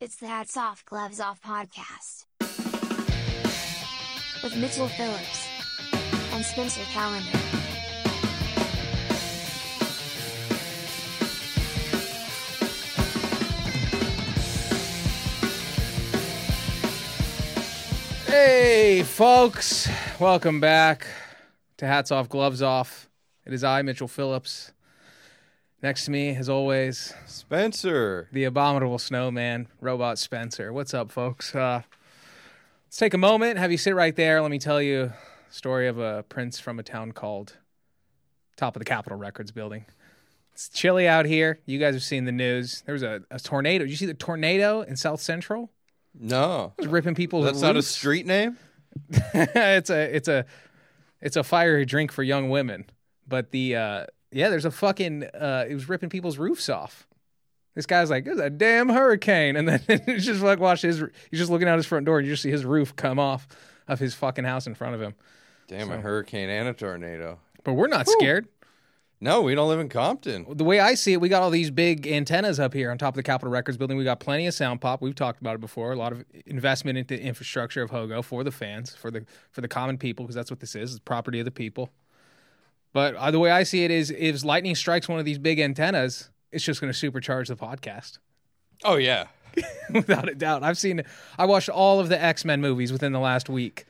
It's 0.00 0.16
the 0.16 0.28
Hats 0.28 0.56
Off 0.56 0.82
Gloves 0.86 1.20
Off 1.20 1.42
podcast. 1.42 2.24
With 4.42 4.56
Mitchell 4.56 4.88
Phillips 4.88 5.46
and 6.32 6.42
Spencer 6.42 6.80
Calendar. 6.84 7.38
Hey, 18.24 19.02
folks, 19.02 19.86
welcome 20.18 20.60
back 20.60 21.08
to 21.76 21.86
Hats 21.86 22.10
Off, 22.10 22.30
Gloves 22.30 22.62
Off. 22.62 23.10
It 23.44 23.52
is 23.52 23.62
I, 23.62 23.82
Mitchell 23.82 24.08
Phillips. 24.08 24.72
Next 25.82 26.04
to 26.04 26.10
me, 26.10 26.36
as 26.36 26.48
always, 26.50 27.14
Spencer. 27.26 28.28
the 28.32 28.44
abominable 28.44 28.98
snowman, 28.98 29.68
Robot 29.80 30.18
Spencer. 30.18 30.72
What's 30.74 30.92
up, 30.92 31.10
folks? 31.10 31.54
Uh, 31.54 31.82
let's 32.86 32.98
take 32.98 33.14
a 33.14 33.18
moment, 33.18 33.58
have 33.58 33.72
you 33.72 33.78
sit 33.78 33.94
right 33.94 34.14
there. 34.14 34.42
Let 34.42 34.50
me 34.50 34.58
tell 34.58 34.82
you 34.82 35.04
a 35.04 35.14
story 35.52 35.88
of 35.88 35.98
a 35.98 36.22
prince 36.28 36.60
from 36.60 36.78
a 36.78 36.82
town 36.82 37.12
called 37.12 37.56
top 38.58 38.76
of 38.76 38.80
the 38.80 38.84
Capitol 38.84 39.16
Records 39.16 39.52
building. 39.52 39.86
It's 40.52 40.68
chilly 40.68 41.08
out 41.08 41.24
here. 41.24 41.60
You 41.64 41.78
guys 41.78 41.94
have 41.94 42.02
seen 42.02 42.26
the 42.26 42.32
news. 42.32 42.82
There 42.84 42.92
was 42.92 43.02
a, 43.02 43.22
a 43.30 43.38
tornado. 43.40 43.84
Did 43.84 43.90
you 43.90 43.96
see 43.96 44.04
the 44.04 44.12
tornado 44.12 44.82
in 44.82 44.96
South 44.96 45.22
Central? 45.22 45.70
No, 46.12 46.74
It 46.76 46.82
was 46.82 46.88
ripping 46.88 47.14
people's 47.14 47.46
that's 47.46 47.62
not 47.62 47.76
a 47.76 47.82
street 47.82 48.26
name. 48.26 48.58
it's 49.12 49.88
a 49.88 50.14
it's 50.14 50.28
a 50.28 50.44
it's 51.22 51.36
a 51.36 51.44
fiery 51.44 51.86
drink 51.86 52.12
for 52.12 52.22
young 52.22 52.50
women. 52.50 52.84
But 53.26 53.52
the 53.52 53.76
uh 53.76 54.06
yeah, 54.32 54.48
there's 54.48 54.64
a 54.64 54.70
fucking 54.70 55.24
uh 55.24 55.66
it 55.68 55.74
was 55.74 55.88
ripping 55.88 56.08
people's 56.08 56.38
roofs 56.38 56.68
off. 56.68 57.06
This 57.74 57.86
guy's 57.86 58.10
like, 58.10 58.24
"There's 58.24 58.40
a 58.40 58.50
damn 58.50 58.88
hurricane," 58.88 59.56
and 59.56 59.68
then 59.68 59.80
it's 59.88 60.24
just 60.24 60.42
like 60.42 60.58
watch 60.58 60.82
his. 60.82 60.98
He's 61.30 61.38
just 61.38 61.50
looking 61.50 61.68
out 61.68 61.76
his 61.76 61.86
front 61.86 62.06
door, 62.06 62.18
and 62.18 62.26
you 62.26 62.32
just 62.32 62.42
see 62.42 62.50
his 62.50 62.64
roof 62.64 62.96
come 62.96 63.18
off 63.18 63.46
of 63.86 63.98
his 63.98 64.14
fucking 64.14 64.44
house 64.44 64.66
in 64.66 64.74
front 64.74 64.94
of 64.94 65.00
him. 65.00 65.14
Damn, 65.68 65.90
a 65.90 66.00
hurricane 66.00 66.48
and 66.48 66.68
a 66.68 66.72
tornado. 66.72 67.38
But 67.62 67.74
we're 67.74 67.86
not 67.86 68.08
scared. 68.08 68.48
No, 69.22 69.42
we 69.42 69.54
don't 69.54 69.68
live 69.68 69.80
in 69.80 69.90
Compton. 69.90 70.46
The 70.48 70.64
way 70.64 70.80
I 70.80 70.94
see 70.94 71.12
it, 71.12 71.20
we 71.20 71.28
got 71.28 71.42
all 71.42 71.50
these 71.50 71.70
big 71.70 72.06
antennas 72.06 72.58
up 72.58 72.72
here 72.72 72.90
on 72.90 72.96
top 72.96 73.12
of 73.12 73.16
the 73.16 73.22
Capitol 73.22 73.52
Records 73.52 73.76
building. 73.76 73.98
We 73.98 74.04
got 74.04 74.18
plenty 74.18 74.46
of 74.46 74.54
sound 74.54 74.80
pop. 74.80 75.02
We've 75.02 75.14
talked 75.14 75.42
about 75.42 75.54
it 75.54 75.60
before. 75.60 75.92
A 75.92 75.96
lot 75.96 76.12
of 76.12 76.24
investment 76.46 76.96
into 76.96 77.20
infrastructure 77.20 77.82
of 77.82 77.90
Hogo 77.90 78.24
for 78.24 78.42
the 78.42 78.50
fans, 78.50 78.94
for 78.94 79.10
the 79.10 79.26
for 79.50 79.60
the 79.60 79.68
common 79.68 79.98
people, 79.98 80.24
because 80.24 80.34
that's 80.34 80.50
what 80.50 80.60
this 80.60 80.74
is. 80.74 80.92
It's 80.92 81.00
property 81.00 81.38
of 81.38 81.44
the 81.44 81.50
people. 81.50 81.90
But 82.92 83.14
uh, 83.14 83.30
the 83.30 83.38
way 83.38 83.50
I 83.50 83.62
see 83.62 83.84
it 83.84 83.90
is, 83.90 84.10
if 84.10 84.44
lightning 84.44 84.74
strikes 84.74 85.08
one 85.08 85.18
of 85.18 85.24
these 85.24 85.38
big 85.38 85.60
antennas, 85.60 86.30
it's 86.50 86.64
just 86.64 86.80
going 86.80 86.92
to 86.92 87.10
supercharge 87.10 87.46
the 87.48 87.56
podcast, 87.56 88.18
Oh 88.84 88.96
yeah, 88.96 89.26
without 89.94 90.28
a 90.28 90.34
doubt. 90.34 90.62
I've 90.62 90.78
seen, 90.78 91.02
I 91.38 91.44
watched 91.46 91.68
all 91.68 92.00
of 92.00 92.08
the 92.08 92.20
X 92.20 92.44
Men 92.44 92.60
movies 92.60 92.92
within 92.92 93.12
the 93.12 93.20
last 93.20 93.48
week, 93.48 93.84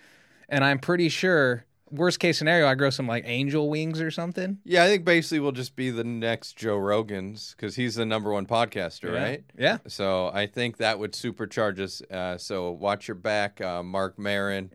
and 0.48 0.64
I'm 0.64 0.78
pretty 0.78 1.08
sure. 1.08 1.64
Worst 1.92 2.20
case 2.20 2.38
scenario, 2.38 2.68
I 2.68 2.76
grow 2.76 2.90
some 2.90 3.08
like 3.08 3.24
angel 3.26 3.68
wings 3.68 4.00
or 4.00 4.12
something. 4.12 4.58
yeah. 4.64 4.84
I 4.84 4.86
think 4.86 5.04
basically 5.04 5.40
we'll 5.40 5.50
just 5.50 5.74
be 5.74 5.90
the 5.90 6.04
next 6.04 6.56
Joe 6.56 6.76
Rogan's 6.76 7.52
because 7.56 7.74
he's 7.74 7.96
the 7.96 8.06
number 8.06 8.30
one 8.32 8.46
podcaster, 8.46 9.12
right? 9.12 9.42
Yeah. 9.58 9.78
So 9.88 10.30
I 10.32 10.46
think 10.46 10.76
that 10.76 11.00
would 11.00 11.14
supercharge 11.14 11.80
us. 11.80 12.00
Uh, 12.02 12.38
so 12.38 12.70
watch 12.70 13.08
your 13.08 13.16
back, 13.16 13.60
uh, 13.60 13.82
Mark 13.82 14.20
Maron, 14.20 14.72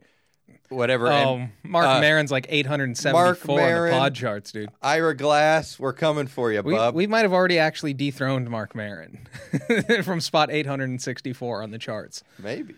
whatever. 0.68 1.08
Oh, 1.08 1.36
and 1.36 1.50
Mark 1.62 1.86
uh, 1.86 2.00
Maron's 2.00 2.30
like 2.30 2.46
874 2.48 3.12
Mark 3.12 3.48
on 3.48 3.56
the 3.56 3.90
pod 3.90 4.14
charts, 4.14 4.52
dude. 4.52 4.70
Ira 4.82 5.16
Glass, 5.16 5.78
we're 5.78 5.92
coming 5.92 6.26
for 6.26 6.52
you, 6.52 6.62
We, 6.62 6.74
bub. 6.74 6.94
we 6.94 7.06
might 7.06 7.22
have 7.22 7.32
already 7.32 7.58
actually 7.58 7.94
dethroned 7.94 8.48
Mark 8.50 8.74
Maron 8.74 9.26
from 10.04 10.20
spot 10.20 10.50
864 10.50 11.62
on 11.62 11.70
the 11.70 11.78
charts. 11.78 12.22
Maybe. 12.38 12.74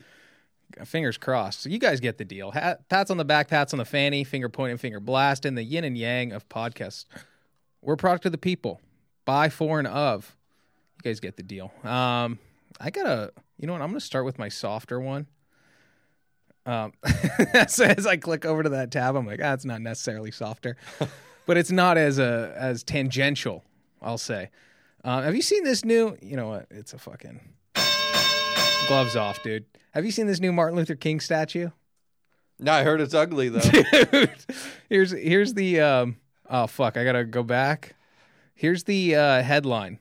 Fingers 0.84 1.16
crossed. 1.16 1.62
So 1.62 1.70
you 1.70 1.78
guys 1.78 1.98
get 1.98 2.18
the 2.18 2.24
deal. 2.24 2.50
Hat, 2.50 2.88
pats 2.88 3.10
on 3.10 3.16
the 3.16 3.24
back, 3.24 3.48
pats 3.48 3.72
on 3.72 3.78
the 3.78 3.84
fanny, 3.84 4.22
finger 4.22 4.48
pointing, 4.48 4.76
finger 4.78 5.00
blast, 5.00 5.42
blasting, 5.42 5.54
the 5.54 5.64
yin 5.64 5.84
and 5.84 5.96
yang 5.96 6.32
of 6.32 6.48
podcasts. 6.48 7.06
We're 7.82 7.94
a 7.94 7.96
product 7.96 8.26
of 8.26 8.32
the 8.32 8.38
people, 8.38 8.80
by, 9.24 9.48
for, 9.48 9.78
and 9.78 9.88
of. 9.88 10.36
You 10.98 11.10
guys 11.10 11.20
get 11.20 11.36
the 11.36 11.42
deal. 11.42 11.72
Um, 11.84 12.38
I 12.80 12.90
got 12.90 13.04
to, 13.04 13.32
you 13.58 13.66
know 13.66 13.72
what? 13.72 13.82
I'm 13.82 13.88
going 13.88 13.98
to 14.00 14.04
start 14.04 14.24
with 14.24 14.38
my 14.38 14.48
softer 14.48 15.00
one. 15.00 15.26
Um, 16.68 16.92
so 17.68 17.86
as 17.86 18.06
I 18.06 18.18
click 18.18 18.44
over 18.44 18.62
to 18.62 18.68
that 18.68 18.90
tab, 18.90 19.16
I'm 19.16 19.26
like, 19.26 19.40
ah, 19.42 19.54
it's 19.54 19.64
not 19.64 19.80
necessarily 19.80 20.30
softer, 20.30 20.76
but 21.46 21.56
it's 21.56 21.72
not 21.72 21.96
as 21.96 22.18
uh, 22.18 22.54
as 22.54 22.84
tangential. 22.84 23.64
I'll 24.02 24.18
say. 24.18 24.50
Uh, 25.02 25.22
have 25.22 25.34
you 25.34 25.42
seen 25.42 25.64
this 25.64 25.84
new? 25.84 26.16
You 26.20 26.36
know 26.36 26.48
what? 26.48 26.66
It's 26.70 26.92
a 26.92 26.98
fucking 26.98 27.40
gloves 28.86 29.16
off, 29.16 29.42
dude. 29.42 29.64
Have 29.92 30.04
you 30.04 30.10
seen 30.10 30.26
this 30.26 30.40
new 30.40 30.52
Martin 30.52 30.76
Luther 30.76 30.94
King 30.94 31.20
statue? 31.20 31.70
No, 32.58 32.72
I 32.72 32.84
heard 32.84 33.00
it's 33.00 33.14
ugly 33.14 33.48
though. 33.48 33.60
Dude, 34.10 34.30
here's 34.88 35.12
here's 35.12 35.54
the 35.54 35.80
um, 35.80 36.16
oh 36.50 36.66
fuck, 36.66 36.96
I 36.96 37.04
gotta 37.04 37.24
go 37.24 37.42
back. 37.42 37.94
Here's 38.54 38.84
the 38.84 39.14
uh, 39.14 39.42
headline 39.42 40.00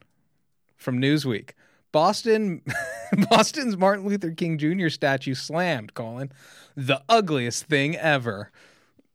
from 0.76 1.00
Newsweek: 1.00 1.52
Boston, 1.92 2.64
Boston's 3.30 3.78
Martin 3.78 4.06
Luther 4.06 4.32
King 4.32 4.58
Jr. 4.58 4.90
statue 4.90 5.34
slammed. 5.34 5.94
Colin, 5.94 6.32
the 6.76 7.02
ugliest 7.10 7.66
thing 7.66 7.96
ever. 7.96 8.52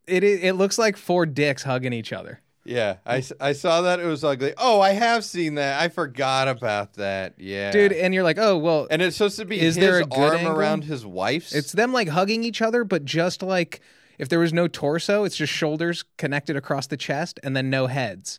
It 0.06 0.25
it, 0.25 0.42
it 0.44 0.53
looks 0.54 0.78
like 0.78 0.97
four 0.97 1.26
dicks 1.26 1.62
hugging 1.62 1.92
each 1.92 2.12
other. 2.12 2.41
yeah, 2.64 2.97
I, 3.06 3.22
I 3.41 3.52
saw 3.52 3.82
that. 3.82 3.98
It 4.00 4.06
was 4.06 4.22
ugly. 4.25 4.52
Oh, 4.58 4.81
I 4.81 4.91
have 4.92 5.25
seen 5.25 5.54
that. 5.56 5.81
I 5.81 5.88
forgot 5.88 6.48
about 6.48 6.94
that. 6.94 7.34
Yeah, 7.38 7.70
Dude, 7.72 7.92
and 7.92 8.12
you're 8.14 8.22
like, 8.22 8.38
oh 8.38 8.56
well, 8.58 8.86
And 8.91 9.00
it's 9.02 9.16
supposed 9.16 9.38
to 9.38 9.44
be 9.44 9.60
Is 9.60 9.76
his 9.76 9.84
there 9.84 9.98
a 10.00 10.04
good 10.04 10.19
arm 10.19 10.36
angle? 10.38 10.52
around 10.56 10.84
his 10.84 11.04
wife's. 11.06 11.54
It's 11.54 11.72
them 11.72 11.92
like 11.92 12.08
hugging 12.08 12.44
each 12.44 12.62
other, 12.62 12.84
but 12.84 13.04
just 13.04 13.42
like 13.42 13.81
if 14.19 14.28
there 14.28 14.38
was 14.38 14.52
no 14.52 14.69
torso, 14.69 15.25
it's 15.25 15.36
just 15.36 15.52
shoulders 15.52 16.04
connected 16.19 16.56
across 16.56 16.86
the 16.86 16.97
chest 16.97 17.41
and 17.42 17.56
then 17.56 17.70
no 17.70 17.86
heads. 17.88 18.38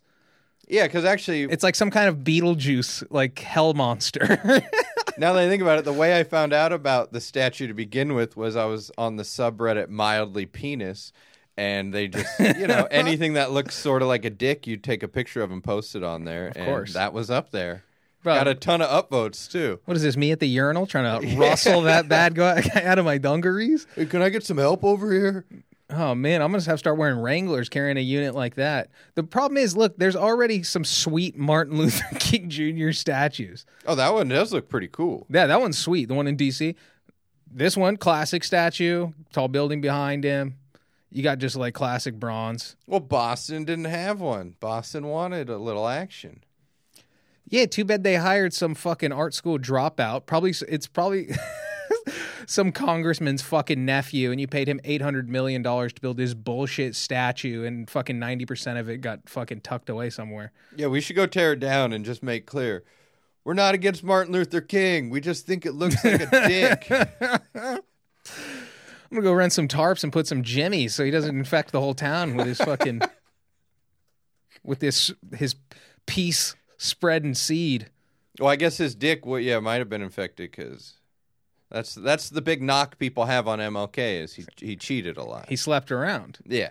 yeah, 0.69 0.83
because 0.87 1.03
actually, 1.03 1.43
It's 1.43 1.63
like 1.63 1.75
some 1.75 1.91
kind 1.91 2.07
of 2.07 2.17
Beetlejuice, 2.19 3.05
like 3.09 3.39
hell 3.39 3.73
monster. 3.73 4.39
now 5.17 5.33
that 5.33 5.43
I 5.43 5.47
think 5.47 5.61
about 5.61 5.79
it, 5.79 5.85
the 5.85 5.93
way 5.93 6.17
I 6.19 6.23
found 6.23 6.53
out 6.53 6.71
about 6.73 7.13
the 7.13 7.21
statue 7.21 7.67
to 7.67 7.73
begin 7.73 8.13
with 8.13 8.35
was 8.37 8.55
I 8.55 8.65
was 8.65 8.91
on 8.97 9.15
the 9.15 9.23
subreddit 9.23 9.89
mildly 9.89 10.45
penis, 10.45 11.11
and 11.57 11.93
they 11.93 12.07
just 12.07 12.39
you 12.39 12.67
know 12.67 12.87
anything 12.91 13.33
that 13.33 13.51
looks 13.51 13.75
sort 13.75 14.01
of 14.01 14.07
like 14.07 14.25
a 14.25 14.29
dick, 14.29 14.65
you'd 14.67 14.83
take 14.83 15.03
a 15.03 15.07
picture 15.07 15.41
of 15.41 15.51
and 15.51 15.63
post 15.63 15.95
it 15.95 16.03
on 16.03 16.25
there. 16.25 16.47
Of 16.47 16.65
course. 16.65 16.93
that 16.93 17.13
was 17.13 17.29
up 17.29 17.51
there. 17.51 17.83
Bro. 18.23 18.35
Got 18.35 18.47
a 18.47 18.55
ton 18.55 18.81
of 18.81 19.09
upvotes 19.09 19.51
too. 19.51 19.79
what 19.83 19.97
is 19.97 20.03
this? 20.03 20.15
Me 20.15 20.31
at 20.31 20.39
the 20.39 20.47
urinal 20.47 20.87
trying 20.87 21.21
to 21.21 21.35
rustle 21.37 21.81
that 21.81 22.07
bad 22.07 22.35
guy 22.35 22.63
out 22.81 22.97
of 22.97 23.03
my 23.03 23.17
dungarees? 23.17 23.85
Hey, 23.95 24.05
can 24.05 24.21
I 24.21 24.29
get 24.29 24.45
some 24.45 24.57
help 24.57 24.83
over 24.85 25.11
here? 25.11 25.45
Oh 25.93 26.15
man, 26.15 26.41
I'm 26.41 26.51
gonna 26.51 26.63
have 26.63 26.73
to 26.73 26.77
start 26.77 26.97
wearing 26.97 27.19
Wranglers 27.19 27.69
carrying 27.69 27.97
a 27.97 28.01
unit 28.01 28.33
like 28.33 28.55
that. 28.55 28.89
The 29.15 29.23
problem 29.23 29.57
is, 29.57 29.77
look, 29.77 29.97
there's 29.97 30.15
already 30.15 30.63
some 30.63 30.83
sweet 30.83 31.37
Martin 31.37 31.77
Luther 31.77 32.03
King 32.19 32.49
Jr. 32.49 32.91
statues. 32.91 33.65
Oh, 33.85 33.95
that 33.95 34.13
one 34.13 34.27
does 34.27 34.51
look 34.51 34.69
pretty 34.69 34.87
cool. 34.87 35.27
Yeah, 35.29 35.47
that 35.47 35.61
one's 35.61 35.77
sweet. 35.77 36.07
The 36.07 36.13
one 36.15 36.27
in 36.27 36.35
DC. 36.37 36.75
This 37.55 37.77
one, 37.77 37.97
classic 37.97 38.43
statue, 38.43 39.11
tall 39.31 39.47
building 39.47 39.79
behind 39.79 40.23
him. 40.23 40.55
You 41.11 41.21
got 41.21 41.37
just 41.37 41.55
like 41.55 41.75
classic 41.75 42.15
bronze. 42.15 42.75
Well, 42.87 42.99
Boston 42.99 43.65
didn't 43.65 43.85
have 43.85 44.19
one. 44.19 44.55
Boston 44.59 45.05
wanted 45.05 45.47
a 45.49 45.59
little 45.59 45.87
action. 45.87 46.43
Yeah, 47.47 47.67
too 47.67 47.85
bad 47.85 48.03
they 48.03 48.15
hired 48.15 48.53
some 48.53 48.73
fucking 48.73 49.11
art 49.11 49.35
school 49.35 49.59
dropout. 49.59 50.25
Probably 50.25 50.55
it's 50.67 50.87
probably 50.87 51.29
some 52.45 52.71
congressman's 52.71 53.41
fucking 53.41 53.85
nephew, 53.85 54.31
and 54.31 54.39
you 54.39 54.47
paid 54.47 54.67
him 54.67 54.79
eight 54.83 55.01
hundred 55.01 55.29
million 55.29 55.61
dollars 55.61 55.93
to 55.93 56.01
build 56.01 56.17
this 56.17 56.33
bullshit 56.33 56.95
statue, 56.95 57.63
and 57.63 57.89
fucking 57.89 58.19
ninety 58.19 58.45
percent 58.45 58.77
of 58.77 58.89
it 58.89 58.97
got 58.97 59.27
fucking 59.29 59.61
tucked 59.61 59.89
away 59.89 60.09
somewhere. 60.09 60.51
Yeah, 60.75 60.87
we 60.87 61.01
should 61.01 61.15
go 61.15 61.25
tear 61.25 61.53
it 61.53 61.59
down 61.59 61.93
and 61.93 62.03
just 62.03 62.23
make 62.23 62.45
clear. 62.45 62.83
We're 63.45 63.53
not 63.53 63.75
against 63.75 64.03
Martin 64.03 64.33
Luther 64.33 64.61
King. 64.61 65.09
We 65.09 65.19
just 65.19 65.45
think 65.45 65.65
it 65.65 65.73
looks 65.73 66.03
like 66.03 66.21
a 66.21 66.29
dick. 66.47 66.87
I'm 66.89 67.81
gonna 69.11 69.21
go 69.21 69.33
rent 69.33 69.53
some 69.53 69.67
tarps 69.67 70.03
and 70.03 70.11
put 70.13 70.27
some 70.27 70.43
jimmies 70.43 70.95
so 70.95 71.03
he 71.03 71.11
doesn't 71.11 71.37
infect 71.37 71.71
the 71.71 71.79
whole 71.79 71.93
town 71.93 72.35
with 72.35 72.47
his 72.47 72.57
fucking 72.57 73.01
with 74.63 74.79
this 74.79 75.11
his 75.35 75.55
peace 76.05 76.55
spreading 76.77 77.33
seed. 77.35 77.89
Well, 78.39 78.49
I 78.49 78.55
guess 78.55 78.77
his 78.77 78.95
dick, 78.95 79.25
well, 79.25 79.39
yeah, 79.39 79.59
might 79.59 79.75
have 79.75 79.89
been 79.89 80.01
infected 80.01 80.49
because 80.51 80.95
that's 81.73 81.95
that's 81.95 82.29
the 82.29 82.41
big 82.41 82.61
knock 82.61 82.97
people 82.99 83.25
have 83.25 83.47
on 83.47 83.59
MLK 83.59 84.21
is 84.21 84.35
he 84.35 84.45
he 84.57 84.75
cheated 84.77 85.17
a 85.17 85.23
lot. 85.23 85.49
He 85.49 85.55
slept 85.57 85.91
around. 85.91 86.37
yeah, 86.45 86.69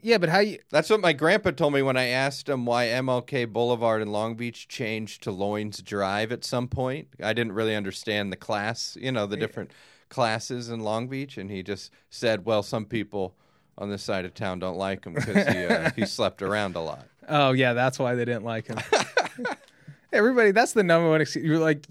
Yeah, 0.00 0.16
but 0.18 0.28
how 0.30 0.38
you? 0.38 0.60
that's 0.70 0.88
what 0.88 1.00
my 1.00 1.12
grandpa 1.12 1.50
told 1.50 1.74
me 1.74 1.82
when 1.82 1.96
I 1.96 2.06
asked 2.06 2.48
him 2.48 2.64
why 2.64 2.86
MLK 2.86 3.52
Boulevard 3.52 4.00
in 4.00 4.12
Long 4.12 4.36
Beach 4.36 4.68
changed 4.68 5.22
to 5.24 5.30
Loins 5.32 5.82
Drive 5.82 6.32
at 6.32 6.44
some 6.44 6.68
point. 6.68 7.08
I 7.22 7.32
didn't 7.32 7.52
really 7.52 7.74
understand 7.76 8.32
the 8.32 8.36
class, 8.36 8.96
you 9.00 9.10
know, 9.12 9.26
the 9.26 9.36
different 9.36 9.72
classes 10.08 10.70
in 10.70 10.80
Long 10.80 11.08
Beach, 11.08 11.36
and 11.36 11.50
he 11.50 11.62
just 11.62 11.90
said, 12.08 12.46
"Well, 12.46 12.62
some 12.62 12.86
people." 12.86 13.34
On 13.78 13.90
this 13.90 14.02
side 14.02 14.24
of 14.24 14.32
town, 14.32 14.58
don't 14.58 14.78
like 14.78 15.04
him 15.04 15.12
because 15.12 15.46
he 15.48 15.64
uh, 15.66 15.90
he 15.94 16.06
slept 16.16 16.40
around 16.40 16.76
a 16.76 16.80
lot. 16.80 17.04
Oh 17.28 17.52
yeah, 17.52 17.74
that's 17.74 17.98
why 17.98 18.14
they 18.14 18.24
didn't 18.24 18.44
like 18.44 18.68
him. 18.68 18.78
Everybody, 20.14 20.52
that's 20.52 20.72
the 20.72 20.82
number 20.82 21.10
one 21.10 21.20
excuse. 21.20 21.44
You're 21.44 21.58
like, 21.58 21.84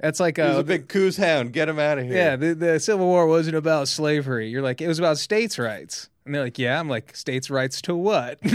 That's 0.00 0.20
like 0.20 0.36
He's 0.36 0.46
uh, 0.46 0.58
a 0.58 0.64
big 0.64 0.88
coos 0.88 1.16
hound. 1.16 1.52
Get 1.52 1.68
him 1.68 1.78
out 1.78 1.98
of 1.98 2.04
here. 2.04 2.14
yeah. 2.14 2.36
The, 2.36 2.54
the 2.54 2.80
Civil 2.80 3.06
War 3.06 3.26
wasn't 3.26 3.56
about 3.56 3.88
slavery. 3.88 4.48
You're 4.48 4.62
like 4.62 4.80
it 4.80 4.88
was 4.88 4.98
about 4.98 5.18
states' 5.18 5.58
rights, 5.58 6.10
and 6.24 6.34
they're 6.34 6.42
like, 6.42 6.58
yeah. 6.58 6.78
I'm 6.78 6.88
like 6.88 7.14
states' 7.16 7.50
rights 7.50 7.80
to 7.82 7.94
what? 7.94 8.38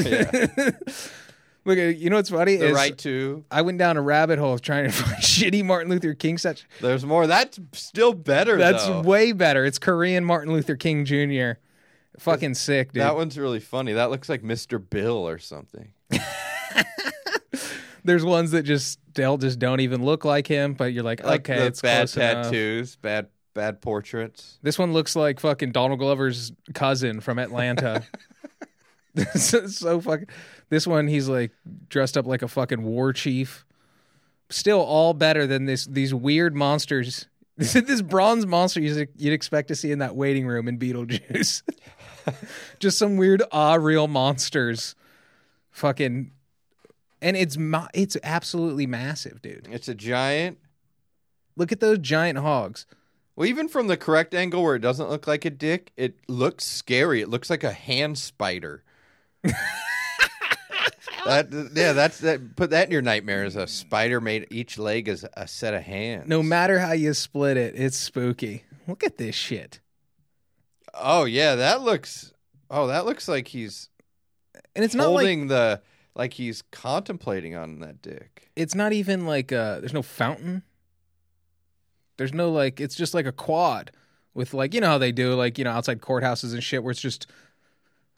Look, 1.65 1.77
you 1.77 2.09
know 2.09 2.15
what's 2.15 2.29
funny 2.29 2.55
The 2.55 2.69
is 2.69 2.75
right 2.75 2.97
to. 2.99 3.43
I 3.51 3.61
went 3.61 3.77
down 3.77 3.97
a 3.97 4.01
rabbit 4.01 4.39
hole 4.39 4.53
of 4.53 4.61
trying 4.61 4.85
to 4.85 4.91
find 4.93 5.17
shitty 5.21 5.63
Martin 5.63 5.91
Luther 5.91 6.13
King 6.13 6.37
such. 6.37 6.65
There's 6.81 7.05
more. 7.05 7.27
That's 7.27 7.59
still 7.73 8.13
better. 8.13 8.57
That's 8.57 8.85
though. 8.87 9.01
way 9.01 9.33
better. 9.33 9.65
It's 9.65 9.77
Korean 9.77 10.25
Martin 10.25 10.53
Luther 10.53 10.75
King 10.75 11.05
Jr. 11.05 11.59
Fucking 12.17 12.55
sick, 12.55 12.93
dude. 12.93 13.03
That 13.03 13.15
one's 13.15 13.37
really 13.37 13.59
funny. 13.59 13.93
That 13.93 14.09
looks 14.09 14.29
like 14.29 14.41
Mr. 14.41 14.81
Bill 14.89 15.27
or 15.27 15.37
something. 15.37 15.93
There's 18.03 18.23
ones 18.23 18.51
that 18.51 18.63
just 18.63 18.99
they'll 19.13 19.37
just 19.37 19.59
don't 19.59 19.79
even 19.79 20.03
look 20.03 20.25
like 20.25 20.47
him, 20.47 20.73
but 20.73 20.93
you're 20.93 21.03
like, 21.03 21.23
Like 21.23 21.41
okay, 21.49 21.59
the 21.59 21.65
it's 21.67 21.81
bad 21.81 21.97
close 21.99 22.17
enough. 22.17 22.45
tattoos, 22.45 22.95
bad 22.97 23.27
bad 23.53 23.81
portraits. 23.81 24.59
This 24.61 24.79
one 24.79 24.93
looks 24.93 25.15
like 25.15 25.39
fucking 25.39 25.71
Donald 25.71 25.99
Glover's 25.99 26.51
cousin 26.73 27.19
from 27.19 27.39
Atlanta. 27.39 28.03
so, 29.35 29.67
so 29.67 30.01
fucking. 30.01 30.27
This 30.69 30.85
one, 30.85 31.07
he's 31.07 31.27
like 31.27 31.51
dressed 31.89 32.17
up 32.17 32.25
like 32.25 32.41
a 32.41 32.47
fucking 32.47 32.83
war 32.83 33.11
chief. 33.13 33.65
Still, 34.49 34.79
all 34.81 35.13
better 35.13 35.45
than 35.45 35.65
this. 35.65 35.85
These 35.85 36.13
weird 36.13 36.55
monsters. 36.55 37.27
this 37.57 38.01
bronze 38.01 38.45
monster 38.45 38.79
you'd 38.79 39.09
you'd 39.17 39.33
expect 39.33 39.67
to 39.67 39.75
see 39.75 39.91
in 39.91 39.99
that 39.99 40.15
waiting 40.15 40.47
room 40.47 40.67
in 40.67 40.79
Beetlejuice. 40.79 41.63
Just 42.79 42.97
some 42.97 43.17
weird, 43.17 43.43
ah, 43.51 43.75
real 43.75 44.07
monsters. 44.07 44.95
Fucking, 45.71 46.31
and 47.21 47.37
it's 47.37 47.57
it's 47.93 48.17
absolutely 48.23 48.87
massive, 48.87 49.41
dude. 49.41 49.67
It's 49.71 49.87
a 49.87 49.95
giant. 49.95 50.57
Look 51.55 51.71
at 51.71 51.79
those 51.79 51.99
giant 51.99 52.39
hogs. 52.39 52.85
Well, 53.35 53.47
even 53.47 53.67
from 53.69 53.87
the 53.87 53.97
correct 53.97 54.33
angle 54.33 54.63
where 54.63 54.75
it 54.75 54.81
doesn't 54.81 55.09
look 55.09 55.25
like 55.25 55.45
a 55.45 55.49
dick, 55.49 55.91
it 55.95 56.15
looks 56.27 56.65
scary. 56.65 57.21
It 57.21 57.29
looks 57.29 57.49
like 57.49 57.63
a 57.63 57.71
hand 57.71 58.17
spider. 58.17 58.83
that 61.25 61.71
yeah, 61.73 61.93
that's 61.93 62.19
that. 62.19 62.55
Put 62.55 62.71
that 62.71 62.87
in 62.87 62.91
your 62.91 63.01
nightmares. 63.01 63.55
A 63.55 63.67
spider 63.67 64.19
made 64.19 64.47
each 64.49 64.77
leg 64.77 65.07
is 65.07 65.25
a 65.37 65.47
set 65.47 65.73
of 65.73 65.83
hands. 65.83 66.27
No 66.27 66.43
matter 66.43 66.79
how 66.79 66.91
you 66.91 67.13
split 67.13 67.55
it, 67.55 67.75
it's 67.77 67.97
spooky. 67.97 68.65
Look 68.87 69.03
at 69.03 69.17
this 69.17 69.35
shit. 69.35 69.79
Oh 70.93 71.25
yeah, 71.25 71.55
that 71.55 71.81
looks. 71.81 72.33
Oh, 72.69 72.87
that 72.87 73.05
looks 73.05 73.27
like 73.27 73.47
he's 73.47 73.89
And 74.75 74.85
it's 74.85 74.95
not 74.95 75.11
like 75.11 75.47
the 75.47 75.81
like 76.19 76.33
he's 76.33 76.61
contemplating 76.69 77.55
on 77.55 77.79
that 77.79 78.01
dick. 78.01 78.51
it's 78.57 78.75
not 78.75 78.91
even 78.91 79.25
like 79.25 79.53
uh 79.53 79.79
there's 79.79 79.93
no 79.93 80.01
fountain. 80.01 80.63
There's 82.17 82.33
no 82.33 82.51
like 82.51 82.81
it's 82.81 82.95
just 82.95 83.13
like 83.13 83.25
a 83.25 83.31
quad 83.31 83.91
with 84.33 84.53
like 84.53 84.73
you 84.73 84.81
know 84.81 84.87
how 84.87 84.97
they 84.97 85.13
do 85.13 85.33
like 85.33 85.57
you 85.57 85.63
know 85.63 85.71
outside 85.71 86.01
courthouses 86.01 86.53
and 86.53 86.61
shit 86.61 86.83
where 86.83 86.91
it's 86.91 86.99
just 86.99 87.25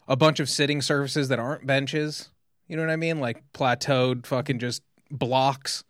a 0.07 0.15
bunch 0.15 0.39
of 0.39 0.49
sitting 0.49 0.81
surfaces 0.81 1.27
that 1.27 1.37
aren't 1.37 1.67
benches. 1.67 2.29
You 2.67 2.75
know 2.75 2.83
what 2.83 2.91
I 2.91 2.95
mean? 2.95 3.19
Like 3.19 3.43
plateaued 3.53 4.25
fucking 4.25 4.57
just 4.57 4.81
blocks 5.11 5.83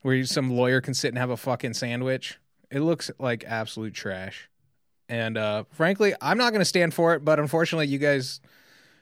where 0.00 0.24
some 0.24 0.50
lawyer 0.50 0.80
can 0.80 0.94
sit 0.94 1.08
and 1.08 1.18
have 1.18 1.30
a 1.30 1.36
fucking 1.36 1.74
sandwich. 1.74 2.38
It 2.70 2.80
looks 2.80 3.10
like 3.18 3.44
absolute 3.46 3.92
trash. 3.92 4.48
And 5.06 5.36
uh 5.36 5.64
frankly, 5.72 6.14
I'm 6.22 6.38
not 6.38 6.50
going 6.50 6.60
to 6.60 6.64
stand 6.64 6.94
for 6.94 7.12
it, 7.12 7.26
but 7.26 7.38
unfortunately 7.38 7.88
you 7.88 7.98
guys 7.98 8.40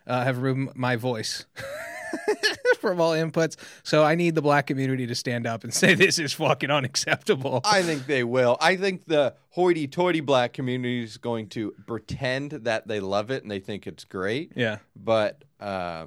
uh, 0.08 0.24
have 0.24 0.42
removed 0.42 0.76
my 0.76 0.96
voice 0.96 1.44
from 2.80 3.00
all 3.00 3.12
inputs. 3.12 3.56
So 3.82 4.04
I 4.04 4.14
need 4.14 4.34
the 4.34 4.42
black 4.42 4.66
community 4.66 5.06
to 5.06 5.14
stand 5.14 5.46
up 5.46 5.64
and 5.64 5.72
say 5.82 5.94
this 5.94 6.18
is 6.18 6.32
fucking 6.32 6.70
unacceptable. 6.70 7.60
I 7.64 7.82
think 7.82 8.06
they 8.06 8.24
will. 8.24 8.56
I 8.60 8.76
think 8.76 9.06
the 9.06 9.34
hoity-toity 9.50 10.20
black 10.20 10.52
community 10.52 11.02
is 11.02 11.16
going 11.16 11.48
to 11.50 11.74
pretend 11.86 12.52
that 12.52 12.86
they 12.86 13.00
love 13.00 13.30
it 13.30 13.42
and 13.42 13.50
they 13.50 13.60
think 13.60 13.86
it's 13.86 14.04
great. 14.04 14.52
yeah. 14.54 14.78
but 14.94 15.44
uh, 15.60 16.06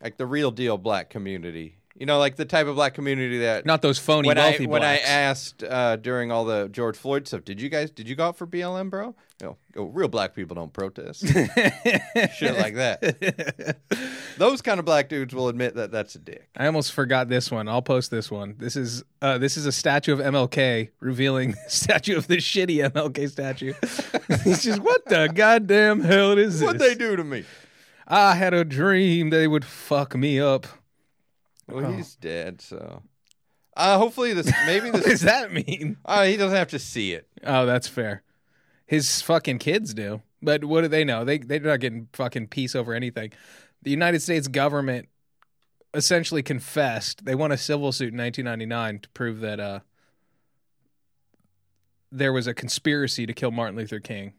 like 0.00 0.16
the 0.16 0.26
real 0.26 0.50
deal 0.50 0.78
black 0.78 1.10
community, 1.10 1.78
you 1.96 2.06
know, 2.06 2.18
like 2.18 2.36
the 2.36 2.44
type 2.44 2.66
of 2.66 2.74
black 2.74 2.94
community 2.94 3.38
that 3.38 3.64
Not 3.64 3.82
those 3.82 3.98
phony 3.98 4.26
when 4.26 4.38
I 4.38 4.50
wealthy 4.50 4.66
when 4.66 4.82
I 4.82 4.98
asked 4.98 5.62
uh, 5.62 5.96
during 5.96 6.32
all 6.32 6.44
the 6.44 6.68
George 6.68 6.96
Floyd 6.96 7.28
stuff, 7.28 7.44
did 7.44 7.60
you 7.60 7.68
guys 7.68 7.90
did 7.90 8.08
you 8.08 8.16
go 8.16 8.28
out 8.28 8.36
for 8.36 8.46
BLM, 8.46 8.90
bro? 8.90 9.14
No, 9.40 9.56
oh, 9.76 9.84
real 9.84 10.08
black 10.08 10.34
people 10.34 10.54
don't 10.54 10.72
protest, 10.72 11.26
shit 11.26 12.56
like 12.56 12.76
that. 12.76 13.76
Those 14.38 14.62
kind 14.62 14.78
of 14.78 14.86
black 14.86 15.08
dudes 15.08 15.34
will 15.34 15.48
admit 15.48 15.74
that 15.74 15.90
that's 15.90 16.14
a 16.14 16.18
dick. 16.18 16.48
I 16.56 16.66
almost 16.66 16.92
forgot 16.92 17.28
this 17.28 17.50
one. 17.50 17.68
I'll 17.68 17.82
post 17.82 18.10
this 18.10 18.30
one. 18.30 18.54
This 18.58 18.76
is 18.76 19.04
uh, 19.22 19.38
this 19.38 19.56
is 19.56 19.66
a 19.66 19.72
statue 19.72 20.12
of 20.12 20.20
MLK 20.20 20.90
revealing 21.00 21.54
statue 21.68 22.16
of 22.16 22.26
the 22.26 22.38
shitty 22.38 22.90
MLK 22.90 23.30
statue. 23.30 23.74
it's 24.46 24.62
just 24.62 24.80
what 24.80 25.04
the 25.06 25.28
goddamn 25.32 26.00
hell 26.00 26.38
is 26.38 26.60
this? 26.60 26.66
What 26.66 26.78
they 26.78 26.94
do 26.94 27.16
to 27.16 27.24
me? 27.24 27.44
I 28.06 28.34
had 28.34 28.52
a 28.52 28.64
dream 28.64 29.30
they 29.30 29.48
would 29.48 29.64
fuck 29.64 30.16
me 30.16 30.40
up. 30.40 30.66
Well, 31.68 31.92
he's 31.92 32.14
dead, 32.16 32.60
so. 32.60 33.02
Uh, 33.76 33.98
hopefully 33.98 34.32
this 34.34 34.50
maybe 34.66 34.90
What 34.92 35.04
does 35.04 35.22
that 35.22 35.52
mean? 35.52 35.96
uh, 36.04 36.24
he 36.24 36.36
doesn't 36.36 36.56
have 36.56 36.68
to 36.68 36.78
see 36.78 37.12
it. 37.12 37.26
Oh, 37.44 37.66
that's 37.66 37.88
fair. 37.88 38.22
His 38.86 39.20
fucking 39.22 39.58
kids 39.58 39.94
do. 39.94 40.22
But 40.42 40.64
what 40.64 40.82
do 40.82 40.88
they 40.88 41.04
know? 41.04 41.24
They 41.24 41.38
they're 41.38 41.58
not 41.60 41.80
getting 41.80 42.08
fucking 42.12 42.48
peace 42.48 42.74
over 42.76 42.92
anything. 42.94 43.32
The 43.82 43.90
United 43.90 44.20
States 44.20 44.46
government 44.46 45.08
essentially 45.94 46.42
confessed 46.42 47.24
they 47.24 47.34
won 47.34 47.50
a 47.52 47.56
civil 47.56 47.92
suit 47.92 48.12
in 48.12 48.18
1999 48.18 49.00
to 49.00 49.08
prove 49.10 49.40
that 49.40 49.60
uh 49.60 49.80
there 52.12 52.32
was 52.32 52.46
a 52.46 52.54
conspiracy 52.54 53.26
to 53.26 53.32
kill 53.32 53.50
Martin 53.50 53.76
Luther 53.76 54.00
King. 54.00 54.34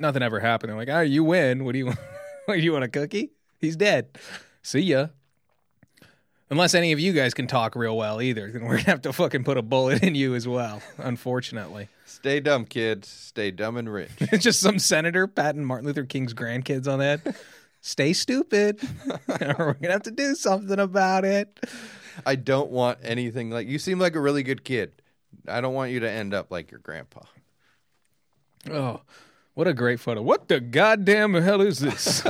Nothing 0.00 0.22
ever 0.22 0.40
happened. 0.40 0.70
They're 0.70 0.76
like, 0.78 0.88
"Oh, 0.88 1.00
you 1.00 1.24
win. 1.24 1.64
What 1.64 1.72
do 1.72 1.78
you 1.78 1.86
want? 2.48 2.60
you 2.60 2.72
want 2.72 2.84
a 2.84 2.88
cookie? 2.88 3.32
He's 3.58 3.76
dead. 3.76 4.18
See 4.62 4.80
ya." 4.80 5.08
Unless 6.48 6.74
any 6.74 6.92
of 6.92 7.00
you 7.00 7.12
guys 7.12 7.34
can 7.34 7.48
talk 7.48 7.74
real 7.74 7.96
well 7.96 8.22
either, 8.22 8.50
then 8.52 8.62
we're 8.64 8.76
gonna 8.76 8.84
have 8.84 9.02
to 9.02 9.12
fucking 9.12 9.42
put 9.42 9.56
a 9.56 9.62
bullet 9.62 10.02
in 10.04 10.14
you 10.14 10.34
as 10.34 10.46
well. 10.46 10.80
Unfortunately, 10.98 11.88
Stay 12.04 12.38
dumb, 12.40 12.64
kids. 12.64 13.08
Stay 13.08 13.50
dumb 13.50 13.76
and 13.76 13.92
rich. 13.92 14.10
it's 14.20 14.44
just 14.44 14.60
some 14.60 14.78
senator 14.78 15.26
patting 15.26 15.64
Martin 15.64 15.86
Luther 15.86 16.04
King's 16.04 16.34
grandkids 16.34 16.86
on 16.88 17.00
that. 17.00 17.36
Stay 17.80 18.12
stupid. 18.12 18.80
we're 19.28 19.74
gonna 19.74 19.92
have 19.92 20.02
to 20.04 20.10
do 20.10 20.34
something 20.34 20.78
about 20.78 21.24
it. 21.24 21.58
I 22.24 22.36
don't 22.36 22.70
want 22.70 22.98
anything 23.02 23.50
like 23.50 23.68
you. 23.68 23.78
Seem 23.78 23.98
like 23.98 24.14
a 24.16 24.20
really 24.20 24.42
good 24.42 24.64
kid. 24.64 24.92
I 25.46 25.60
don't 25.60 25.74
want 25.74 25.92
you 25.92 26.00
to 26.00 26.10
end 26.10 26.32
up 26.32 26.50
like 26.50 26.70
your 26.70 26.80
grandpa. 26.80 27.20
Oh, 28.70 29.02
what 29.54 29.68
a 29.68 29.74
great 29.74 30.00
photo! 30.00 30.22
What 30.22 30.48
the 30.48 30.58
goddamn 30.58 31.34
hell 31.34 31.60
is 31.60 31.78
this? 31.80 32.22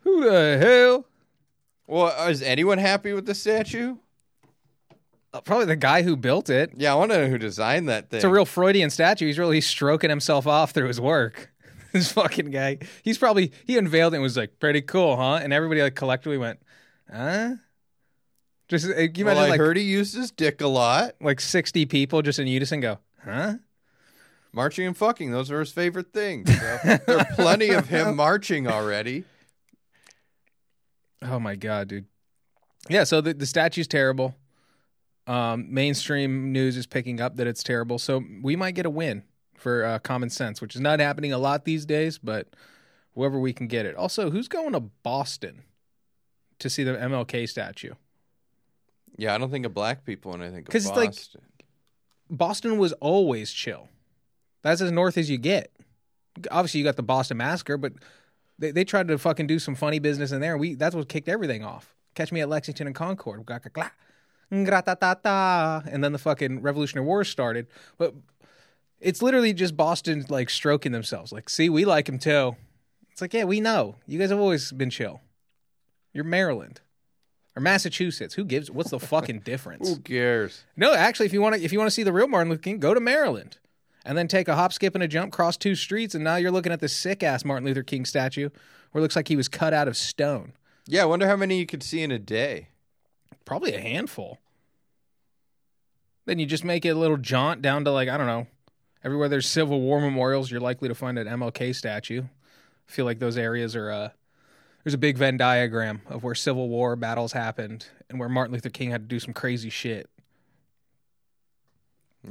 Who 0.00 0.24
the 0.24 0.58
hell? 0.58 1.06
Well, 1.86 2.28
is 2.28 2.42
anyone 2.42 2.78
happy 2.78 3.12
with 3.12 3.26
the 3.26 3.34
statue? 3.34 3.96
Uh, 5.32 5.40
Probably 5.40 5.66
the 5.66 5.76
guy 5.76 6.02
who 6.02 6.16
built 6.16 6.48
it. 6.48 6.72
Yeah, 6.76 6.92
I 6.92 6.94
want 6.96 7.10
to 7.10 7.18
know 7.18 7.26
who 7.28 7.38
designed 7.38 7.88
that 7.88 8.08
thing. 8.08 8.18
It's 8.18 8.24
a 8.24 8.28
real 8.28 8.46
Freudian 8.46 8.90
statue. 8.90 9.26
He's 9.26 9.38
really 9.38 9.60
stroking 9.60 10.08
himself 10.08 10.46
off 10.46 10.70
through 10.70 10.88
his 10.88 11.00
work. 11.00 11.52
this 11.92 12.12
fucking 12.12 12.50
guy. 12.50 12.78
He's 13.02 13.18
probably 13.18 13.52
he 13.66 13.76
unveiled 13.76 14.14
it 14.14 14.16
and 14.16 14.22
was 14.22 14.36
like, 14.36 14.58
"Pretty 14.58 14.80
cool, 14.80 15.16
huh?" 15.16 15.40
And 15.42 15.52
everybody 15.52 15.82
like 15.82 15.94
collectively 15.94 16.38
went, 16.38 16.60
"Huh?" 17.12 17.54
Just 18.68 18.86
uh, 18.86 18.94
can 18.94 19.14
you 19.14 19.24
well, 19.24 19.34
imagine 19.34 19.46
I 19.46 19.50
like 19.50 19.60
heard 19.60 19.76
he 19.76 19.82
used 19.82 20.14
his 20.14 20.30
dick 20.30 20.60
a 20.60 20.66
lot. 20.66 21.14
like 21.20 21.40
sixty 21.40 21.84
people 21.86 22.22
just 22.22 22.38
in 22.38 22.46
unison 22.46 22.80
go, 22.80 22.98
"Huh?" 23.24 23.54
Marching 24.52 24.86
and 24.86 24.96
fucking; 24.96 25.30
those 25.32 25.50
are 25.50 25.60
his 25.60 25.72
favorite 25.72 26.12
things. 26.12 26.48
So 26.52 26.78
there 27.06 27.18
are 27.18 27.26
plenty 27.34 27.70
of 27.70 27.88
him 27.88 28.16
marching 28.16 28.66
already. 28.66 29.24
Oh 31.24 31.38
my 31.40 31.56
god, 31.56 31.88
dude. 31.88 32.06
Yeah, 32.88 33.04
so 33.04 33.20
the 33.20 33.34
the 33.34 33.46
statue's 33.46 33.86
terrible. 33.88 34.34
Um, 35.26 35.72
mainstream 35.72 36.52
news 36.52 36.76
is 36.76 36.86
picking 36.86 37.18
up 37.20 37.36
that 37.36 37.46
it's 37.46 37.62
terrible, 37.62 37.98
so 37.98 38.22
we 38.42 38.56
might 38.56 38.74
get 38.74 38.84
a 38.84 38.90
win 38.90 39.22
for 39.56 39.82
uh, 39.84 39.98
common 40.00 40.28
sense, 40.28 40.60
which 40.60 40.74
is 40.74 40.82
not 40.82 41.00
happening 41.00 41.32
a 41.32 41.38
lot 41.38 41.64
these 41.64 41.86
days, 41.86 42.18
but 42.18 42.48
whoever 43.14 43.38
we 43.38 43.54
can 43.54 43.66
get 43.66 43.86
it. 43.86 43.96
Also, 43.96 44.30
who's 44.30 44.48
going 44.48 44.72
to 44.72 44.80
Boston 44.80 45.62
to 46.58 46.68
see 46.68 46.84
the 46.84 46.92
MLK 46.92 47.48
statue? 47.48 47.94
Yeah, 49.16 49.34
I 49.34 49.38
don't 49.38 49.50
think 49.50 49.64
of 49.64 49.72
black 49.72 50.04
people 50.04 50.32
when 50.32 50.42
I 50.42 50.50
think 50.50 50.68
of 50.68 50.72
'Cause 50.72 50.86
it's 50.86 50.94
like- 50.96 51.10
Boston. 51.10 51.40
Boston 52.28 52.78
was 52.78 52.92
always 52.94 53.50
chill. 53.52 53.88
That's 54.62 54.80
as 54.82 54.90
north 54.92 55.16
as 55.16 55.30
you 55.30 55.38
get. 55.38 55.70
Obviously, 56.50 56.80
you 56.80 56.84
got 56.84 56.96
the 56.96 57.02
Boston 57.02 57.36
Massacre, 57.38 57.78
but 57.78 57.92
they, 58.58 58.70
they 58.70 58.84
tried 58.84 59.08
to 59.08 59.18
fucking 59.18 59.46
do 59.46 59.58
some 59.58 59.74
funny 59.74 59.98
business 59.98 60.32
in 60.32 60.40
there. 60.40 60.52
And 60.52 60.60
we 60.60 60.74
that's 60.74 60.94
what 60.94 61.08
kicked 61.08 61.28
everything 61.28 61.64
off. 61.64 61.94
Catch 62.14 62.32
me 62.32 62.40
at 62.40 62.48
Lexington 62.48 62.86
and 62.86 62.94
Concord. 62.94 63.44
And 64.50 64.66
then 66.04 66.12
the 66.12 66.18
fucking 66.18 66.62
Revolutionary 66.62 67.06
War 67.06 67.24
started. 67.24 67.66
But 67.98 68.14
it's 69.00 69.20
literally 69.22 69.52
just 69.52 69.76
Boston 69.76 70.24
like 70.28 70.48
stroking 70.50 70.92
themselves. 70.92 71.32
Like, 71.32 71.48
see, 71.48 71.68
we 71.68 71.84
like 71.84 72.08
him 72.08 72.18
too. 72.18 72.56
It's 73.10 73.20
like, 73.20 73.34
yeah, 73.34 73.44
we 73.44 73.60
know. 73.60 73.96
You 74.06 74.18
guys 74.18 74.30
have 74.30 74.38
always 74.40 74.72
been 74.72 74.90
chill. 74.90 75.20
You're 76.12 76.24
Maryland. 76.24 76.80
or 77.56 77.62
Massachusetts. 77.62 78.34
Who 78.34 78.44
gives? 78.44 78.70
What's 78.70 78.90
the 78.90 79.00
fucking 79.00 79.40
difference? 79.40 79.88
Who 79.88 79.98
cares? 80.00 80.64
No, 80.76 80.94
actually, 80.94 81.26
if 81.26 81.32
you 81.32 81.40
want 81.40 81.56
to, 81.56 81.62
if 81.62 81.72
you 81.72 81.78
want 81.78 81.88
to 81.88 81.94
see 81.94 82.02
the 82.02 82.12
real 82.12 82.28
Martin 82.28 82.50
Luther 82.50 82.62
King, 82.62 82.78
go 82.78 82.94
to 82.94 83.00
Maryland, 83.00 83.58
and 84.04 84.16
then 84.18 84.28
take 84.28 84.48
a 84.48 84.54
hop, 84.54 84.72
skip, 84.72 84.94
and 84.94 85.02
a 85.02 85.08
jump, 85.08 85.32
cross 85.32 85.56
two 85.56 85.74
streets, 85.74 86.14
and 86.14 86.22
now 86.22 86.36
you're 86.36 86.50
looking 86.50 86.72
at 86.72 86.80
this 86.80 86.92
sick 86.92 87.22
ass 87.22 87.44
Martin 87.44 87.66
Luther 87.66 87.82
King 87.82 88.04
statue, 88.04 88.50
where 88.92 89.00
it 89.00 89.02
looks 89.02 89.16
like 89.16 89.28
he 89.28 89.36
was 89.36 89.48
cut 89.48 89.72
out 89.72 89.88
of 89.88 89.96
stone. 89.96 90.52
Yeah, 90.86 91.02
I 91.02 91.06
wonder 91.06 91.26
how 91.26 91.36
many 91.36 91.58
you 91.58 91.66
could 91.66 91.82
see 91.82 92.02
in 92.02 92.10
a 92.10 92.18
day. 92.18 92.68
Probably 93.44 93.74
a 93.74 93.80
handful. 93.80 94.38
Then 96.26 96.38
you 96.38 96.46
just 96.46 96.64
make 96.64 96.84
it 96.84 96.90
a 96.90 96.98
little 96.98 97.16
jaunt 97.16 97.62
down 97.62 97.84
to 97.84 97.90
like 97.90 98.08
I 98.08 98.16
don't 98.16 98.26
know, 98.26 98.46
everywhere 99.02 99.28
there's 99.28 99.48
Civil 99.48 99.80
War 99.80 100.00
memorials, 100.00 100.50
you're 100.50 100.60
likely 100.60 100.88
to 100.88 100.94
find 100.94 101.18
an 101.18 101.26
MLK 101.26 101.74
statue. 101.74 102.22
I 102.22 102.92
feel 102.92 103.04
like 103.04 103.18
those 103.18 103.36
areas 103.36 103.74
are. 103.76 103.90
Uh, 103.90 104.08
there's 104.82 104.94
a 104.94 104.98
big 104.98 105.16
Venn 105.16 105.38
diagram 105.38 106.02
of 106.08 106.22
where 106.22 106.34
Civil 106.34 106.68
War 106.68 106.94
battles 106.94 107.32
happened 107.32 107.86
and 108.10 108.20
where 108.20 108.28
Martin 108.28 108.52
Luther 108.52 108.68
King 108.68 108.90
had 108.90 109.02
to 109.02 109.08
do 109.08 109.18
some 109.18 109.32
crazy 109.32 109.70
shit. 109.70 110.10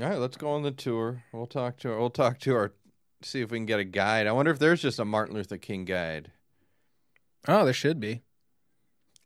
All 0.02 0.10
right, 0.10 0.18
let's 0.18 0.38
go 0.38 0.52
on 0.52 0.64
the 0.64 0.72
tour. 0.72 1.24
We'll 1.32 1.46
talk 1.46 1.78
to 1.80 1.90
we'll 1.90 2.10
talk 2.10 2.40
to 2.40 2.56
our 2.56 2.74
see 3.22 3.42
if 3.42 3.52
we 3.52 3.58
can 3.58 3.66
get 3.66 3.80
a 3.80 3.84
guide. 3.84 4.28
I 4.28 4.32
wonder 4.32 4.52
if 4.52 4.60
there's 4.60 4.82
just 4.82 5.00
a 5.00 5.06
Martin 5.06 5.36
Luther 5.36 5.58
King 5.58 5.86
guide. 5.86 6.32
Oh, 7.48 7.64
there 7.64 7.74
should 7.74 8.00
be. 8.00 8.22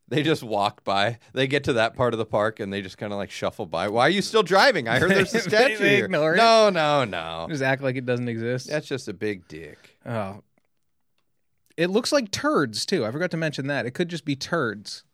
They 0.08 0.22
just 0.22 0.42
walk 0.42 0.84
by. 0.84 1.18
They 1.34 1.46
get 1.46 1.64
to 1.64 1.74
that 1.74 1.94
part 1.94 2.14
of 2.14 2.18
the 2.18 2.24
park 2.24 2.60
and 2.60 2.72
they 2.72 2.80
just 2.80 2.96
kind 2.96 3.12
of 3.12 3.18
like 3.18 3.30
shuffle 3.30 3.66
by. 3.66 3.88
Why 3.88 4.06
are 4.06 4.10
you 4.10 4.22
still 4.22 4.42
driving? 4.42 4.88
I 4.88 4.98
heard 4.98 5.10
there's 5.10 5.34
a 5.34 5.40
statue 5.48 5.76
they 5.76 5.96
here. 5.96 6.06
ignore 6.06 6.34
it. 6.34 6.38
No, 6.38 6.70
no, 6.70 7.04
no. 7.04 7.46
Just 7.50 7.62
act 7.62 7.82
like 7.82 7.96
it 7.96 8.06
doesn't 8.06 8.28
exist. 8.28 8.68
That's 8.68 8.86
just 8.86 9.08
a 9.08 9.12
big 9.12 9.46
dick. 9.48 9.98
Oh. 10.06 10.42
It 11.76 11.90
looks 11.90 12.10
like 12.10 12.30
turds 12.30 12.86
too. 12.86 13.04
I 13.04 13.10
forgot 13.10 13.30
to 13.32 13.36
mention 13.36 13.66
that. 13.66 13.84
It 13.84 13.92
could 13.92 14.08
just 14.08 14.24
be 14.24 14.34
turds. 14.34 15.04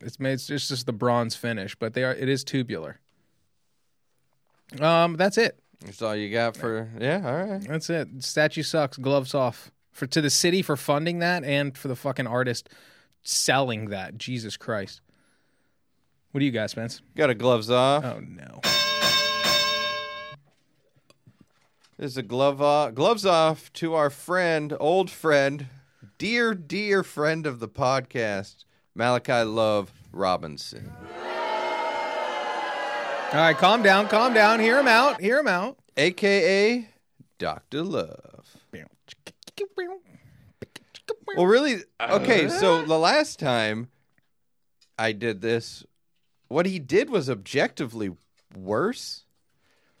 It's 0.00 0.18
made 0.20 0.32
it's 0.34 0.46
just, 0.46 0.68
just 0.68 0.86
the 0.86 0.92
bronze 0.92 1.36
finish, 1.36 1.74
but 1.76 1.94
they 1.94 2.04
are 2.04 2.12
it 2.12 2.28
is 2.28 2.44
tubular. 2.44 3.00
Um 4.78 5.16
that's 5.16 5.38
it. 5.38 5.58
That's 5.84 6.02
all 6.02 6.14
you 6.14 6.30
got 6.30 6.56
for 6.56 6.90
yeah. 7.00 7.22
All 7.24 7.46
right. 7.46 7.66
That's 7.66 7.90
it. 7.90 8.08
Statue 8.22 8.62
sucks. 8.62 8.96
Gloves 8.96 9.34
off. 9.34 9.70
For 9.92 10.06
to 10.06 10.20
the 10.20 10.30
city 10.30 10.62
for 10.62 10.76
funding 10.76 11.18
that 11.18 11.44
and 11.44 11.76
for 11.76 11.88
the 11.88 11.96
fucking 11.96 12.26
artist 12.26 12.68
selling 13.22 13.86
that. 13.86 14.16
Jesus 14.18 14.56
Christ. 14.56 15.00
What 16.32 16.38
do 16.38 16.44
you 16.44 16.52
got, 16.52 16.70
Spence? 16.70 17.02
Got 17.16 17.30
a 17.30 17.34
gloves 17.34 17.70
off. 17.70 18.04
Oh 18.04 18.20
no. 18.20 18.60
There's 22.00 22.16
a 22.16 22.22
glove 22.22 22.62
off. 22.62 22.94
Gloves 22.94 23.26
off 23.26 23.70
to 23.74 23.94
our 23.94 24.08
friend, 24.08 24.74
old 24.80 25.10
friend, 25.10 25.66
dear, 26.16 26.54
dear 26.54 27.02
friend 27.02 27.46
of 27.46 27.58
the 27.58 27.68
podcast, 27.68 28.64
Malachi 28.94 29.42
Love 29.42 29.92
Robinson, 30.10 30.90
All 33.32 33.36
right, 33.36 33.56
calm 33.56 33.82
down, 33.82 34.08
calm 34.08 34.34
down. 34.34 34.58
Hear 34.58 34.78
him 34.80 34.88
out. 34.88 35.20
Hear 35.20 35.38
him 35.38 35.46
out. 35.46 35.78
aka 35.96 36.88
Doctor 37.38 37.82
Love. 37.82 38.56
Well, 41.36 41.46
really, 41.46 41.76
okay. 42.00 42.48
So 42.48 42.78
uh. 42.78 42.84
the 42.86 42.98
last 42.98 43.38
time 43.38 43.88
I 44.98 45.12
did 45.12 45.40
this, 45.40 45.84
what 46.48 46.66
he 46.66 46.78
did 46.78 47.10
was 47.10 47.30
objectively 47.30 48.10
worse. 48.56 49.24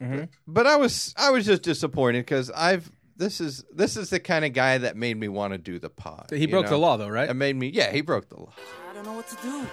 Mm-hmm. 0.02 0.24
But 0.46 0.66
I 0.66 0.76
was 0.76 1.14
I 1.16 1.30
was 1.30 1.46
just 1.46 1.62
disappointed 1.62 2.20
because 2.20 2.50
I've 2.50 2.90
this 3.16 3.40
is 3.40 3.64
this 3.72 3.96
is 3.96 4.10
the 4.10 4.18
kind 4.18 4.44
of 4.44 4.54
guy 4.54 4.78
that 4.78 4.96
made 4.96 5.16
me 5.16 5.28
want 5.28 5.52
to 5.52 5.58
do 5.58 5.78
the 5.78 5.90
pod. 5.90 6.30
He 6.32 6.46
broke 6.46 6.64
know? 6.64 6.70
the 6.70 6.78
law 6.78 6.96
though, 6.96 7.08
right? 7.08 7.28
It 7.28 7.34
made 7.34 7.54
me 7.54 7.68
yeah. 7.68 7.92
He 7.92 8.00
broke 8.00 8.28
the 8.28 8.40
law. 8.40 8.52
I 8.90 8.94
don't 8.94 9.04
know 9.04 9.12
what 9.12 9.28
to 9.28 9.36
do. 9.36 9.66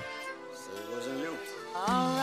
So 0.54 0.72
it 0.74 0.96
wasn't 0.96 1.20
you. 1.20 1.38
All 1.76 2.17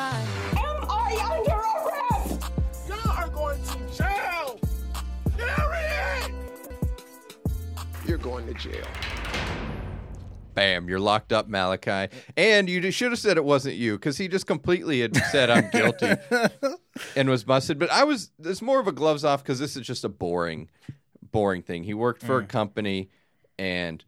going 8.25 8.47
to 8.47 8.55
jail. 8.55 8.87
Bam, 10.55 10.89
you're 10.89 10.99
locked 10.99 11.31
up, 11.31 11.47
Malachi. 11.47 12.15
And 12.39 12.71
you 12.71 12.91
should 12.91 13.13
have 13.13 13.19
said 13.19 13.37
it 13.37 13.45
wasn't 13.45 13.75
you 13.75 13.97
because 13.97 14.17
he 14.17 14.29
just 14.29 14.47
completely 14.47 15.01
had 15.01 15.15
said 15.31 15.51
I'm 15.51 15.69
guilty 15.71 16.15
and 17.17 17.29
was 17.29 17.45
busted. 17.45 17.79
But 17.79 17.91
I 17.91 18.05
was, 18.05 18.31
it's 18.43 18.63
more 18.63 18.81
of 18.81 18.89
a 18.89 18.93
gloves 18.93 19.25
off 19.25 19.43
because 19.43 19.59
this 19.59 19.77
is 19.77 19.87
just 19.87 20.05
a 20.05 20.09
boring, 20.09 20.71
boring 21.21 21.63
thing. 21.63 21.85
He 21.85 21.93
worked 21.93 22.23
for 22.23 22.39
a 22.39 22.47
company 22.47 23.11
and 23.59 24.03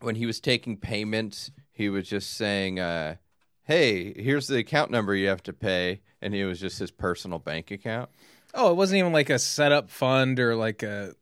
when 0.00 0.14
he 0.14 0.24
was 0.24 0.40
taking 0.40 0.76
payments, 0.78 1.50
he 1.72 1.90
was 1.90 2.08
just 2.08 2.34
saying, 2.34 2.80
uh, 2.80 3.16
hey, 3.64 4.14
here's 4.14 4.46
the 4.46 4.58
account 4.58 4.90
number 4.90 5.14
you 5.14 5.28
have 5.28 5.42
to 5.42 5.52
pay. 5.52 6.00
And 6.22 6.34
it 6.34 6.46
was 6.46 6.60
just 6.60 6.78
his 6.78 6.90
personal 6.90 7.38
bank 7.38 7.70
account. 7.70 8.08
Oh, 8.54 8.70
it 8.70 8.76
wasn't 8.76 9.00
even 9.00 9.12
like 9.12 9.30
a 9.30 9.38
setup 9.38 9.90
fund 9.90 10.40
or 10.40 10.54
like 10.56 10.82
a. 10.82 11.14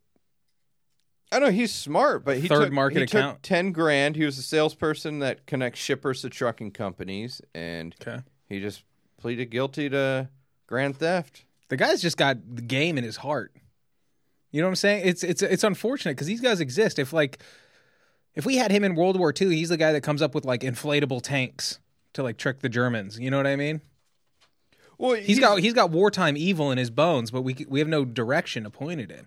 I 1.33 1.39
know 1.39 1.51
he's 1.51 1.73
smart, 1.75 2.25
but 2.25 2.37
he 2.39 2.47
Third 2.49 2.65
took, 2.67 2.73
market 2.73 3.01
he 3.01 3.07
took 3.07 3.21
account. 3.21 3.43
ten 3.43 3.73
grand. 3.73 4.17
He 4.17 4.25
was 4.25 4.37
a 4.39 4.43
salesperson 4.43 5.21
that 5.21 5.47
connects 5.47 5.81
shippers 5.81 6.21
to 6.23 6.31
trucking 6.31 6.73
companies, 6.73 7.41
and 7.55 7.95
Okay. 8.01 8.21
he 8.49 8.61
just 8.61 8.85
pleaded 9.17 9.47
guilty 9.51 9.89
to 9.89 10.29
grand 10.67 10.97
theft. 10.99 11.45
The 11.69 11.77
guy's 11.77 12.03
just 12.03 12.17
got 12.17 12.37
the 12.55 12.63
game 12.63 12.99
in 12.99 13.05
his 13.05 13.17
heart. 13.19 13.53
You 14.51 14.61
know 14.61 14.67
what 14.67 14.73
I'm 14.73 14.77
saying? 14.77 15.07
It's 15.07 15.25
it's 15.25 15.41
it's 15.43 15.65
unfortunate 15.65 16.13
because 16.17 16.27
these 16.27 16.41
guys 16.43 16.61
exist. 16.61 16.99
If 16.99 17.13
like, 17.15 17.39
if 18.35 18.45
we 18.45 18.57
had 18.57 18.71
him 18.71 18.85
in 18.85 18.95
World 18.95 19.19
War 19.19 19.33
II, 19.39 19.55
he's 19.55 19.71
the 19.71 19.79
guy 19.79 19.93
that 19.93 20.03
comes 20.03 20.21
up 20.21 20.35
with 20.35 20.45
like 20.45 20.61
inflatable 20.61 21.23
tanks 21.23 21.79
to 22.13 22.23
like 22.23 22.37
trick 22.37 22.61
the 22.61 22.69
Germans. 22.69 23.19
You 23.19 23.31
know 23.31 23.39
what 23.39 23.47
I 23.47 23.57
mean? 23.57 23.81
Well, 24.99 25.15
he's 25.15 25.41
got 25.41 25.61
he's 25.61 25.73
got 25.73 25.91
wartime 25.91 26.37
evil 26.37 26.71
in 26.71 26.77
his 26.79 26.91
bones, 26.91 27.31
but 27.31 27.43
we 27.43 27.57
we 27.69 27.79
have 27.79 27.89
no 27.89 28.05
direction 28.05 28.65
to 28.65 28.71
point 28.71 29.01
it 29.01 29.11
in. 29.11 29.27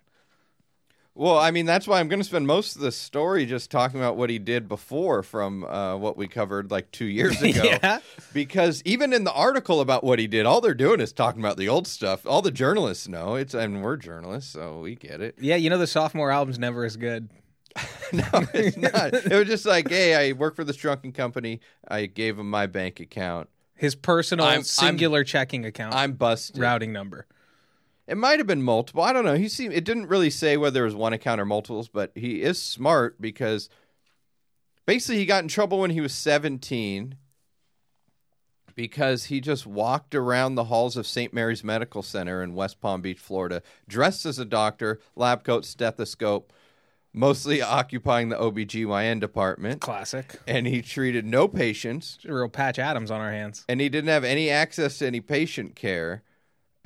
Well, 1.18 1.38
I 1.38 1.50
mean, 1.50 1.64
that's 1.64 1.88
why 1.88 1.98
I'm 1.98 2.08
going 2.08 2.20
to 2.20 2.24
spend 2.24 2.46
most 2.46 2.76
of 2.76 2.82
the 2.82 2.92
story 2.92 3.46
just 3.46 3.70
talking 3.70 3.98
about 3.98 4.18
what 4.18 4.28
he 4.28 4.38
did 4.38 4.68
before 4.68 5.22
from 5.22 5.64
uh, 5.64 5.96
what 5.96 6.18
we 6.18 6.28
covered 6.28 6.70
like 6.70 6.90
two 6.92 7.06
years 7.06 7.40
ago. 7.42 7.62
Yeah. 7.64 8.00
Because 8.34 8.82
even 8.84 9.14
in 9.14 9.24
the 9.24 9.32
article 9.32 9.80
about 9.80 10.04
what 10.04 10.18
he 10.18 10.26
did, 10.26 10.44
all 10.44 10.60
they're 10.60 10.74
doing 10.74 11.00
is 11.00 11.14
talking 11.14 11.40
about 11.40 11.56
the 11.56 11.68
old 11.70 11.86
stuff. 11.86 12.26
All 12.26 12.42
the 12.42 12.50
journalists 12.50 13.08
know 13.08 13.34
it's, 13.34 13.54
and 13.54 13.82
we're 13.82 13.96
journalists, 13.96 14.52
so 14.52 14.80
we 14.80 14.94
get 14.94 15.22
it. 15.22 15.36
Yeah, 15.40 15.56
you 15.56 15.70
know 15.70 15.78
the 15.78 15.86
sophomore 15.86 16.30
album's 16.30 16.58
never 16.58 16.84
as 16.84 16.98
good. 16.98 17.30
no, 18.12 18.24
it's 18.54 18.76
not. 18.76 19.14
It 19.14 19.32
was 19.32 19.48
just 19.48 19.64
like, 19.64 19.88
hey, 19.88 20.14
I 20.14 20.32
work 20.32 20.54
for 20.54 20.64
this 20.64 20.76
drunken 20.76 21.12
company. 21.12 21.60
I 21.88 22.06
gave 22.06 22.38
him 22.38 22.50
my 22.50 22.66
bank 22.66 23.00
account. 23.00 23.48
His 23.74 23.94
personal 23.94 24.44
I'm- 24.46 24.54
I'm- 24.56 24.62
singular 24.64 25.24
checking 25.24 25.64
account 25.64 25.94
I'm 25.94 26.12
busted. 26.12 26.58
routing 26.58 26.92
number. 26.92 27.26
It 28.06 28.16
might 28.16 28.38
have 28.38 28.46
been 28.46 28.62
multiple. 28.62 29.02
I 29.02 29.12
don't 29.12 29.24
know. 29.24 29.34
He 29.34 29.48
seemed 29.48 29.74
it 29.74 29.84
didn't 29.84 30.06
really 30.06 30.30
say 30.30 30.56
whether 30.56 30.82
it 30.82 30.86
was 30.86 30.94
one 30.94 31.12
account 31.12 31.40
or 31.40 31.44
multiples, 31.44 31.88
but 31.88 32.12
he 32.14 32.42
is 32.42 32.62
smart 32.62 33.20
because 33.20 33.68
basically 34.86 35.18
he 35.18 35.26
got 35.26 35.42
in 35.42 35.48
trouble 35.48 35.80
when 35.80 35.90
he 35.90 36.00
was 36.00 36.14
17 36.14 37.16
because 38.74 39.24
he 39.24 39.40
just 39.40 39.66
walked 39.66 40.14
around 40.14 40.54
the 40.54 40.64
halls 40.64 40.96
of 40.96 41.06
St. 41.06 41.32
Mary's 41.32 41.64
Medical 41.64 42.02
Center 42.02 42.42
in 42.42 42.54
West 42.54 42.80
Palm 42.80 43.00
Beach, 43.00 43.18
Florida, 43.18 43.62
dressed 43.88 44.26
as 44.26 44.38
a 44.38 44.44
doctor, 44.44 45.00
lab 45.16 45.42
coat, 45.44 45.64
stethoscope, 45.64 46.52
mostly 47.12 47.62
occupying 47.62 48.28
the 48.28 48.36
OBGYN 48.36 49.18
department, 49.18 49.80
Classic. 49.80 50.38
and 50.46 50.66
he 50.66 50.82
treated 50.82 51.24
no 51.24 51.48
patients 51.48 52.18
real 52.24 52.50
Patch 52.50 52.78
Adams 52.78 53.10
on 53.10 53.20
our 53.20 53.32
hands. 53.32 53.64
and 53.68 53.80
he 53.80 53.88
didn't 53.88 54.10
have 54.10 54.24
any 54.24 54.50
access 54.50 54.98
to 54.98 55.06
any 55.06 55.20
patient 55.20 55.74
care. 55.74 56.22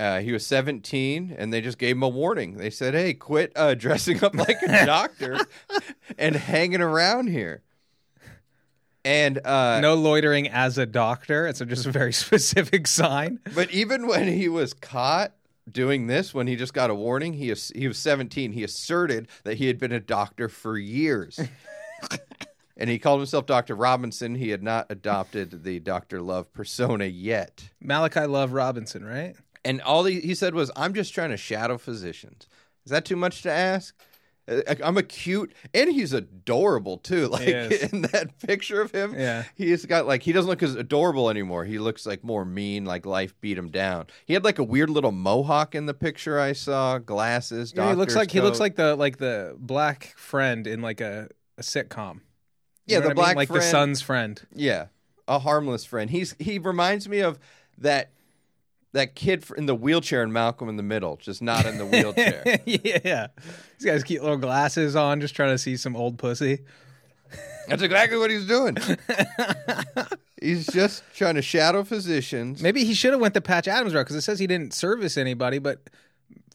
Uh, 0.01 0.21
he 0.21 0.33
was 0.33 0.47
17, 0.47 1.37
and 1.37 1.53
they 1.53 1.61
just 1.61 1.77
gave 1.77 1.95
him 1.95 2.03
a 2.03 2.09
warning. 2.09 2.57
They 2.57 2.71
said, 2.71 2.95
"Hey, 2.95 3.13
quit 3.13 3.53
uh, 3.55 3.75
dressing 3.87 4.25
up 4.25 4.35
like 4.35 4.57
a 4.63 4.87
doctor 4.87 5.39
and 6.17 6.35
hanging 6.35 6.81
around 6.81 7.29
here." 7.29 7.63
And 9.05 9.45
uh, 9.47 9.81
no 9.81 9.95
loitering 9.95 10.49
as 10.49 10.79
a 10.79 10.87
doctor. 10.87 11.47
It's 11.47 11.61
a 11.61 11.67
just 11.67 11.85
a 11.85 11.91
very 11.91 12.13
specific 12.25 12.87
sign. 12.87 13.41
but 13.55 13.71
even 13.73 14.07
when 14.07 14.27
he 14.27 14.49
was 14.49 14.73
caught 14.73 15.33
doing 15.71 16.07
this, 16.07 16.33
when 16.33 16.47
he 16.47 16.57
just 16.57 16.73
got 16.73 16.89
a 16.89 16.95
warning, 16.95 17.35
he 17.35 17.51
ass- 17.51 17.73
he 17.75 17.87
was 17.87 17.99
17. 17.99 18.53
He 18.53 18.65
asserted 18.65 19.29
that 19.45 19.59
he 19.59 19.67
had 19.67 19.79
been 19.79 19.93
a 19.93 20.01
doctor 20.01 20.49
for 20.49 20.79
years. 20.79 21.39
And 22.77 22.89
he 22.89 22.99
called 22.99 23.21
himself 23.21 23.45
Dr. 23.45 23.75
Robinson. 23.75 24.35
He 24.37 24.49
had 24.49 24.63
not 24.63 24.87
adopted 24.89 25.65
the 25.65 25.81
Dr. 25.81 26.23
Love 26.23 26.51
persona 26.55 27.05
yet. 27.05 27.69
Malachi 27.83 28.25
Love 28.25 28.55
Robinson, 28.55 29.05
right? 29.05 29.37
And 29.65 29.81
all 29.83 30.05
he, 30.05 30.21
he 30.21 30.35
said 30.35 30.55
was, 30.55 30.71
I'm 30.77 30.95
just 30.95 31.13
trying 31.15 31.31
to 31.31 31.37
shadow 31.37 31.77
physicians. 31.79 32.47
Is 32.87 32.91
that 32.91 33.05
too 33.05 33.17
much 33.17 33.43
to 33.43 33.51
ask? 33.51 33.95
Uh, 34.49 34.63
I'm 34.83 34.97
a 34.97 35.03
cute, 35.03 35.53
and 35.75 35.91
he's 35.93 36.13
adorable 36.15 36.97
too. 36.97 37.29
Like 37.31 37.47
in 37.49 38.03
that 38.03 38.39
picture 38.45 38.81
of 38.81 38.91
him, 38.91 39.15
Yeah. 39.17 39.45
he's 39.55 39.85
got 39.85 40.07
like 40.07 40.23
he 40.23 40.33
doesn't 40.33 40.49
look 40.49 40.63
as 40.63 40.75
adorable 40.75 41.29
anymore. 41.29 41.67
He 41.67 41.79
looks 41.79 42.07
like 42.07 42.25
more 42.25 42.45
mean, 42.47 42.87
like 42.87 43.05
life 43.05 43.39
beat 43.43 43.59
him 43.59 43.69
down. 43.71 44.07
He 44.25 44.33
had 44.33 44.43
like 44.45 44.59
a 44.59 44.65
weird 44.65 44.89
little 44.91 45.13
mohawk 45.13 45.75
in 45.75 45.85
the 45.87 45.95
picture 45.95 46.41
I 46.41 46.53
saw, 46.55 46.97
glasses. 46.99 47.75
Yeah, 47.77 47.91
he 47.91 47.95
looks 47.95 48.17
like 48.17 48.31
he 48.31 48.41
looks 48.41 48.59
like 48.61 48.77
the 48.77 48.97
like 48.97 49.19
the 49.19 49.55
black 49.59 50.15
friend 50.17 50.67
in 50.67 50.81
like 50.81 51.01
a, 51.03 51.29
a 51.59 51.63
sitcom. 51.63 52.15
You 52.87 52.97
Yeah, 52.97 53.01
the 53.01 53.01
what 53.01 53.05
I 53.05 53.09
mean? 53.09 53.15
black 53.17 53.37
like 53.37 53.49
the 53.51 53.61
son's 53.61 54.01
friend. 54.01 54.41
Yeah, 54.55 54.87
a 55.29 55.39
harmless 55.39 55.85
friend. 55.85 56.09
He's 56.11 56.35
he 56.39 56.59
reminds 56.59 57.09
me 57.11 57.21
of 57.21 57.39
that 57.79 58.11
that 58.93 59.15
kid 59.15 59.45
in 59.57 59.67
the 59.67 59.75
wheelchair 59.75 60.23
and 60.23 60.33
Malcolm 60.33 60.69
in 60.69 60.77
the 60.77 60.83
Middle, 60.83 61.17
just 61.17 61.43
not 61.43 61.65
in 61.67 61.79
the 61.79 61.87
wheelchair. 61.87 62.43
yeah, 62.65 63.29
he's 63.77 63.85
got 63.85 63.93
his 63.95 64.05
cute 64.05 64.23
little 64.23 64.37
glasses 64.37 64.97
on, 64.97 65.21
just 65.21 65.35
trying 65.35 65.51
to 65.55 65.59
see 65.59 65.77
some 65.77 65.97
old 65.97 66.19
pussy. 66.19 66.61
That's 67.69 67.83
exactly 67.83 68.19
what 68.19 68.31
he's 68.31 68.47
doing. 68.47 68.77
he's 70.41 70.67
just 70.67 71.05
trying 71.15 71.37
to 71.37 71.43
shadow 71.43 71.85
physicians. 71.85 72.63
Maybe 72.63 72.85
he 72.85 72.95
should 72.95 73.13
have 73.13 73.21
went 73.21 73.35
the 73.35 73.41
Patch 73.41 73.69
Adams 73.69 73.95
route 73.95 74.03
because 74.03 74.17
it 74.17 74.23
says 74.23 74.41
he 74.41 74.47
didn't 74.49 74.75
service 74.75 75.17
anybody, 75.17 75.59
but 75.59 75.89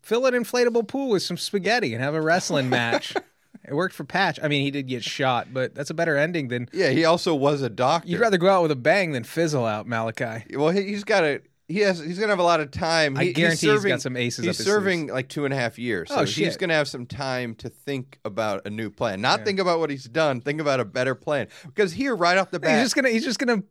fill 0.02 0.26
an 0.26 0.34
inflatable 0.34 0.88
pool 0.88 1.10
with 1.10 1.24
some 1.24 1.38
spaghetti 1.38 1.94
and 1.94 2.04
have 2.04 2.14
a 2.16 2.22
wrestling 2.22 2.70
match. 2.70 3.14
It 3.68 3.74
worked 3.74 3.96
for 3.96 4.04
Patch. 4.04 4.40
I 4.44 4.48
mean, 4.48 4.64
he 4.64 4.70
did 4.70 4.88
get 4.88 5.04
shot, 5.04 5.48
but 5.52 5.74
that's 5.74 5.90
a 5.90 5.96
better 5.96 6.16
ending 6.16 6.50
than 6.50 6.70
Yeah, 6.72 6.92
he 6.92 7.04
also 7.04 7.34
was 7.34 7.64
a 7.64 7.70
doctor. 7.70 8.08
you'd 8.08 8.20
rather 8.20 8.38
go 8.38 8.48
out 8.48 8.62
with 8.62 8.70
a 8.70 8.76
bang 8.76 9.12
than 9.12 9.24
fizzle 9.24 9.66
out, 9.66 9.88
Malachi. 9.88 10.56
Well, 10.56 10.70
he, 10.70 10.84
he's 10.84 11.04
got 11.04 11.24
a 11.24 11.42
he 11.68 11.80
has 11.80 12.00
he's 12.00 12.20
gonna 12.20 12.32
have 12.32 12.40
a 12.40 12.44
lot 12.44 12.60
of 12.60 12.72
time. 12.72 13.18
I 13.18 13.32
guarantee 13.32 13.68
he's 13.68 13.76
serving, 13.76 13.90
got 13.90 14.02
some 14.02 14.16
aces 14.18 14.46
He's 14.46 14.56
up 14.56 14.58
his 14.58 14.66
serving 14.66 15.08
like 15.08 15.30
two 15.30 15.46
and 15.46 15.54
a 15.54 15.58
half 15.58 15.80
years, 15.80 16.10
oh, 16.12 16.16
so 16.18 16.22
Oh, 16.22 16.26
he's 16.26 16.58
gonna 16.58 16.74
have 16.76 16.88
some 16.88 17.06
time 17.06 17.56
to 17.56 17.70
think 17.70 18.20
about 18.24 18.66
a 18.66 18.70
new 18.70 18.90
plan. 18.90 19.22
Not 19.22 19.44
think 19.46 19.60
about 19.60 19.80
what 19.80 19.90
he's 19.90 20.06
done. 20.06 20.42
Think 20.42 20.62
about 20.62 20.80
a 20.80 20.86
better 20.86 21.16
plan. 21.16 21.48
Because 21.66 21.94
here, 21.94 22.16
right 22.16 22.38
off 22.38 22.52
the 22.52 22.60
bat, 22.60 22.76
He's 22.78 22.86
just 22.86 22.96
gonna 22.96 23.10
he's 23.10 23.24
just 23.26 23.40
gonna 23.40 23.64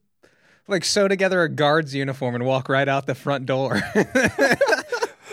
like 0.67 0.85
sew 0.85 1.09
together 1.09 1.43
a 1.43 1.49
guard's 1.49 1.95
uniform 1.95 2.35
and 2.35 2.45
walk 2.45 2.69
right 2.69 2.89
out 2.89 3.07
the 3.07 3.15
front 3.15 3.47
door. 3.47 3.81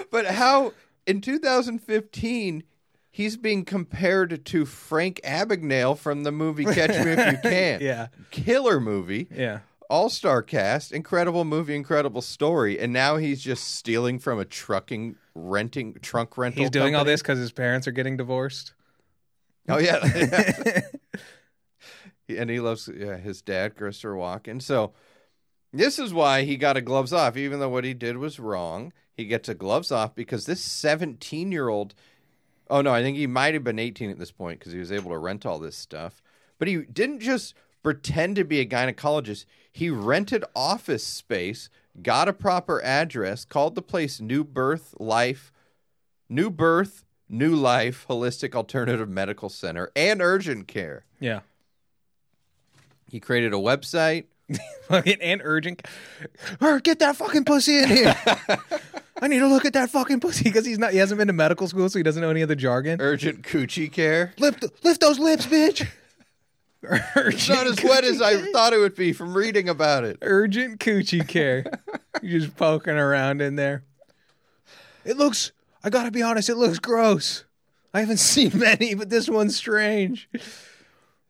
But 0.09 0.25
how 0.25 0.73
in 1.07 1.21
2015 1.21 2.63
he's 3.09 3.37
being 3.37 3.63
compared 3.63 4.45
to 4.45 4.65
Frank 4.65 5.21
Abagnale 5.23 5.97
from 5.97 6.23
the 6.23 6.31
movie 6.33 6.65
Catch 6.65 6.89
Me 7.05 7.11
If 7.13 7.31
You 7.31 7.37
Can. 7.49 7.81
Yeah. 7.81 8.07
Killer 8.29 8.79
movie. 8.81 9.27
yeah. 9.33 9.59
All 9.91 10.09
star 10.09 10.41
cast, 10.41 10.93
incredible 10.93 11.43
movie, 11.43 11.75
incredible 11.75 12.21
story, 12.21 12.79
and 12.79 12.93
now 12.93 13.17
he's 13.17 13.41
just 13.41 13.75
stealing 13.75 14.19
from 14.19 14.39
a 14.39 14.45
trucking 14.45 15.17
renting 15.35 15.97
trunk 16.01 16.37
rental. 16.37 16.61
He's 16.61 16.69
doing 16.69 16.95
all 16.95 17.03
this 17.03 17.21
because 17.21 17.39
his 17.39 17.51
parents 17.51 17.89
are 17.89 17.91
getting 17.91 18.15
divorced. 18.15 18.73
Oh 19.67 19.79
yeah, 19.79 19.99
and 22.29 22.49
he 22.49 22.61
loves 22.61 22.89
yeah, 22.95 23.17
his 23.17 23.41
dad, 23.41 23.75
Christopher 23.75 24.13
Walken. 24.13 24.61
So 24.61 24.93
this 25.73 25.99
is 25.99 26.13
why 26.13 26.43
he 26.43 26.55
got 26.55 26.77
a 26.77 26.81
gloves 26.81 27.11
off, 27.11 27.35
even 27.35 27.59
though 27.59 27.67
what 27.67 27.83
he 27.83 27.93
did 27.93 28.15
was 28.15 28.39
wrong. 28.39 28.93
He 29.13 29.25
gets 29.25 29.49
a 29.49 29.53
gloves 29.53 29.91
off 29.91 30.15
because 30.15 30.45
this 30.45 30.61
seventeen-year-old. 30.61 31.95
Oh 32.69 32.79
no, 32.79 32.93
I 32.93 33.01
think 33.01 33.17
he 33.17 33.27
might 33.27 33.55
have 33.55 33.65
been 33.65 33.77
eighteen 33.77 34.09
at 34.09 34.19
this 34.19 34.31
point 34.31 34.59
because 34.59 34.71
he 34.71 34.79
was 34.79 34.93
able 34.93 35.11
to 35.11 35.17
rent 35.17 35.45
all 35.45 35.59
this 35.59 35.75
stuff. 35.75 36.21
But 36.59 36.69
he 36.69 36.77
didn't 36.77 37.19
just 37.19 37.55
pretend 37.83 38.37
to 38.37 38.45
be 38.45 38.61
a 38.61 38.65
gynecologist. 38.65 39.45
He 39.71 39.89
rented 39.89 40.43
office 40.55 41.03
space, 41.05 41.69
got 42.01 42.27
a 42.27 42.33
proper 42.33 42.81
address, 42.83 43.45
called 43.45 43.75
the 43.75 43.81
place 43.81 44.19
New 44.19 44.43
Birth 44.43 44.93
Life, 44.99 45.51
New 46.29 46.49
Birth, 46.49 47.03
New 47.29 47.55
Life 47.55 48.05
Holistic 48.09 48.53
Alternative 48.53 49.07
Medical 49.07 49.47
Center, 49.49 49.89
and 49.95 50.21
Urgent 50.21 50.67
Care. 50.67 51.05
Yeah. 51.19 51.39
He 53.09 53.19
created 53.19 53.53
a 53.53 53.57
website. 53.57 54.25
Fucking 54.89 55.21
and 55.21 55.41
urgent. 55.45 55.81
Or 56.59 56.81
get 56.81 56.99
that 56.99 57.15
fucking 57.15 57.45
pussy 57.45 57.77
in 57.79 57.87
here. 57.87 58.15
I 59.21 59.27
need 59.29 59.39
to 59.39 59.47
look 59.47 59.63
at 59.63 59.71
that 59.73 59.89
fucking 59.89 60.19
pussy 60.19 60.43
because 60.43 60.65
he's 60.65 60.77
not. 60.77 60.91
He 60.91 60.97
hasn't 60.97 61.17
been 61.17 61.27
to 61.27 61.33
medical 61.33 61.69
school, 61.69 61.87
so 61.87 61.97
he 61.99 62.03
doesn't 62.03 62.21
know 62.21 62.29
any 62.31 62.41
of 62.41 62.49
the 62.49 62.55
jargon. 62.55 62.99
Urgent 62.99 63.43
Coochie 63.43 63.89
Care. 63.89 64.33
lift, 64.39 64.65
lift 64.83 64.99
those 64.99 65.19
lips, 65.19 65.45
bitch. 65.45 65.87
It's 66.83 67.47
not 67.47 67.67
as 67.67 67.83
wet 67.83 68.03
as 68.03 68.21
I 68.21 68.51
thought 68.51 68.73
it 68.73 68.79
would 68.79 68.95
be 68.95 69.13
from 69.13 69.35
reading 69.35 69.69
about 69.69 70.03
it. 70.03 70.17
Urgent 70.21 70.79
coochie 70.79 71.27
care. 71.27 71.65
You're 72.21 72.41
just 72.41 72.57
poking 72.57 72.95
around 72.95 73.41
in 73.41 73.55
there. 73.55 73.83
It 75.05 75.17
looks. 75.17 75.51
I 75.83 75.89
gotta 75.89 76.11
be 76.11 76.21
honest. 76.21 76.49
It 76.49 76.55
looks 76.57 76.79
gross. 76.79 77.45
I 77.93 77.99
haven't 77.99 78.17
seen 78.17 78.57
many, 78.57 78.93
but 78.95 79.09
this 79.09 79.29
one's 79.29 79.55
strange. 79.55 80.29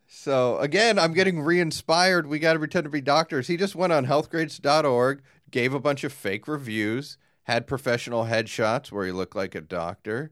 So 0.08 0.58
again, 0.60 1.00
I'm 1.00 1.14
getting 1.14 1.42
re-inspired. 1.42 2.28
We 2.28 2.40
got 2.40 2.54
to 2.54 2.60
pretend 2.60 2.84
to 2.84 2.90
be 2.90 3.02
doctors. 3.02 3.48
He 3.48 3.58
just 3.58 3.76
went 3.76 3.92
on 3.92 4.06
healthgrades.org, 4.06 5.22
gave 5.50 5.74
a 5.74 5.80
bunch 5.80 6.04
of 6.04 6.14
fake 6.14 6.48
reviews, 6.48 7.18
had 7.44 7.66
professional 7.66 8.26
headshots 8.26 8.92
where 8.92 9.06
he 9.06 9.12
looked 9.12 9.36
like 9.36 9.56
a 9.56 9.62
doctor. 9.62 10.32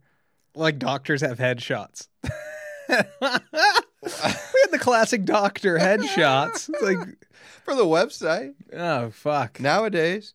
Like 0.53 0.77
doctors 0.77 1.21
have 1.21 1.39
headshots. 1.39 2.07
we 4.23 4.61
had 4.61 4.71
the 4.71 4.79
classic 4.79 5.25
doctor 5.25 5.77
headshots. 5.77 6.69
It's 6.69 6.81
like, 6.81 6.97
for 7.63 7.75
the 7.75 7.85
website 7.85 8.53
oh 8.73 9.09
fuck. 9.11 9.59
nowadays. 9.59 10.33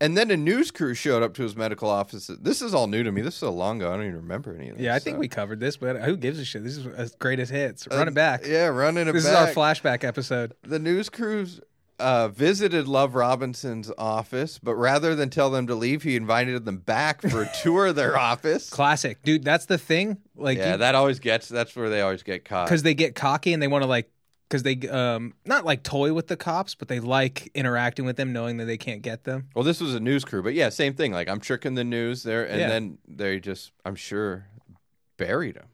And 0.00 0.16
then 0.18 0.30
a 0.30 0.36
news 0.36 0.70
crew 0.70 0.92
showed 0.92 1.22
up 1.22 1.34
to 1.34 1.42
his 1.44 1.56
medical 1.56 1.88
office. 1.88 2.28
This 2.40 2.60
is 2.60 2.74
all 2.74 2.88
new 2.88 3.02
to 3.04 3.12
me. 3.12 3.22
This 3.22 3.34
is 3.34 3.40
so 3.40 3.50
long 3.50 3.80
ago. 3.80 3.90
I 3.92 3.96
don't 3.96 4.04
even 4.06 4.16
remember 4.16 4.54
any 4.54 4.68
of 4.68 4.76
this. 4.76 4.84
Yeah, 4.84 4.94
I 4.94 4.98
think 4.98 5.14
stuff. 5.14 5.20
we 5.20 5.28
covered 5.28 5.60
this, 5.60 5.76
but 5.76 5.96
who 6.02 6.16
gives 6.16 6.38
a 6.38 6.44
shit? 6.44 6.62
This 6.64 6.76
is 6.76 6.86
as 6.88 7.14
greatest 7.14 7.50
hits. 7.52 7.86
Uh, 7.90 7.96
Run 7.96 8.08
it 8.08 8.14
back. 8.14 8.44
Yeah, 8.44 8.66
running 8.66 9.06
it 9.08 9.12
This 9.12 9.24
back. 9.24 9.50
is 9.50 9.56
our 9.56 9.64
flashback 9.64 10.04
episode. 10.04 10.54
the 10.62 10.78
news 10.80 11.08
crews 11.08 11.60
uh, 11.98 12.28
visited 12.28 12.88
Love 12.88 13.14
Robinson's 13.14 13.90
office, 13.96 14.58
but 14.58 14.74
rather 14.74 15.14
than 15.14 15.30
tell 15.30 15.50
them 15.50 15.66
to 15.68 15.74
leave, 15.74 16.02
he 16.02 16.16
invited 16.16 16.64
them 16.64 16.78
back 16.78 17.22
for 17.22 17.42
a 17.42 17.48
tour 17.62 17.86
of 17.86 17.96
their 17.96 18.16
office. 18.32 18.68
Classic, 18.70 19.22
dude. 19.22 19.44
That's 19.44 19.66
the 19.66 19.78
thing. 19.78 20.18
Like, 20.36 20.58
yeah, 20.58 20.76
that 20.78 20.94
always 20.94 21.18
gets. 21.20 21.48
That's 21.48 21.74
where 21.76 21.88
they 21.90 22.00
always 22.00 22.22
get 22.22 22.44
caught. 22.44 22.66
because 22.66 22.82
they 22.82 22.94
get 22.94 23.14
cocky 23.14 23.52
and 23.52 23.62
they 23.62 23.68
want 23.68 23.82
to 23.82 23.88
like, 23.88 24.10
because 24.48 24.62
they 24.62 24.76
um 24.88 25.34
not 25.46 25.64
like 25.64 25.82
toy 25.82 26.12
with 26.12 26.26
the 26.26 26.36
cops, 26.36 26.74
but 26.74 26.88
they 26.88 27.00
like 27.00 27.50
interacting 27.54 28.04
with 28.04 28.16
them, 28.16 28.32
knowing 28.32 28.56
that 28.58 28.64
they 28.66 28.76
can't 28.76 29.02
get 29.02 29.24
them. 29.24 29.48
Well, 29.54 29.64
this 29.64 29.80
was 29.80 29.94
a 29.94 30.00
news 30.00 30.24
crew, 30.24 30.42
but 30.42 30.54
yeah, 30.54 30.68
same 30.70 30.94
thing. 30.94 31.12
Like 31.12 31.28
I'm 31.28 31.40
tricking 31.40 31.74
the 31.74 31.84
news 31.84 32.22
there, 32.24 32.44
and 32.44 32.60
Yeah. 32.60 32.68
then 32.68 32.98
they 33.06 33.38
just, 33.40 33.72
I'm 33.84 33.94
sure, 33.94 34.46
buried 35.16 35.56
him. 35.56 35.66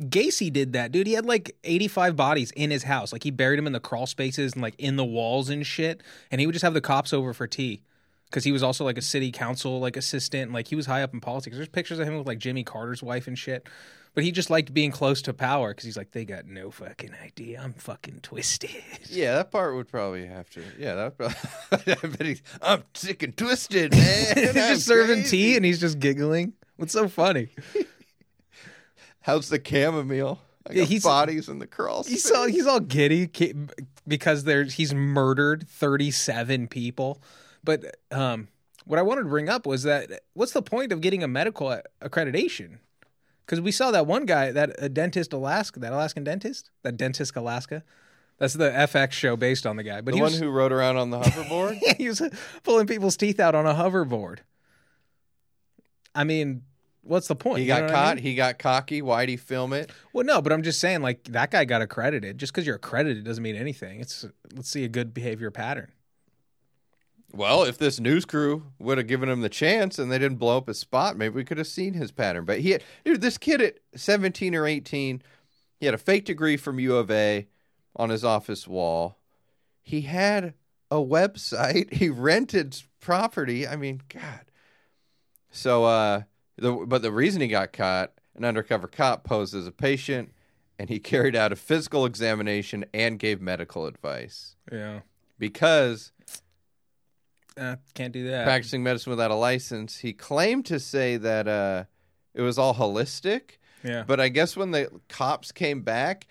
Gacy 0.00 0.52
did 0.52 0.74
that, 0.74 0.92
dude. 0.92 1.06
He 1.06 1.14
had 1.14 1.26
like 1.26 1.56
85 1.64 2.14
bodies 2.14 2.50
in 2.52 2.70
his 2.70 2.84
house. 2.84 3.12
Like 3.12 3.24
he 3.24 3.30
buried 3.30 3.58
them 3.58 3.66
in 3.66 3.72
the 3.72 3.80
crawl 3.80 4.06
spaces 4.06 4.52
and 4.52 4.62
like 4.62 4.74
in 4.78 4.96
the 4.96 5.04
walls 5.04 5.48
and 5.48 5.66
shit. 5.66 6.02
And 6.30 6.40
he 6.40 6.46
would 6.46 6.52
just 6.52 6.64
have 6.64 6.74
the 6.74 6.80
cops 6.80 7.12
over 7.12 7.32
for 7.32 7.46
tea. 7.46 7.82
Cause 8.30 8.44
he 8.44 8.52
was 8.52 8.62
also 8.62 8.84
like 8.84 8.98
a 8.98 9.02
city 9.02 9.32
council 9.32 9.80
like 9.80 9.96
assistant. 9.96 10.44
And, 10.44 10.52
like 10.52 10.68
he 10.68 10.76
was 10.76 10.86
high 10.86 11.02
up 11.02 11.14
in 11.14 11.20
politics. 11.20 11.56
There's 11.56 11.68
pictures 11.68 11.98
of 11.98 12.06
him 12.06 12.16
with 12.18 12.26
like 12.26 12.38
Jimmy 12.38 12.62
Carter's 12.62 13.02
wife 13.02 13.26
and 13.26 13.38
shit. 13.38 13.66
But 14.14 14.24
he 14.24 14.32
just 14.32 14.50
liked 14.50 14.74
being 14.74 14.90
close 14.90 15.22
to 15.22 15.32
power 15.32 15.70
because 15.70 15.84
he's 15.84 15.96
like, 15.96 16.10
they 16.12 16.24
got 16.24 16.46
no 16.46 16.70
fucking 16.70 17.12
idea. 17.24 17.60
I'm 17.62 17.72
fucking 17.74 18.20
twisted. 18.22 18.70
Yeah, 19.10 19.36
that 19.36 19.50
part 19.50 19.74
would 19.74 19.88
probably 19.88 20.26
have 20.26 20.50
to. 20.50 20.62
Yeah, 20.78 20.94
that. 20.94 21.16
Probably, 21.16 21.36
I 21.72 22.06
bet 22.16 22.26
he's. 22.26 22.42
I'm 22.60 22.84
sick 22.94 23.22
and 23.22 23.36
twisted, 23.36 23.92
man. 23.92 24.36
He's 24.36 24.52
just 24.54 24.86
serving 24.86 25.24
tea 25.24 25.56
and 25.56 25.64
he's 25.64 25.80
just 25.80 25.98
giggling. 25.98 26.52
What's 26.76 26.92
so 26.92 27.08
funny? 27.08 27.48
How's 29.28 29.50
the 29.50 29.60
chamomile? 29.62 30.40
I 30.66 30.72
got 30.72 30.88
he's- 30.88 31.02
bodies 31.02 31.50
in 31.50 31.58
the 31.58 31.66
crawl 31.66 32.02
He's 32.02 32.30
all 32.30 32.46
he's 32.46 32.66
all 32.66 32.80
giddy 32.80 33.30
because 34.06 34.44
there's 34.44 34.72
he's 34.72 34.94
murdered 34.94 35.68
37 35.68 36.66
people. 36.68 37.20
But 37.62 37.98
um, 38.10 38.48
what 38.86 38.98
I 38.98 39.02
wanted 39.02 39.24
to 39.24 39.28
bring 39.28 39.50
up 39.50 39.66
was 39.66 39.82
that 39.82 40.22
what's 40.32 40.52
the 40.52 40.62
point 40.62 40.92
of 40.92 41.02
getting 41.02 41.22
a 41.22 41.28
medical 41.28 41.78
accreditation? 42.00 42.78
Because 43.44 43.60
we 43.60 43.70
saw 43.70 43.90
that 43.90 44.06
one 44.06 44.24
guy, 44.24 44.50
that 44.50 44.74
a 44.78 44.88
dentist 44.88 45.34
Alaska, 45.34 45.78
that 45.80 45.92
Alaskan 45.92 46.24
dentist, 46.24 46.70
that 46.82 46.96
dentist 46.96 47.36
Alaska. 47.36 47.84
That's 48.38 48.54
the 48.54 48.70
FX 48.70 49.12
show 49.12 49.36
based 49.36 49.66
on 49.66 49.76
the 49.76 49.82
guy. 49.82 50.00
But 50.00 50.12
the 50.12 50.16
he 50.16 50.22
one 50.22 50.30
was, 50.30 50.40
who 50.40 50.48
rode 50.48 50.72
around 50.72 50.96
on 50.96 51.10
the 51.10 51.20
hoverboard. 51.20 51.78
he 51.98 52.08
was 52.08 52.22
pulling 52.62 52.86
people's 52.86 53.18
teeth 53.18 53.40
out 53.40 53.54
on 53.54 53.66
a 53.66 53.74
hoverboard. 53.74 54.38
I 56.14 56.24
mean, 56.24 56.62
what's 57.08 57.28
the 57.28 57.36
point? 57.36 57.58
he 57.58 57.64
You 57.64 57.68
got 57.68 57.82
what 57.82 57.90
I 57.90 57.94
caught. 57.94 58.14
mean? 58.16 58.24
He 58.24 58.34
got 58.34 58.58
cocky. 58.58 59.02
Why'd 59.02 59.28
he 59.28 59.36
film 59.36 59.72
it? 59.72 59.90
Well, 60.12 60.24
no, 60.24 60.40
but 60.42 60.52
I'm 60.52 60.62
just 60.62 60.80
saying, 60.80 61.02
like 61.02 61.24
that 61.24 61.50
guy 61.50 61.64
got 61.64 61.82
accredited. 61.82 62.38
Just 62.38 62.52
because 62.52 62.66
you're 62.66 62.76
accredited 62.76 63.24
doesn't 63.24 63.42
mean 63.42 63.56
anything. 63.56 64.00
It's 64.00 64.24
let's 64.54 64.68
see 64.70 64.84
a 64.84 64.88
good 64.88 65.12
behavior 65.14 65.50
pattern. 65.50 65.92
Well, 67.32 67.64
if 67.64 67.76
this 67.76 68.00
news 68.00 68.24
crew 68.24 68.64
would 68.78 68.96
have 68.96 69.06
given 69.06 69.28
him 69.28 69.42
the 69.42 69.50
chance 69.50 69.98
and 69.98 70.10
they 70.10 70.18
didn't 70.18 70.38
blow 70.38 70.56
up 70.56 70.66
his 70.68 70.78
spot, 70.78 71.16
maybe 71.16 71.34
we 71.34 71.44
could 71.44 71.58
have 71.58 71.66
seen 71.66 71.92
his 71.92 72.10
pattern. 72.10 72.46
But 72.46 72.60
he, 72.60 72.70
had, 72.70 72.82
dude, 73.04 73.20
this 73.20 73.36
kid 73.36 73.60
at 73.60 73.78
17 73.94 74.54
or 74.54 74.66
18, 74.66 75.22
he 75.78 75.86
had 75.86 75.94
a 75.94 75.98
fake 75.98 76.24
degree 76.24 76.56
from 76.56 76.80
U 76.80 76.96
of 76.96 77.10
A 77.10 77.46
on 77.96 78.08
his 78.08 78.24
office 78.24 78.66
wall. 78.66 79.18
He 79.82 80.02
had 80.02 80.54
a 80.90 80.96
website. 80.96 81.92
He 81.98 82.08
rented 82.08 82.82
property. 82.98 83.68
I 83.68 83.76
mean, 83.76 84.00
God. 84.08 84.46
So, 85.50 85.84
uh, 85.84 86.22
the 86.58 86.72
but 86.72 87.02
the 87.02 87.12
reason 87.12 87.40
he 87.40 87.48
got 87.48 87.72
caught, 87.72 88.12
an 88.36 88.44
undercover 88.44 88.86
cop 88.88 89.24
posed 89.24 89.54
as 89.54 89.66
a 89.66 89.72
patient, 89.72 90.32
and 90.78 90.88
he 90.88 90.98
carried 91.12 91.34
out 91.36 91.52
a 91.52 91.56
physical 91.56 92.04
examination 92.06 92.84
and 92.92 93.18
gave 93.18 93.40
medical 93.40 93.86
advice 93.86 94.56
Yeah, 94.70 95.00
because 95.38 96.12
uh, 97.56 97.76
can't 97.94 98.12
do 98.12 98.28
that. 98.28 98.44
practicing 98.44 98.82
medicine 98.82 99.10
without 99.10 99.30
a 99.30 99.34
license. 99.34 99.98
He 99.98 100.12
claimed 100.12 100.64
to 100.66 100.78
say 100.78 101.16
that 101.16 101.48
uh, 101.48 101.84
it 102.34 102.42
was 102.42 102.58
all 102.58 102.74
holistic, 102.74 103.58
yeah, 103.82 104.04
but 104.06 104.20
I 104.20 104.28
guess 104.28 104.56
when 104.56 104.70
the 104.70 104.90
cops 105.08 105.50
came 105.52 105.82
back, 105.82 106.26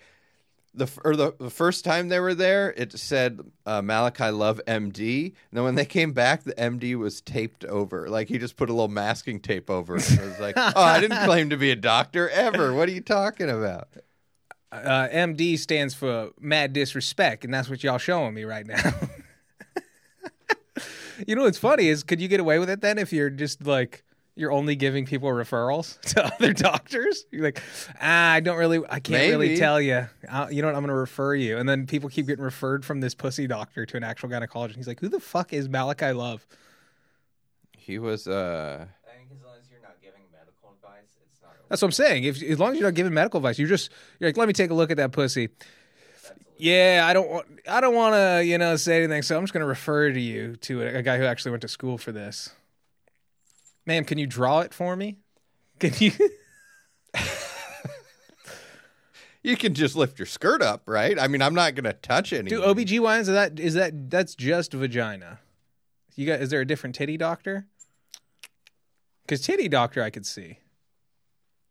the 0.74 0.88
or 1.04 1.16
the, 1.16 1.34
the 1.38 1.50
first 1.50 1.84
time 1.84 2.08
they 2.08 2.20
were 2.20 2.34
there, 2.34 2.72
it 2.76 2.92
said 2.98 3.40
uh, 3.66 3.82
Malachi 3.82 4.30
Love 4.30 4.60
MD. 4.66 5.24
And 5.26 5.34
then 5.52 5.64
when 5.64 5.74
they 5.74 5.84
came 5.84 6.12
back, 6.12 6.44
the 6.44 6.54
MD 6.54 6.96
was 6.96 7.20
taped 7.20 7.64
over. 7.64 8.08
Like 8.08 8.28
he 8.28 8.38
just 8.38 8.56
put 8.56 8.70
a 8.70 8.72
little 8.72 8.88
masking 8.88 9.40
tape 9.40 9.70
over 9.70 9.96
it. 9.96 10.10
It 10.10 10.20
was 10.20 10.38
like, 10.38 10.54
oh, 10.56 10.72
I 10.76 11.00
didn't 11.00 11.24
claim 11.24 11.50
to 11.50 11.56
be 11.56 11.70
a 11.70 11.76
doctor 11.76 12.28
ever. 12.30 12.72
What 12.74 12.88
are 12.88 12.92
you 12.92 13.00
talking 13.00 13.50
about? 13.50 13.88
Uh, 14.70 15.08
MD 15.08 15.58
stands 15.58 15.94
for 15.94 16.30
mad 16.38 16.74
disrespect, 16.74 17.44
and 17.44 17.52
that's 17.52 17.70
what 17.70 17.82
y'all 17.82 17.98
showing 17.98 18.34
me 18.34 18.44
right 18.44 18.66
now. 18.66 18.92
you 21.26 21.34
know 21.34 21.42
what's 21.42 21.58
funny 21.58 21.88
is, 21.88 22.02
could 22.02 22.20
you 22.20 22.28
get 22.28 22.40
away 22.40 22.58
with 22.58 22.68
it 22.68 22.80
then 22.82 22.98
if 22.98 23.12
you're 23.12 23.30
just 23.30 23.66
like 23.66 24.04
you're 24.38 24.52
only 24.52 24.76
giving 24.76 25.04
people 25.04 25.28
referrals 25.30 26.00
to 26.14 26.24
other 26.24 26.52
doctors? 26.52 27.26
You're 27.32 27.42
like, 27.42 27.60
ah, 28.00 28.32
I 28.32 28.40
don't 28.40 28.56
really, 28.56 28.80
I 28.88 29.00
can't 29.00 29.30
really 29.30 29.56
tell 29.56 29.80
you. 29.80 30.06
Uh, 30.30 30.46
you 30.50 30.62
know 30.62 30.68
what? 30.68 30.76
I'm 30.76 30.82
going 30.82 30.88
to 30.88 30.94
refer 30.94 31.34
you, 31.34 31.58
and 31.58 31.68
then 31.68 31.86
people 31.86 32.08
keep 32.08 32.26
getting 32.28 32.44
referred 32.44 32.84
from 32.84 33.00
this 33.00 33.14
pussy 33.14 33.48
doctor 33.48 33.84
to 33.84 33.96
an 33.96 34.04
actual 34.04 34.28
gynecologist. 34.28 34.76
He's 34.76 34.86
like, 34.86 35.00
who 35.00 35.08
the 35.08 35.20
fuck 35.20 35.52
is 35.52 35.68
Malachi 35.68 36.12
Love? 36.12 36.46
He 37.76 37.98
was 37.98 38.28
uh 38.28 38.84
I 38.84 39.16
think 39.16 39.30
as 39.32 39.42
long 39.42 39.54
as 39.58 39.70
you're 39.70 39.80
not 39.80 39.96
giving 40.02 40.20
medical 40.30 40.70
advice, 40.70 41.16
it's 41.24 41.40
not. 41.42 41.52
That's 41.70 41.80
what 41.80 41.88
I'm 41.88 41.92
saying. 41.92 42.24
If 42.24 42.42
as 42.42 42.58
long 42.58 42.72
as 42.72 42.78
you're 42.78 42.86
not 42.86 42.94
giving 42.94 43.14
medical 43.14 43.38
advice, 43.38 43.58
you're 43.58 43.68
just 43.68 43.90
you're 44.20 44.28
like, 44.28 44.36
let 44.36 44.46
me 44.46 44.52
take 44.52 44.70
a 44.70 44.74
look 44.74 44.90
at 44.90 44.98
that 44.98 45.10
pussy. 45.10 45.48
Yeah, 46.58 47.04
I 47.06 47.12
don't 47.14 47.30
want 47.30 47.46
I 47.66 47.80
don't 47.80 47.94
want 47.94 48.14
to 48.14 48.44
you 48.44 48.58
know 48.58 48.76
say 48.76 48.98
anything, 48.98 49.22
so 49.22 49.36
I'm 49.36 49.42
just 49.42 49.54
going 49.54 49.62
to 49.62 49.66
refer 49.66 50.12
to 50.12 50.20
you 50.20 50.56
to 50.56 50.82
a, 50.82 50.98
a 50.98 51.02
guy 51.02 51.16
who 51.16 51.24
actually 51.24 51.52
went 51.52 51.62
to 51.62 51.68
school 51.68 51.96
for 51.96 52.12
this. 52.12 52.50
Ma'am, 53.88 54.04
can 54.04 54.18
you 54.18 54.26
draw 54.26 54.60
it 54.60 54.74
for 54.74 54.94
me? 54.96 55.16
Can 55.78 55.94
you? 55.96 56.12
you 59.42 59.56
can 59.56 59.72
just 59.72 59.96
lift 59.96 60.18
your 60.18 60.26
skirt 60.26 60.60
up, 60.60 60.82
right? 60.84 61.18
I 61.18 61.26
mean, 61.26 61.40
I'm 61.40 61.54
not 61.54 61.74
gonna 61.74 61.94
touch 61.94 62.34
any. 62.34 62.50
Do 62.50 62.60
OBGYNs 62.60 63.20
is 63.20 63.26
that 63.28 63.58
is 63.58 63.72
that 63.74 64.10
that's 64.10 64.34
just 64.34 64.74
vagina? 64.74 65.38
You 66.16 66.26
got 66.26 66.42
is 66.42 66.50
there 66.50 66.60
a 66.60 66.66
different 66.66 66.96
titty 66.96 67.16
doctor? 67.16 67.66
Because 69.22 69.40
titty 69.40 69.68
doctor 69.68 70.02
I 70.02 70.10
could 70.10 70.26
see. 70.26 70.58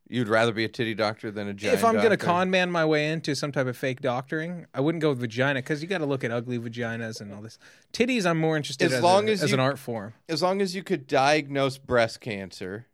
You'd 0.09 0.29
rather 0.29 0.53
be 0.53 0.63
a 0.63 0.69
titty 0.69 0.93
doctor 0.93 1.31
than 1.31 1.49
a 1.49 1.53
giant 1.53 1.79
if 1.79 1.83
I'm 1.83 1.95
gonna 1.95 2.09
doctor? 2.11 2.25
con 2.25 2.49
man 2.49 2.71
my 2.71 2.85
way 2.85 3.11
into 3.11 3.35
some 3.35 3.51
type 3.51 3.67
of 3.67 3.75
fake 3.75 3.99
doctoring, 4.01 4.65
I 4.73 4.79
wouldn't 4.79 5.01
go 5.01 5.09
with 5.09 5.19
vagina 5.19 5.59
because 5.59 5.81
you 5.81 5.87
got 5.89 5.97
to 5.97 6.05
look 6.05 6.23
at 6.23 6.31
ugly 6.31 6.57
vaginas 6.59 7.19
and 7.19 7.33
all 7.33 7.41
this. 7.41 7.59
Titties, 7.91 8.25
I'm 8.25 8.39
more 8.39 8.55
interested 8.55 8.85
As 8.85 8.93
as, 8.93 9.03
long 9.03 9.27
a- 9.27 9.31
as 9.33 9.43
as 9.43 9.51
an 9.53 9.59
art 9.59 9.77
form. 9.77 10.13
as 10.29 10.41
long 10.41 10.61
as 10.61 10.73
you 10.75 10.81
could 10.83 11.07
diagnose 11.07 11.77
breast 11.77 12.21
cancer, 12.21 12.85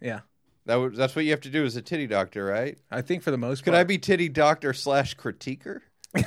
Yeah, 0.00 0.20
that 0.66 0.76
would, 0.76 0.94
that's 0.94 1.16
what 1.16 1.24
you 1.24 1.30
have 1.30 1.40
to 1.40 1.48
do 1.50 1.64
as 1.64 1.74
a 1.76 1.82
titty 1.82 2.06
doctor, 2.06 2.44
right? 2.44 2.76
I 2.90 3.00
think 3.00 3.22
for 3.22 3.30
the 3.30 3.38
most 3.38 3.60
part. 3.60 3.64
Could 3.64 3.70
part. 3.72 3.80
I 3.80 3.84
be 3.84 3.96
titty 3.98 4.28
doctor 4.28 4.74
slash 4.74 5.16
critiquer? 5.16 5.80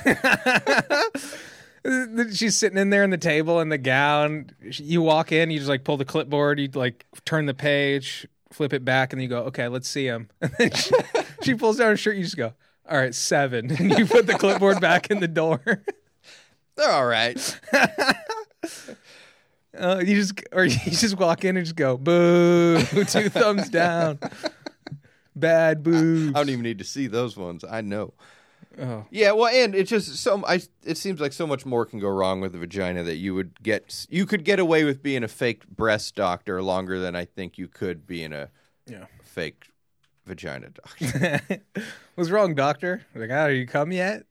She's 2.32 2.56
sitting 2.56 2.78
in 2.78 2.90
there 2.90 3.04
in 3.04 3.10
the 3.10 3.18
table 3.18 3.60
in 3.60 3.68
the 3.68 3.78
gown. 3.78 4.50
You 4.72 5.02
walk 5.02 5.30
in, 5.30 5.50
you 5.50 5.58
just 5.58 5.68
like 5.68 5.84
pull 5.84 5.96
the 5.96 6.04
clipboard, 6.04 6.58
you 6.58 6.68
like 6.74 7.06
turn 7.24 7.46
the 7.46 7.54
page, 7.54 8.26
flip 8.52 8.72
it 8.72 8.84
back, 8.84 9.12
and 9.12 9.20
then 9.20 9.24
you 9.24 9.28
go, 9.28 9.42
"Okay, 9.44 9.68
let's 9.68 9.88
see 9.88 10.06
him." 10.06 10.28
And 10.40 10.52
then 10.58 10.70
she, 10.72 10.94
she 11.42 11.54
pulls 11.54 11.78
down 11.78 11.88
her 11.88 11.96
shirt. 11.96 12.16
You 12.16 12.24
just 12.24 12.36
go, 12.36 12.52
"All 12.88 12.96
right, 12.98 13.14
seven. 13.14 13.70
And 13.78 13.98
you 13.98 14.06
put 14.06 14.26
the 14.26 14.34
clipboard 14.34 14.80
back 14.80 15.10
in 15.10 15.20
the 15.20 15.28
door. 15.28 15.60
They're 16.76 16.90
all 16.90 17.06
right. 17.06 17.60
Uh, 19.78 20.02
you 20.04 20.16
just 20.16 20.40
or 20.52 20.64
you 20.64 20.76
just 20.90 21.18
walk 21.18 21.44
in 21.44 21.56
and 21.56 21.66
just 21.66 21.76
go, 21.76 21.96
"Boo!" 21.96 22.80
Two 23.04 23.28
thumbs 23.28 23.68
down. 23.68 24.18
Bad 25.34 25.82
boobs. 25.82 26.34
I 26.34 26.38
don't 26.38 26.48
even 26.48 26.62
need 26.62 26.78
to 26.78 26.84
see 26.84 27.08
those 27.08 27.36
ones. 27.36 27.62
I 27.68 27.82
know. 27.82 28.14
Oh. 28.78 29.06
Yeah, 29.10 29.32
well, 29.32 29.46
and 29.46 29.74
it's 29.74 29.88
just 29.90 30.16
so. 30.16 30.44
I 30.46 30.60
it 30.84 30.98
seems 30.98 31.20
like 31.20 31.32
so 31.32 31.46
much 31.46 31.64
more 31.64 31.86
can 31.86 31.98
go 31.98 32.08
wrong 32.08 32.40
with 32.40 32.52
the 32.52 32.58
vagina 32.58 33.02
that 33.04 33.16
you 33.16 33.34
would 33.34 33.62
get. 33.62 34.06
You 34.10 34.26
could 34.26 34.44
get 34.44 34.58
away 34.58 34.84
with 34.84 35.02
being 35.02 35.24
a 35.24 35.28
fake 35.28 35.66
breast 35.68 36.14
doctor 36.14 36.62
longer 36.62 36.98
than 37.00 37.16
I 37.16 37.24
think 37.24 37.56
you 37.56 37.68
could 37.68 38.06
being 38.06 38.32
a 38.34 38.50
Yeah. 38.86 39.06
fake 39.22 39.68
vagina 40.26 40.68
doctor. 40.70 41.40
What's 42.16 42.30
wrong, 42.30 42.54
doctor? 42.54 43.06
Like, 43.14 43.30
ah, 43.30 43.44
are 43.44 43.50
you 43.50 43.66
come 43.66 43.92
yet? 43.92 44.24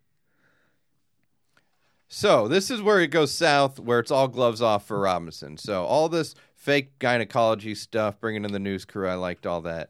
So 2.07 2.47
this 2.47 2.69
is 2.69 2.81
where 2.81 2.99
it 2.99 3.07
goes 3.07 3.31
south, 3.33 3.79
where 3.79 3.99
it's 3.99 4.11
all 4.11 4.27
gloves 4.27 4.61
off 4.61 4.85
for 4.85 4.99
Robinson. 4.99 5.57
So 5.57 5.85
all 5.85 6.07
this 6.07 6.35
fake 6.55 6.97
gynecology 6.99 7.75
stuff, 7.75 8.19
bringing 8.19 8.45
in 8.45 8.51
the 8.53 8.59
news 8.59 8.85
crew, 8.85 9.07
I 9.07 9.15
liked 9.15 9.45
all 9.45 9.61
that. 9.61 9.89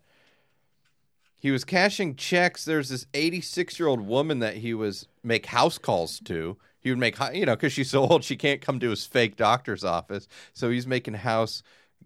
He 1.45 1.51
was 1.51 1.63
cashing 1.63 2.15
checks. 2.15 2.65
There's 2.65 2.89
this 2.89 3.05
86 3.13 3.79
year 3.79 3.87
old 3.87 4.01
woman 4.01 4.39
that 4.39 4.55
he 4.55 4.73
was 4.73 5.07
make 5.23 5.45
house 5.45 5.77
calls 5.77 6.19
to. 6.21 6.57
He 6.79 6.89
would 6.89 6.97
make, 6.97 7.19
you 7.35 7.45
know, 7.45 7.55
because 7.55 7.71
she's 7.71 7.91
so 7.91 8.07
old, 8.07 8.23
she 8.23 8.35
can't 8.35 8.61
come 8.61 8.79
to 8.79 8.89
his 8.89 9.05
fake 9.05 9.35
doctor's 9.35 9.83
office. 9.83 10.27
So 10.53 10.71
he's 10.71 10.87
making 10.87 11.13
house 11.13 11.61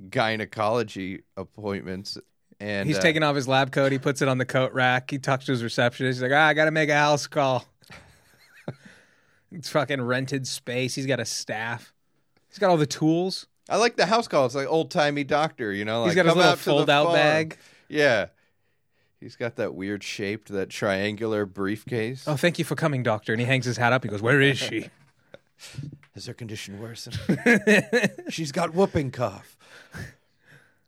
gynecology 0.10 1.24
appointments. 1.38 2.18
And 2.60 2.86
He's 2.86 2.98
uh, 2.98 3.02
taking 3.02 3.24
off 3.24 3.38
his 3.38 3.48
lab 3.48 3.72
coat. 3.72 3.94
He 3.94 3.98
puts 3.98 4.22
it 4.22 4.28
on 4.28 4.40
the 4.40 4.46
coat 4.46 4.74
rack. 4.74 5.10
He 5.10 5.20
talks 5.20 5.46
to 5.46 5.54
his 5.54 5.64
receptionist. 5.64 6.18
He's 6.18 6.22
like, 6.22 6.34
ah, 6.38 6.48
I 6.48 6.54
got 6.54 6.66
to 6.66 6.72
make 6.72 6.90
a 6.90 6.98
house 6.98 7.26
call. 7.26 7.64
it's 9.54 9.70
fucking 9.70 10.02
rented 10.02 10.48
space. 10.48 10.96
He's 10.96 11.06
got 11.06 11.22
a 11.22 11.26
staff. 11.26 11.94
He's 12.50 12.60
got 12.60 12.72
all 12.72 12.76
the 12.76 12.86
tools. 12.86 13.48
I 13.70 13.78
like 13.78 13.96
the 13.96 14.06
house 14.06 14.28
call. 14.28 14.48
It's 14.48 14.56
like 14.56 14.68
old 14.68 14.92
timey 14.92 15.24
doctor, 15.24 15.72
you 15.72 15.86
know. 15.86 16.02
Like, 16.02 16.10
He's 16.10 16.16
got 16.18 16.26
his 16.26 16.36
little 16.36 16.52
out 16.52 16.60
fold 16.60 16.90
out 16.90 17.06
farm. 17.06 17.16
bag. 17.16 17.58
Yeah. 17.88 18.26
He's 19.20 19.36
got 19.36 19.58
that 19.58 19.76
weird 19.76 20.02
shaped, 20.02 20.48
that 20.50 20.70
triangular 20.70 21.46
briefcase. 21.46 22.24
Oh, 22.26 22.38
thank 22.38 22.58
you 22.58 22.64
for 22.64 22.76
coming, 22.76 23.04
doctor. 23.04 23.34
And 23.34 23.42
he 23.42 23.46
hangs 23.46 23.66
his 23.66 23.76
hat 23.76 23.92
up. 23.92 24.04
He 24.04 24.10
goes, 24.10 24.22
Where 24.22 24.40
is 24.40 24.58
she? 24.58 24.90
Has 26.14 26.26
her 26.26 26.34
condition 26.34 26.80
worsened? 26.82 27.20
She's 28.30 28.52
got 28.54 28.74
whooping 28.74 29.12
cough. 29.12 29.58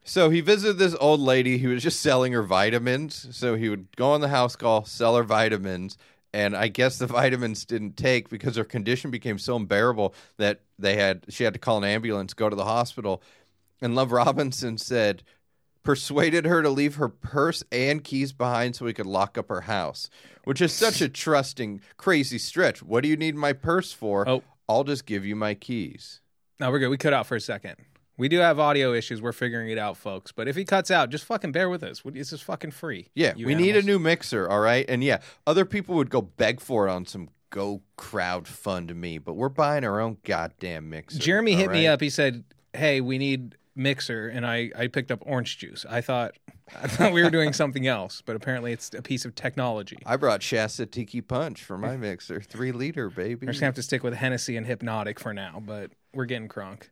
So 0.03 0.29
he 0.29 0.41
visited 0.41 0.77
this 0.77 0.95
old 0.99 1.19
lady 1.19 1.57
who 1.59 1.69
was 1.69 1.83
just 1.83 1.99
selling 1.99 2.33
her 2.33 2.41
vitamins. 2.41 3.27
So 3.31 3.55
he 3.55 3.69
would 3.69 3.95
go 3.97 4.11
on 4.11 4.21
the 4.21 4.29
house 4.29 4.55
call, 4.55 4.85
sell 4.85 5.15
her 5.15 5.23
vitamins, 5.23 5.97
and 6.33 6.55
I 6.55 6.69
guess 6.69 6.97
the 6.97 7.07
vitamins 7.07 7.65
didn't 7.65 7.97
take 7.97 8.29
because 8.29 8.55
her 8.55 8.63
condition 8.63 9.11
became 9.11 9.39
so 9.39 9.57
unbearable 9.57 10.15
that 10.37 10.61
they 10.79 10.95
had 10.95 11.25
she 11.29 11.43
had 11.43 11.53
to 11.53 11.59
call 11.59 11.77
an 11.77 11.83
ambulance, 11.83 12.33
go 12.33 12.49
to 12.49 12.55
the 12.55 12.65
hospital. 12.65 13.21
And 13.81 13.93
Love 13.93 14.11
Robinson 14.11 14.77
said 14.77 15.23
persuaded 15.83 16.45
her 16.45 16.61
to 16.61 16.69
leave 16.69 16.95
her 16.95 17.09
purse 17.09 17.63
and 17.71 18.03
keys 18.03 18.33
behind 18.33 18.75
so 18.75 18.85
he 18.85 18.93
could 18.93 19.05
lock 19.05 19.37
up 19.37 19.49
her 19.49 19.61
house, 19.61 20.09
which 20.43 20.61
is 20.61 20.71
such 20.71 21.01
a 21.01 21.09
trusting, 21.09 21.81
crazy 21.97 22.37
stretch. 22.37 22.83
What 22.83 23.03
do 23.03 23.09
you 23.09 23.17
need 23.17 23.35
my 23.35 23.53
purse 23.53 23.91
for? 23.91 24.27
Oh. 24.27 24.43
I'll 24.69 24.83
just 24.83 25.05
give 25.05 25.25
you 25.25 25.35
my 25.35 25.53
keys. 25.53 26.21
No, 26.59 26.71
we're 26.71 26.79
good. 26.79 26.89
We 26.89 26.97
cut 26.97 27.13
out 27.13 27.25
for 27.25 27.35
a 27.35 27.41
second. 27.41 27.75
We 28.17 28.29
do 28.29 28.37
have 28.37 28.59
audio 28.59 28.93
issues. 28.93 29.21
We're 29.21 29.31
figuring 29.31 29.69
it 29.69 29.77
out, 29.77 29.97
folks. 29.97 30.31
But 30.31 30.47
if 30.47 30.55
he 30.55 30.63
cuts 30.63 30.91
out, 30.91 31.09
just 31.09 31.25
fucking 31.25 31.51
bear 31.51 31.69
with 31.69 31.81
us. 31.81 32.03
This 32.05 32.31
is 32.31 32.41
fucking 32.41 32.71
free. 32.71 33.09
Yeah, 33.15 33.33
we 33.33 33.55
need 33.55 33.75
a 33.75 33.81
new 33.81 33.97
mixer, 33.97 34.47
all 34.47 34.59
right? 34.59 34.85
And 34.87 35.03
yeah, 35.03 35.21
other 35.47 35.65
people 35.65 35.95
would 35.95 36.09
go 36.11 36.21
beg 36.21 36.59
for 36.59 36.87
it 36.87 36.91
on 36.91 37.05
some 37.05 37.29
go 37.49 37.81
crowd 37.97 38.47
fund 38.47 38.93
me, 38.95 39.17
but 39.17 39.33
we're 39.33 39.49
buying 39.49 39.83
our 39.83 39.99
own 39.99 40.17
goddamn 40.23 40.89
mixer. 40.89 41.19
Jeremy 41.19 41.53
hit 41.53 41.71
me 41.71 41.87
up. 41.87 41.99
He 41.99 42.09
said, 42.09 42.43
"Hey, 42.73 43.01
we 43.01 43.17
need 43.17 43.55
mixer," 43.81 44.27
and 44.27 44.45
I 44.45 44.71
I 44.77 44.87
picked 44.87 45.11
up 45.11 45.23
orange 45.25 45.57
juice. 45.57 45.85
I 45.89 46.01
thought 46.01 46.33
I 46.81 46.87
thought 46.87 47.13
we 47.13 47.23
were 47.23 47.29
doing 47.29 47.53
something 47.53 47.87
else, 47.87 48.21
but 48.21 48.35
apparently 48.35 48.71
it's 48.71 48.93
a 48.93 49.01
piece 49.01 49.25
of 49.25 49.35
technology. 49.35 49.97
I 50.05 50.15
brought 50.15 50.41
Shasta 50.41 50.85
Tiki 50.85 51.21
Punch 51.21 51.63
for 51.63 51.77
my 51.77 51.97
mixer, 51.97 52.41
three 52.41 52.71
liter, 52.71 53.09
baby. 53.09 53.45
We're 53.45 53.51
just 53.51 53.59
gonna 53.59 53.67
have 53.67 53.75
to 53.75 53.83
stick 53.83 54.03
with 54.03 54.13
Hennessy 54.13 54.57
and 54.57 54.65
Hpnotiq 54.65 55.19
for 55.19 55.33
now, 55.33 55.61
but 55.65 55.91
we're 56.13 56.25
getting 56.25 56.47
crunk. 56.47 56.89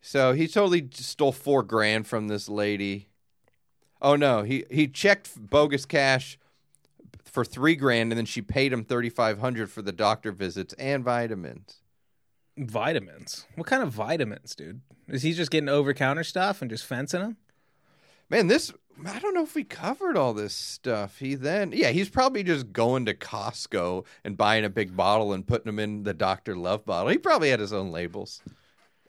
So 0.00 0.32
he 0.32 0.48
totally 0.48 0.88
stole 0.92 1.32
four 1.32 1.62
grand 1.62 2.06
from 2.06 2.28
this 2.28 2.48
lady. 2.48 3.08
Oh 4.00 4.16
no, 4.16 4.42
he 4.42 4.64
he 4.70 4.88
checked 4.88 5.32
bogus 5.36 5.84
cash 5.84 6.38
for 7.24 7.44
three 7.44 7.76
grand, 7.76 8.12
and 8.12 8.18
then 8.18 8.26
she 8.26 8.42
paid 8.42 8.72
him 8.72 8.84
thirty 8.84 9.10
five 9.10 9.38
hundred 9.38 9.70
for 9.70 9.82
the 9.82 9.92
doctor 9.92 10.32
visits 10.32 10.72
and 10.74 11.04
vitamins. 11.04 11.80
Vitamins. 12.56 13.46
What 13.56 13.66
kind 13.66 13.82
of 13.82 13.90
vitamins, 13.90 14.54
dude? 14.54 14.80
Is 15.10 15.22
he 15.22 15.32
just 15.32 15.50
getting 15.50 15.68
over 15.68 15.92
counter 15.92 16.24
stuff 16.24 16.62
and 16.62 16.70
just 16.70 16.86
fencing 16.86 17.20
them? 17.20 17.36
Man, 18.28 18.46
this 18.46 18.72
I 19.06 19.18
don't 19.18 19.34
know 19.34 19.42
if 19.42 19.54
we 19.54 19.64
covered 19.64 20.16
all 20.16 20.34
this 20.34 20.54
stuff. 20.54 21.18
He 21.18 21.34
then 21.34 21.72
yeah, 21.72 21.90
he's 21.90 22.08
probably 22.08 22.42
just 22.42 22.72
going 22.72 23.06
to 23.06 23.14
Costco 23.14 24.04
and 24.24 24.36
buying 24.36 24.64
a 24.64 24.70
big 24.70 24.96
bottle 24.96 25.32
and 25.32 25.46
putting 25.46 25.66
them 25.66 25.78
in 25.78 26.04
the 26.04 26.14
Doctor 26.14 26.54
Love 26.54 26.84
bottle. 26.84 27.10
He 27.10 27.18
probably 27.18 27.50
had 27.50 27.60
his 27.60 27.72
own 27.72 27.90
labels. 27.90 28.42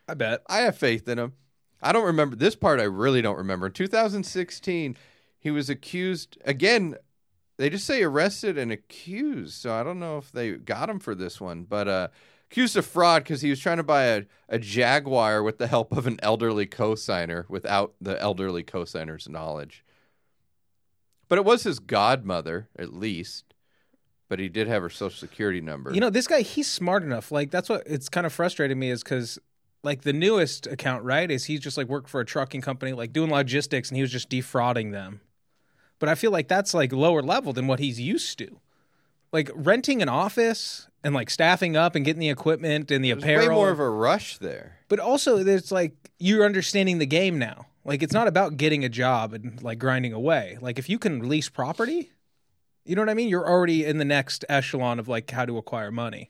I 0.08 0.14
bet. 0.14 0.42
I 0.50 0.60
have 0.60 0.78
faith 0.78 1.08
in 1.08 1.20
him. 1.20 1.34
I 1.82 1.92
don't 1.92 2.06
remember 2.06 2.36
this 2.36 2.56
part. 2.56 2.80
I 2.80 2.84
really 2.84 3.22
don't 3.22 3.38
remember. 3.38 3.68
In 3.68 3.74
2016, 3.74 4.98
he 5.40 5.52
was 5.52 5.70
accused 5.70 6.38
again. 6.46 6.96
They 7.58 7.70
just 7.70 7.86
say 7.86 8.02
arrested 8.02 8.58
and 8.58 8.72
accused, 8.72 9.54
so 9.54 9.74
I 9.74 9.84
don't 9.84 10.00
know 10.00 10.18
if 10.18 10.32
they 10.32 10.52
got 10.52 10.90
him 10.90 11.00
for 11.00 11.14
this 11.14 11.40
one, 11.40 11.64
but 11.64 11.88
uh, 11.88 12.08
accused 12.52 12.76
of 12.76 12.86
fraud 12.86 13.24
because 13.24 13.42
he 13.42 13.50
was 13.50 13.60
trying 13.60 13.78
to 13.78 13.84
buy 13.84 14.04
a, 14.04 14.24
a 14.50 14.60
Jaguar 14.60 15.42
with 15.42 15.58
the 15.58 15.68
help 15.68 15.96
of 15.96 16.06
an 16.06 16.20
elderly 16.22 16.68
cosigner 16.68 17.50
without 17.50 17.94
the 18.02 18.22
elderly 18.22 18.64
cosigner's 18.64 19.30
knowledge. 19.30 19.86
But 21.30 21.38
it 21.38 21.46
was 21.46 21.64
his 21.64 21.80
godmother, 21.80 22.68
at 22.78 22.94
least. 22.94 23.54
but 24.32 24.40
he 24.40 24.48
did 24.48 24.68
have 24.68 24.82
her 24.82 24.90
social 24.90 25.18
security 25.18 25.60
number. 25.60 25.94
You 25.94 26.00
know, 26.00 26.10
this 26.10 26.26
guy, 26.26 26.42
he's 26.42 26.72
smart 26.72 27.04
enough. 27.04 27.34
Like, 27.34 27.52
that's 27.52 27.68
what 27.68 27.84
it's 27.86 28.08
kind 28.08 28.26
of 28.26 28.32
frustrating 28.32 28.80
me 28.80 28.90
is 28.90 29.04
because, 29.04 29.38
like, 29.84 30.04
the 30.04 30.14
newest 30.14 30.68
account, 30.68 31.04
right, 31.04 31.30
is 31.30 31.44
he's 31.46 31.60
just 31.60 31.78
like 31.78 31.88
worked 31.88 32.10
for 32.10 32.22
a 32.22 32.26
trucking 32.26 32.62
company, 32.62 32.94
like 32.94 33.12
doing 33.12 33.30
logistics, 33.30 33.90
and 33.90 33.98
he 33.98 34.02
was 34.02 34.12
just 34.12 34.30
defrauding 34.30 34.92
them. 34.92 35.20
But 36.00 36.08
I 36.08 36.16
feel 36.16 36.32
like 36.32 36.48
that's 36.48 36.74
like 36.74 36.94
lower 36.94 37.22
level 37.22 37.52
than 37.52 37.68
what 37.68 37.80
he's 37.80 38.00
used 38.00 38.38
to. 38.40 38.60
Like 39.32 39.50
renting 39.56 40.02
an 40.02 40.10
office 40.10 40.88
and 41.04 41.14
like 41.16 41.30
staffing 41.30 41.76
up 41.78 41.96
and 41.96 42.04
getting 42.06 42.20
the 42.20 42.30
equipment 42.30 42.92
and 42.92 43.04
the 43.04 43.12
There's 43.12 43.24
apparel. 43.24 43.48
way 43.50 43.54
more 43.56 43.70
of 43.70 43.80
a 43.80 43.90
rush 43.90 44.38
there. 44.38 44.78
but 44.90 45.00
also, 45.00 45.38
it's 45.38 45.72
like 45.72 45.94
you're 46.20 46.46
understanding 46.46 46.98
the 47.00 47.06
game 47.06 47.40
now. 47.40 47.68
Like, 47.84 48.04
it's 48.04 48.14
not 48.14 48.28
about 48.28 48.58
getting 48.58 48.86
a 48.86 48.90
job 48.90 49.34
and 49.34 49.62
like 49.64 49.80
grinding 49.80 50.14
away. 50.14 50.58
Like, 50.62 50.78
if 50.78 50.88
you 50.90 51.00
can 51.00 51.28
lease 51.28 51.50
property, 51.50 52.12
you 52.86 52.96
know 52.96 53.02
what 53.02 53.10
I 53.10 53.16
mean? 53.16 53.28
You're 53.30 53.48
already 53.50 53.86
in 53.86 53.98
the 53.98 54.06
next 54.06 54.46
echelon 54.50 55.00
of 55.00 55.08
like 55.08 55.32
how 55.32 55.46
to 55.46 55.58
acquire 55.58 55.92
money. 55.92 56.30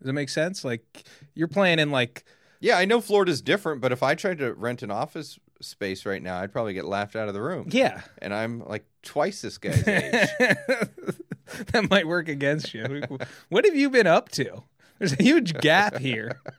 Does 0.00 0.06
that 0.06 0.12
make 0.14 0.28
sense? 0.28 0.64
Like 0.64 1.04
you're 1.34 1.48
playing 1.48 1.78
in 1.78 1.90
like 1.90 2.24
Yeah, 2.60 2.78
I 2.78 2.84
know 2.84 3.00
Florida's 3.00 3.40
different, 3.42 3.80
but 3.80 3.92
if 3.92 4.02
I 4.02 4.14
tried 4.16 4.38
to 4.38 4.54
rent 4.54 4.82
an 4.82 4.90
office 4.90 5.38
space 5.60 6.06
right 6.06 6.22
now, 6.22 6.40
I'd 6.40 6.52
probably 6.52 6.72
get 6.74 6.84
laughed 6.84 7.14
out 7.16 7.28
of 7.28 7.34
the 7.34 7.42
room. 7.42 7.68
yeah. 7.70 8.00
And 8.18 8.32
I'm 8.32 8.64
like 8.66 8.84
twice 9.02 9.40
this 9.42 9.58
guy's 9.58 9.86
age. 9.86 10.28
that 11.72 11.88
might 11.90 12.06
work 12.06 12.28
against 12.28 12.74
you. 12.74 13.02
What 13.48 13.64
have 13.64 13.76
you 13.76 13.90
been 13.90 14.06
up 14.06 14.28
to? 14.30 14.62
There's 14.98 15.12
a 15.12 15.22
huge 15.22 15.54
gap 15.60 15.98
here. 15.98 16.40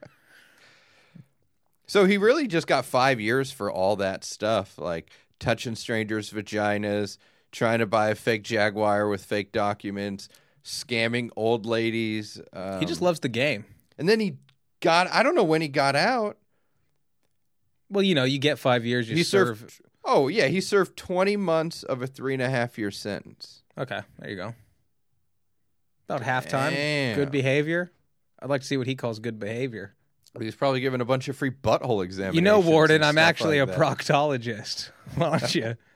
so 1.88 2.06
he 2.06 2.18
really 2.18 2.48
just 2.48 2.68
got 2.68 2.86
five 2.86 3.20
years 3.20 3.52
for 3.52 3.72
all 3.72 3.96
that 3.98 4.24
stuff, 4.24 4.78
like 4.78 5.10
touching 5.40 5.76
strangers' 5.76 6.32
vaginas, 6.32 7.18
trying 7.52 7.80
to 7.80 7.86
buy 7.86 8.10
a 8.10 8.16
fake 8.16 8.44
Jaguar 8.44 9.08
with 9.08 9.24
fake 9.26 9.52
documents, 9.52 10.30
scamming 10.64 11.30
old 11.36 11.66
ladies. 11.66 12.40
Um, 12.54 12.80
He 12.80 12.86
just 12.86 13.02
loves 13.02 13.20
the 13.20 13.30
game. 13.30 13.66
and 13.98 14.08
then 14.08 14.20
he 14.20 14.38
got, 14.82 15.08
I 15.08 15.24
don't 15.24 15.36
know 15.36 15.44
when 15.44 15.62
he 15.62 15.68
got 15.68 15.96
out. 15.96 16.38
Well, 17.90 18.04
you 18.04 18.14
know, 18.14 18.24
you 18.24 18.38
get 18.38 18.60
five 18.60 18.86
years. 18.86 19.10
You 19.10 19.16
he 19.16 19.24
serve. 19.24 19.60
served, 19.60 19.82
oh, 20.06 20.28
yeah, 20.28 20.46
he 20.48 20.62
served 20.62 20.96
20 20.96 21.38
months 21.38 21.82
of 21.84 22.04
a 22.04 22.08
three 22.08 22.34
and 22.34 22.44
a 22.44 22.50
half 22.50 22.78
year 22.78 22.92
sentence. 22.92 23.64
Okay, 23.78 24.02
there 24.20 24.30
you 24.30 24.36
go. 24.36 24.54
About 26.10 26.22
halftime. 26.22 26.72
Damn. 26.72 27.16
Good 27.16 27.32
behavior. 27.32 27.92
I'd 28.42 28.50
like 28.50 28.62
to 28.62 28.68
see 28.68 28.78
what 28.78 28.88
he 28.88 28.96
calls 28.96 29.20
good 29.20 29.40
behavior. 29.40 29.94
He's 30.40 30.56
probably 30.56 30.80
given 30.80 31.02
a 31.02 31.06
bunch 31.06 31.28
of 31.28 31.36
free 31.36 31.52
butthole 31.52 32.04
examinations. 32.04 32.36
You 32.36 32.42
know, 32.42 32.60
Warden, 32.60 33.04
I'm 33.04 33.18
actually 33.18 33.60
like 33.60 33.70
a 33.70 33.72
that. 33.72 33.80
proctologist. 33.80 34.92
Why 35.16 35.38
don't 35.40 35.56
you? 35.56 35.76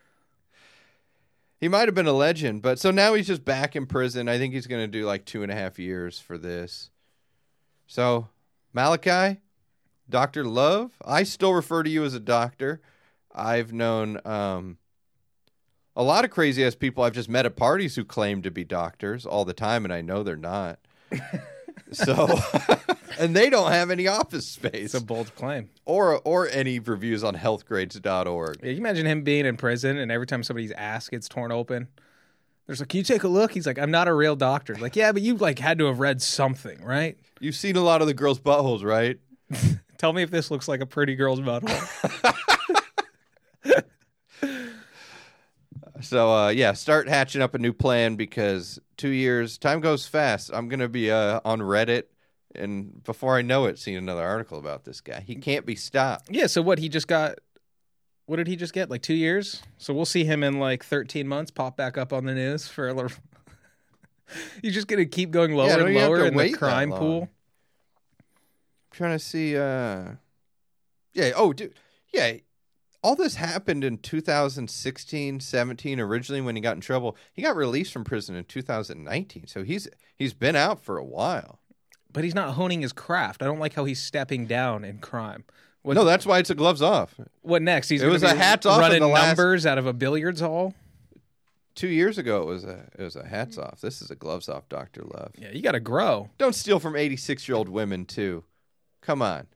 He 1.60 1.70
might 1.70 1.88
have 1.88 1.96
been 1.96 2.08
a 2.08 2.12
legend, 2.12 2.62
but 2.62 2.78
so 2.78 2.92
now 2.92 3.14
he's 3.14 3.28
just 3.28 3.46
back 3.46 3.78
in 3.78 3.86
prison. 3.86 4.28
I 4.28 4.38
think 4.38 4.54
he's 4.54 4.68
going 4.68 4.82
to 4.82 4.88
do 4.88 5.06
like 5.06 5.24
two 5.24 5.44
and 5.44 5.52
a 5.52 5.56
half 5.56 5.80
years 5.80 6.20
for 6.20 6.38
this. 6.38 6.90
So, 7.88 8.28
Malachi, 8.74 9.40
Doctor 10.10 10.44
Love, 10.44 10.92
I 11.06 11.24
still 11.24 11.54
refer 11.54 11.82
to 11.84 11.90
you 11.90 12.04
as 12.04 12.14
a 12.16 12.20
doctor. 12.20 12.82
I've 13.34 13.72
known 13.72 14.20
um, 14.26 14.78
a 15.96 16.04
lot 16.04 16.26
of 16.26 16.32
crazy 16.32 16.64
ass 16.66 16.76
people 16.76 17.04
I've 17.04 17.14
just 17.14 17.30
met 17.30 17.46
at 17.46 17.56
parties 17.56 17.96
who 17.96 18.04
claim 18.06 18.42
to 18.42 18.52
be 18.52 18.64
doctors 18.64 19.26
all 19.26 19.46
the 19.46 19.54
time, 19.54 19.84
and 19.86 19.94
I 19.94 20.02
know 20.02 20.24
they're 20.24 20.36
not. 20.36 20.80
so, 21.92 22.28
and 23.20 23.36
they 23.36 23.50
don't 23.50 23.72
have 23.72 23.92
any 23.92 24.08
office 24.08 24.48
space 24.48 24.74
It's 24.74 24.94
a 24.96 25.02
bold 25.02 25.36
claim. 25.36 25.70
or 25.86 26.20
or 26.26 26.48
any 26.50 26.80
reviews 26.80 27.24
on 27.24 27.36
healthgrades.org. 27.36 28.60
Yeah, 28.64 28.70
you 28.72 28.78
imagine 28.78 29.06
him 29.06 29.24
being 29.24 29.46
in 29.46 29.58
prison 29.58 29.98
and 29.98 30.12
every 30.12 30.26
time 30.28 30.44
somebody's 30.44 30.72
ass 30.72 31.10
gets 31.10 31.28
torn 31.30 31.52
open, 31.52 31.88
there's 32.66 32.80
like, 32.80 32.90
"Can 32.90 32.98
you 33.00 33.04
take 33.04 33.24
a 33.24 33.28
look?" 33.28 33.52
He's 33.52 33.68
like, 33.68 33.78
"I'm 33.78 33.92
not 33.92 34.08
a 34.08 34.14
real 34.14 34.36
doctor." 34.36 34.74
Like, 34.76 34.96
yeah, 34.96 35.12
but 35.12 35.22
you 35.22 35.36
like 35.36 35.60
had 35.60 35.78
to 35.80 35.86
have 35.86 36.00
read 36.00 36.22
something, 36.22 36.82
right? 36.84 37.18
You've 37.40 37.56
seen 37.56 37.76
a 37.76 37.82
lot 37.84 38.02
of 38.02 38.08
the 38.08 38.14
girls' 38.14 38.40
buttholes, 38.40 38.84
right? 38.84 39.20
Tell 40.00 40.14
me 40.14 40.24
if 40.24 40.32
this 40.32 40.50
looks 40.50 40.68
like 40.68 40.82
a 40.82 40.86
pretty 40.86 41.16
girl's 41.16 41.40
butthole. 41.42 42.53
So 46.04 46.32
uh, 46.32 46.50
yeah, 46.50 46.74
start 46.74 47.08
hatching 47.08 47.42
up 47.42 47.56
a 47.56 47.60
new 47.60 47.74
plan 47.74 48.16
because 48.16 48.80
two 48.98 49.10
years 49.10 49.58
time 49.58 49.80
goes 49.80 50.06
fast. 50.06 50.52
I'm 50.54 50.68
gonna 50.68 50.90
be 50.90 51.10
uh, 51.10 51.40
on 51.46 51.60
Reddit, 51.60 52.04
and 52.54 53.04
before 53.04 53.38
I 53.38 53.42
know 53.42 53.66
it, 53.66 53.80
seeing 53.80 53.98
another 53.98 54.24
article 54.24 54.60
about 54.60 54.84
this 54.84 55.02
guy. 55.02 55.22
He 55.26 55.36
can't 55.36 55.66
be 55.66 55.76
stopped. 55.76 56.30
yeah. 56.30 56.48
So 56.48 56.62
what? 56.62 56.80
He 56.80 56.90
just 56.90 57.08
got. 57.08 57.40
What 58.26 58.38
did 58.38 58.48
he 58.48 58.56
just 58.56 58.74
get? 58.74 58.90
Like 58.90 59.02
two 59.02 59.14
years. 59.14 59.62
So 59.78 59.94
we'll 59.94 60.06
see 60.06 60.24
him 60.24 60.44
in 60.44 60.58
like 60.58 60.86
13 60.86 61.28
months. 61.28 61.52
Pop 61.52 61.76
back 61.76 61.98
up 61.98 62.14
on 62.14 62.26
the 62.26 62.34
news 62.34 62.68
for 62.68 62.88
a 62.88 62.94
little. 62.94 63.12
He's 64.62 64.74
just 64.74 64.88
gonna 64.88 65.06
keep 65.06 65.32
going 65.32 65.54
lower 65.54 65.70
don't 65.70 65.88
and 65.88 65.96
lower 65.96 66.26
in 66.26 66.36
the 66.36 66.52
crime 66.54 66.92
pool. 66.92 67.24
I'm 67.24 68.92
trying 68.92 69.18
to 69.18 69.24
see. 69.24 69.58
Uh... 69.58 70.12
Yeah. 71.14 71.32
Oh, 71.36 71.54
dude. 71.54 71.74
Yeah. 72.14 72.34
All 73.04 73.16
this 73.16 73.36
happened 73.36 73.84
in 73.84 73.98
2016, 73.98 75.40
17. 75.42 76.00
Originally, 76.00 76.42
when 76.42 76.56
he 76.56 76.62
got 76.62 76.76
in 76.76 76.82
trouble, 76.82 77.18
he 77.34 77.42
got 77.42 77.56
released 77.56 77.92
from 77.92 78.04
prison 78.04 78.36
in 78.36 78.46
2019. 78.46 79.48
So 79.48 79.64
he's 79.64 79.88
he's 80.16 80.34
been 80.34 80.56
out 80.56 80.80
for 80.80 80.98
a 80.98 81.04
while. 81.04 81.60
But 82.12 82.24
he's 82.24 82.36
not 82.36 82.54
honing 82.54 82.82
his 82.82 82.94
craft. 82.94 83.42
I 83.42 83.46
don't 83.46 83.60
like 83.60 83.74
how 83.74 83.86
he's 83.86 84.02
stepping 84.02 84.46
down 84.46 84.84
in 84.86 85.00
crime. 85.00 85.44
What, 85.82 85.96
No, 85.96 86.06
that's 86.06 86.26
why 86.26 86.38
it's 86.40 86.50
a 86.52 86.56
gloves 86.56 86.82
off. 86.82 87.16
what 87.42 87.62
next? 87.62 87.90
He's 87.90 88.02
It 88.04 88.08
was 88.08 88.24
a 88.24 88.34
hats 88.36 88.66
off 88.66 88.78
in 88.78 88.82
running 88.82 89.02
the 89.02 89.08
last- 89.08 89.38
numbers 89.38 89.66
out 89.66 89.78
of 89.78 89.86
a 89.86 89.94
billiards 89.94 90.40
hall. 90.40 90.74
Two 91.76 91.88
years 91.90 92.18
ago, 92.20 92.44
it 92.44 92.46
was 92.46 92.64
a 92.64 92.86
it 92.98 93.02
was 93.04 93.16
a 93.16 93.26
hats 93.28 93.58
off. 93.58 93.82
This 93.82 94.02
is 94.02 94.12
a 94.12 94.16
gloves 94.16 94.48
off, 94.48 94.70
Doctor 94.70 95.02
Love. 95.04 95.32
Yeah, 95.38 95.50
you 95.52 95.62
got 95.62 95.72
to 95.72 95.80
grow. 95.80 96.30
Don't 96.38 96.54
steal 96.56 96.80
from 96.80 96.96
86 96.96 97.48
year 97.50 97.58
old 97.58 97.68
women, 97.68 98.06
too. 98.06 98.44
Come 99.02 99.22
on. 99.24 99.48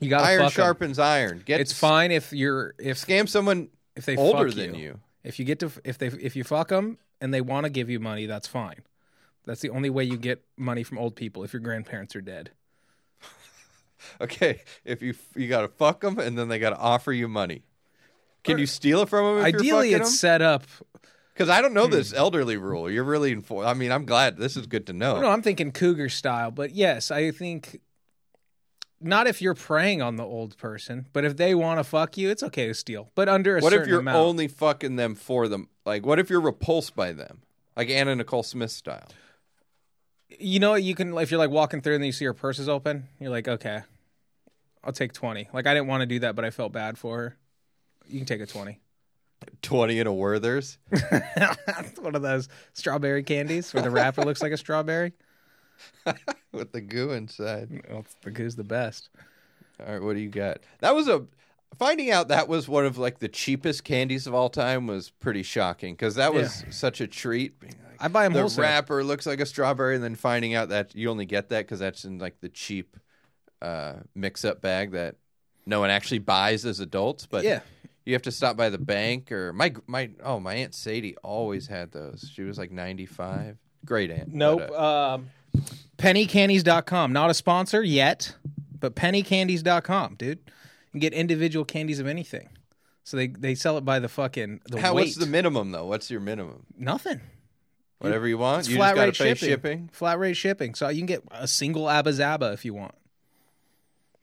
You 0.00 0.08
got 0.08 0.24
Iron 0.24 0.44
'em. 0.44 0.50
sharpens 0.50 0.98
iron. 0.98 1.42
Get 1.44 1.60
It's 1.60 1.72
fine 1.72 2.10
if 2.10 2.32
you're 2.32 2.74
if 2.78 2.98
Scam 2.98 3.28
someone 3.28 3.68
if 3.96 4.06
they 4.06 4.16
older 4.16 4.48
fuck 4.48 4.56
than 4.56 4.74
you. 4.74 4.82
you. 4.82 5.00
If 5.24 5.38
you 5.38 5.44
get 5.44 5.58
to 5.60 5.72
if 5.84 5.98
they 5.98 6.06
if 6.06 6.36
you 6.36 6.44
fuck 6.44 6.68
them 6.68 6.98
and 7.20 7.34
they 7.34 7.40
want 7.40 7.64
to 7.64 7.70
give 7.70 7.90
you 7.90 7.98
money, 7.98 8.26
that's 8.26 8.46
fine. 8.46 8.82
That's 9.44 9.60
the 9.60 9.70
only 9.70 9.90
way 9.90 10.04
you 10.04 10.16
get 10.16 10.44
money 10.56 10.82
from 10.82 10.98
old 10.98 11.16
people 11.16 11.42
if 11.42 11.52
your 11.52 11.60
grandparents 11.60 12.14
are 12.16 12.20
dead. 12.20 12.50
Okay, 14.20 14.62
if 14.84 15.02
you 15.02 15.14
you 15.34 15.48
got 15.48 15.62
to 15.62 15.68
fuck 15.68 16.02
them 16.02 16.20
and 16.20 16.38
then 16.38 16.46
they 16.46 16.60
got 16.60 16.70
to 16.70 16.78
offer 16.78 17.12
you 17.12 17.26
money. 17.26 17.62
Can 18.44 18.58
you 18.58 18.66
steal 18.66 19.02
it 19.02 19.08
from 19.08 19.36
them? 19.36 19.44
Ideally, 19.44 19.92
it's 19.92 20.18
set 20.18 20.40
up. 20.40 20.62
because 21.34 21.48
I 21.48 21.60
don't 21.60 21.74
know 21.74 21.88
this 21.88 22.12
hmm. 22.12 22.16
elderly 22.16 22.56
rule. 22.56 22.88
You're 22.88 23.04
really 23.04 23.32
informed. 23.32 23.68
I 23.68 23.74
mean, 23.74 23.90
I'm 23.90 24.04
glad 24.04 24.36
this 24.36 24.56
is 24.56 24.68
good 24.68 24.86
to 24.86 24.92
know. 24.92 25.20
No, 25.20 25.28
I'm 25.28 25.42
thinking 25.42 25.72
cougar 25.72 26.08
style, 26.08 26.52
but 26.52 26.70
yes, 26.70 27.10
I 27.10 27.32
think 27.32 27.80
not 29.00 29.26
if 29.26 29.40
you're 29.40 29.54
preying 29.54 30.02
on 30.02 30.16
the 30.16 30.24
old 30.24 30.56
person, 30.58 31.06
but 31.12 31.24
if 31.24 31.36
they 31.36 31.54
want 31.54 31.78
to 31.78 31.84
fuck 31.84 32.16
you, 32.16 32.30
it's 32.30 32.42
okay 32.42 32.66
to 32.66 32.74
steal, 32.74 33.10
but 33.14 33.28
under 33.28 33.58
a 33.58 33.60
what 33.60 33.72
if 33.72 33.86
you're 33.86 34.00
amount. 34.00 34.16
only 34.16 34.48
fucking 34.48 34.96
them 34.96 35.14
for 35.14 35.48
them? 35.48 35.68
Like, 35.86 36.04
what 36.04 36.18
if 36.18 36.28
you're 36.30 36.40
repulsed 36.40 36.94
by 36.96 37.12
them, 37.12 37.42
like 37.76 37.90
Anna 37.90 38.14
Nicole 38.16 38.42
Smith 38.42 38.70
style? 38.70 39.08
you 40.38 40.60
know, 40.60 40.74
you 40.74 40.94
can 40.94 41.16
if 41.18 41.30
you're 41.30 41.38
like 41.38 41.50
walking 41.50 41.80
through 41.80 41.96
and 41.96 42.04
you 42.04 42.12
see 42.12 42.24
her 42.24 42.34
purse 42.34 42.58
is 42.58 42.68
open, 42.68 43.08
you're 43.18 43.30
like, 43.30 43.48
okay, 43.48 43.82
I'll 44.84 44.92
take 44.92 45.12
twenty. 45.12 45.48
Like 45.52 45.66
I 45.66 45.74
didn't 45.74 45.88
want 45.88 46.02
to 46.02 46.06
do 46.06 46.18
that, 46.20 46.36
but 46.36 46.44
I 46.44 46.50
felt 46.50 46.72
bad 46.72 46.98
for 46.98 47.18
her. 47.18 47.36
You 48.08 48.18
can 48.18 48.26
take 48.26 48.40
a 48.40 48.46
twenty. 48.46 48.80
Twenty 49.62 50.00
and 50.00 50.08
a 50.08 50.12
Werther's. 50.12 50.78
One 52.00 52.14
of 52.14 52.22
those 52.22 52.48
strawberry 52.72 53.22
candies 53.22 53.72
where 53.72 53.82
the 53.82 53.90
wrapper 53.90 54.22
looks 54.22 54.42
like 54.42 54.52
a 54.52 54.56
strawberry. 54.56 55.12
with 56.52 56.72
the 56.72 56.80
goo 56.80 57.12
inside. 57.12 57.82
Well, 57.90 58.04
the 58.22 58.30
goo's 58.30 58.56
the 58.56 58.64
best. 58.64 59.10
All 59.80 59.92
right, 59.92 60.02
what 60.02 60.14
do 60.14 60.20
you 60.20 60.28
got? 60.28 60.58
That 60.80 60.94
was 60.94 61.08
a 61.08 61.26
finding 61.78 62.10
out 62.10 62.28
that 62.28 62.48
was 62.48 62.68
one 62.68 62.86
of 62.86 62.98
like 62.98 63.18
the 63.18 63.28
cheapest 63.28 63.84
candies 63.84 64.26
of 64.26 64.34
all 64.34 64.48
time 64.48 64.86
was 64.86 65.10
pretty 65.10 65.42
shocking 65.42 65.94
because 65.94 66.14
that 66.16 66.32
was 66.34 66.64
such 66.70 67.00
a 67.00 67.06
treat. 67.06 67.54
Like, 67.62 67.74
I 68.00 68.08
buy 68.08 68.24
them 68.24 68.32
the 68.32 68.40
wholesale. 68.40 68.62
wrapper 68.62 69.04
looks 69.04 69.26
like 69.26 69.40
a 69.40 69.46
strawberry, 69.46 69.94
and 69.94 70.04
then 70.04 70.14
finding 70.14 70.54
out 70.54 70.68
that 70.70 70.94
you 70.94 71.10
only 71.10 71.26
get 71.26 71.48
that 71.50 71.60
because 71.66 71.78
that's 71.78 72.04
in 72.04 72.18
like 72.18 72.40
the 72.40 72.48
cheap 72.48 72.96
uh, 73.60 73.94
mix-up 74.14 74.60
bag 74.60 74.92
that 74.92 75.16
no 75.66 75.80
one 75.80 75.90
actually 75.90 76.20
buys 76.20 76.64
as 76.64 76.80
adults. 76.80 77.26
But 77.26 77.44
Yeah. 77.44 77.60
you 78.06 78.14
have 78.14 78.22
to 78.22 78.32
stop 78.32 78.56
by 78.56 78.70
the 78.70 78.78
bank 78.78 79.30
or 79.32 79.52
my 79.52 79.74
my 79.86 80.10
oh 80.22 80.40
my 80.40 80.54
aunt 80.54 80.74
Sadie 80.74 81.16
always 81.18 81.66
had 81.66 81.92
those. 81.92 82.30
She 82.32 82.42
was 82.42 82.56
like 82.58 82.70
ninety 82.72 83.06
five. 83.06 83.58
Great 83.84 84.10
aunt. 84.10 84.32
Nope. 84.32 84.62
But, 84.68 84.74
uh, 84.74 85.14
um, 85.14 85.30
pennycandies.com. 85.98 87.12
Not 87.12 87.30
a 87.30 87.34
sponsor 87.34 87.82
yet, 87.82 88.34
but 88.78 88.94
pennycandies.com, 88.94 90.16
dude. 90.16 90.38
You 90.38 90.92
can 90.92 91.00
get 91.00 91.12
individual 91.12 91.64
candies 91.64 92.00
of 92.00 92.06
anything. 92.06 92.48
So 93.04 93.16
they, 93.16 93.28
they 93.28 93.54
sell 93.54 93.78
it 93.78 93.84
by 93.84 93.98
the 94.00 94.08
fucking 94.08 94.60
the 94.66 94.80
how 94.80 94.94
weight. 94.94 95.04
what's 95.04 95.16
the 95.16 95.26
minimum 95.26 95.72
though? 95.72 95.86
What's 95.86 96.10
your 96.10 96.20
minimum? 96.20 96.66
Nothing. 96.76 97.20
Whatever 98.00 98.28
you 98.28 98.38
want. 98.38 98.60
It's 98.60 98.68
you 98.68 98.76
flat 98.76 98.90
just 98.90 98.96
got 98.96 99.02
rate 99.02 99.14
to 99.14 99.22
pay 99.22 99.34
shipping. 99.34 99.48
shipping. 99.48 99.90
Flat 99.92 100.18
rate 100.18 100.34
shipping. 100.34 100.74
So 100.74 100.88
you 100.88 100.98
can 100.98 101.06
get 101.06 101.22
a 101.30 101.48
single 101.48 101.88
Abba 101.88 102.12
Zaba 102.12 102.52
if 102.54 102.64
you 102.64 102.74
want. 102.74 102.94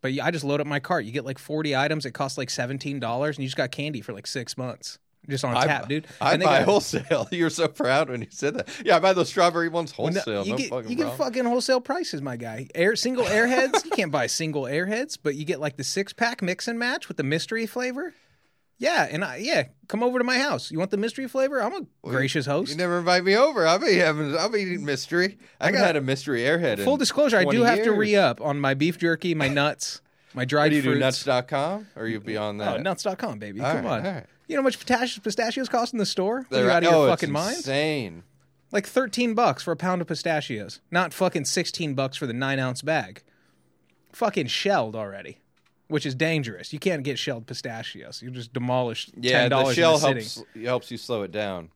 But 0.01 0.13
I 0.21 0.29
just 0.29 0.45
load 0.45 0.61
up 0.61 0.67
my 0.67 0.79
cart. 0.79 1.05
You 1.05 1.11
get 1.11 1.25
like 1.25 1.39
40 1.39 1.75
items. 1.75 2.05
It 2.05 2.11
costs 2.11 2.37
like 2.37 2.49
$17 2.49 3.27
and 3.27 3.39
you 3.39 3.45
just 3.45 3.57
got 3.57 3.71
candy 3.71 4.01
for 4.01 4.13
like 4.13 4.27
six 4.27 4.55
months. 4.55 4.99
Just 5.29 5.43
on 5.45 5.55
I, 5.55 5.65
tap, 5.65 5.87
dude. 5.89 6.07
I 6.21 6.37
they 6.37 6.45
buy 6.45 6.59
got- 6.59 6.65
wholesale. 6.65 7.27
You're 7.31 7.49
so 7.49 7.67
proud 7.67 8.09
when 8.09 8.21
you 8.21 8.27
said 8.29 8.55
that. 8.55 8.69
Yeah, 8.83 8.97
I 8.97 8.99
buy 8.99 9.13
those 9.13 9.29
strawberry 9.29 9.69
ones 9.69 9.93
Well, 9.97 10.07
no, 10.11 10.13
wholesale. 10.21 10.45
you 10.45 10.51
no 10.51 10.57
get 10.57 10.69
fucking 10.69 10.89
you 10.89 10.95
get 10.95 11.17
fucking 11.17 11.45
wholesale 11.45 11.81
prices, 11.81 12.21
my 12.21 12.37
guy. 12.37 12.67
Air 12.75 12.95
single 12.95 13.25
airheads, 13.25 13.83
you 13.85 13.91
can't 13.91 14.11
buy 14.11 14.27
single 14.27 14.63
airheads, 14.63 15.17
but 15.21 15.35
you 15.35 15.45
get 15.45 15.59
like 15.59 15.77
the 15.77 15.83
six 15.83 16.13
pack 16.13 16.41
mix 16.41 16.67
and 16.67 16.77
match 16.79 17.07
with 17.07 17.17
the 17.17 17.23
mystery 17.23 17.65
flavor. 17.65 18.13
Yeah, 18.77 19.07
and 19.09 19.23
I 19.23 19.37
yeah, 19.37 19.67
come 19.87 20.03
over 20.03 20.17
to 20.17 20.25
my 20.25 20.37
house. 20.37 20.69
You 20.69 20.79
want 20.79 20.91
the 20.91 20.97
mystery 20.97 21.29
flavor? 21.29 21.61
I'm 21.63 21.73
a 21.73 21.81
gracious 22.03 22.45
host. 22.45 22.71
You 22.71 22.77
never 22.77 22.99
invite 22.99 23.23
me 23.23 23.37
over. 23.37 23.65
I'll 23.65 23.79
be 23.79 23.95
having. 23.95 24.35
I'll 24.35 24.49
be 24.49 24.59
eating 24.63 24.83
mystery. 24.83 25.37
I 25.61 25.67
haven't 25.67 25.79
got- 25.79 25.87
had 25.87 25.95
a 25.95 26.01
mystery 26.01 26.41
airhead. 26.41 26.83
Full 26.83 26.97
disclosure, 26.97 27.37
I 27.37 27.43
20 27.43 27.57
do 27.57 27.63
have 27.63 27.83
to 27.83 27.91
re 27.93 28.17
up 28.17 28.41
on 28.41 28.59
my 28.59 28.73
beef 28.73 28.97
jerky, 28.97 29.33
my 29.33 29.47
nuts, 29.61 30.01
my 30.35 30.45
dried 30.45 30.69
Do 30.69 30.75
you 30.75 30.81
do 30.81 30.95
nuts.com 30.95 31.87
or 31.95 32.03
are 32.03 32.07
you 32.07 32.19
beyond 32.19 32.61
Oh, 32.61 32.65
that? 32.65 32.81
nuts.com, 32.83 33.39
baby. 33.39 33.61
All 33.61 33.71
Come 33.73 33.85
right, 33.85 33.99
on. 33.99 34.03
right. 34.15 34.25
You 34.47 34.55
know 34.55 34.61
how 34.61 34.65
much 34.65 34.77
pistachios, 34.77 35.17
pistachios 35.19 35.69
cost 35.69 35.93
in 35.93 35.99
the 35.99 36.05
store? 36.05 36.45
They're 36.51 36.65
you 36.65 36.69
out 36.71 36.83
of 36.83 36.93
oh, 36.93 37.01
your 37.05 37.09
fucking 37.09 37.31
mind? 37.31 37.57
Insane. 37.57 38.23
Like 38.71 38.85
13 38.85 39.33
bucks 39.33 39.63
for 39.63 39.71
a 39.71 39.75
pound 39.75 40.01
of 40.01 40.07
pistachios. 40.07 40.81
Not 40.91 41.13
fucking 41.13 41.45
16 41.45 41.95
bucks 41.95 42.17
for 42.17 42.27
the 42.27 42.33
nine 42.33 42.59
ounce 42.59 42.81
bag. 42.81 43.23
Fucking 44.11 44.47
shelled 44.47 44.95
already, 44.95 45.39
which 45.87 46.05
is 46.05 46.13
dangerous. 46.15 46.71
You 46.73 46.79
can't 46.79 47.03
get 47.03 47.17
shelled 47.17 47.47
pistachios. 47.47 48.21
You 48.21 48.31
just 48.31 48.53
demolish 48.53 49.09
Yeah, 49.19 49.47
$10 49.49 49.67
the 49.67 49.73
shell 49.73 49.97
sitting. 49.97 50.15
helps 50.17 50.43
helps 50.63 50.91
you 50.91 50.97
slow 50.97 51.23
it 51.23 51.31
down. 51.31 51.69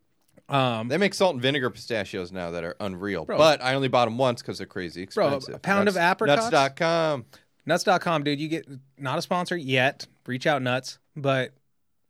Um, 0.47 0.87
They 0.87 0.97
make 0.97 1.13
salt 1.13 1.33
and 1.33 1.41
vinegar 1.41 1.69
pistachios 1.69 2.31
now 2.31 2.51
that 2.51 2.63
are 2.63 2.75
unreal. 2.79 3.25
Bro. 3.25 3.37
but 3.37 3.61
I 3.63 3.75
only 3.75 3.87
bought 3.87 4.05
them 4.05 4.17
once 4.17 4.41
because 4.41 4.57
they're 4.57 4.65
crazy 4.67 5.01
expensive. 5.03 5.47
Bro, 5.47 5.55
a 5.55 5.59
pound 5.59 5.87
of 5.87 5.95
Nuts- 5.95 6.03
apricots? 6.03 6.51
Nuts.com. 6.51 7.25
nuts.com, 7.69 8.23
dude. 8.23 8.39
You 8.41 8.49
get 8.49 8.67
not 8.97 9.17
a 9.17 9.21
sponsor 9.21 9.55
yet. 9.55 10.07
Reach 10.25 10.45
out, 10.45 10.61
nuts. 10.61 10.99
But 11.15 11.51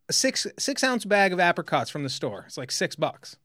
a 0.08 0.12
six 0.12 0.46
six 0.58 0.82
ounce 0.82 1.04
bag 1.04 1.32
of 1.32 1.38
apricots 1.38 1.90
from 1.90 2.02
the 2.02 2.08
store. 2.08 2.44
It's 2.48 2.56
like 2.58 2.72
six 2.72 2.96
bucks. 2.96 3.36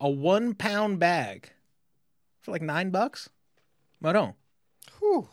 A 0.00 0.10
one 0.10 0.54
pound 0.54 0.98
bag 0.98 1.50
for 2.40 2.50
like 2.50 2.60
nine 2.62 2.90
bucks. 2.90 3.30
Maron. 4.00 4.34
Whew. 4.98 5.28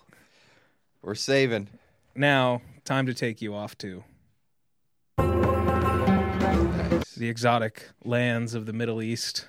We're 1.02 1.16
saving. 1.16 1.70
Now, 2.16 2.62
time 2.86 3.06
to 3.08 3.14
take 3.14 3.42
you 3.42 3.54
off 3.54 3.78
to 3.80 4.04
Nice. 5.86 7.16
the 7.16 7.30
exotic 7.30 7.90
lands 8.04 8.54
of 8.54 8.66
the 8.66 8.74
Middle 8.74 9.02
East. 9.02 9.48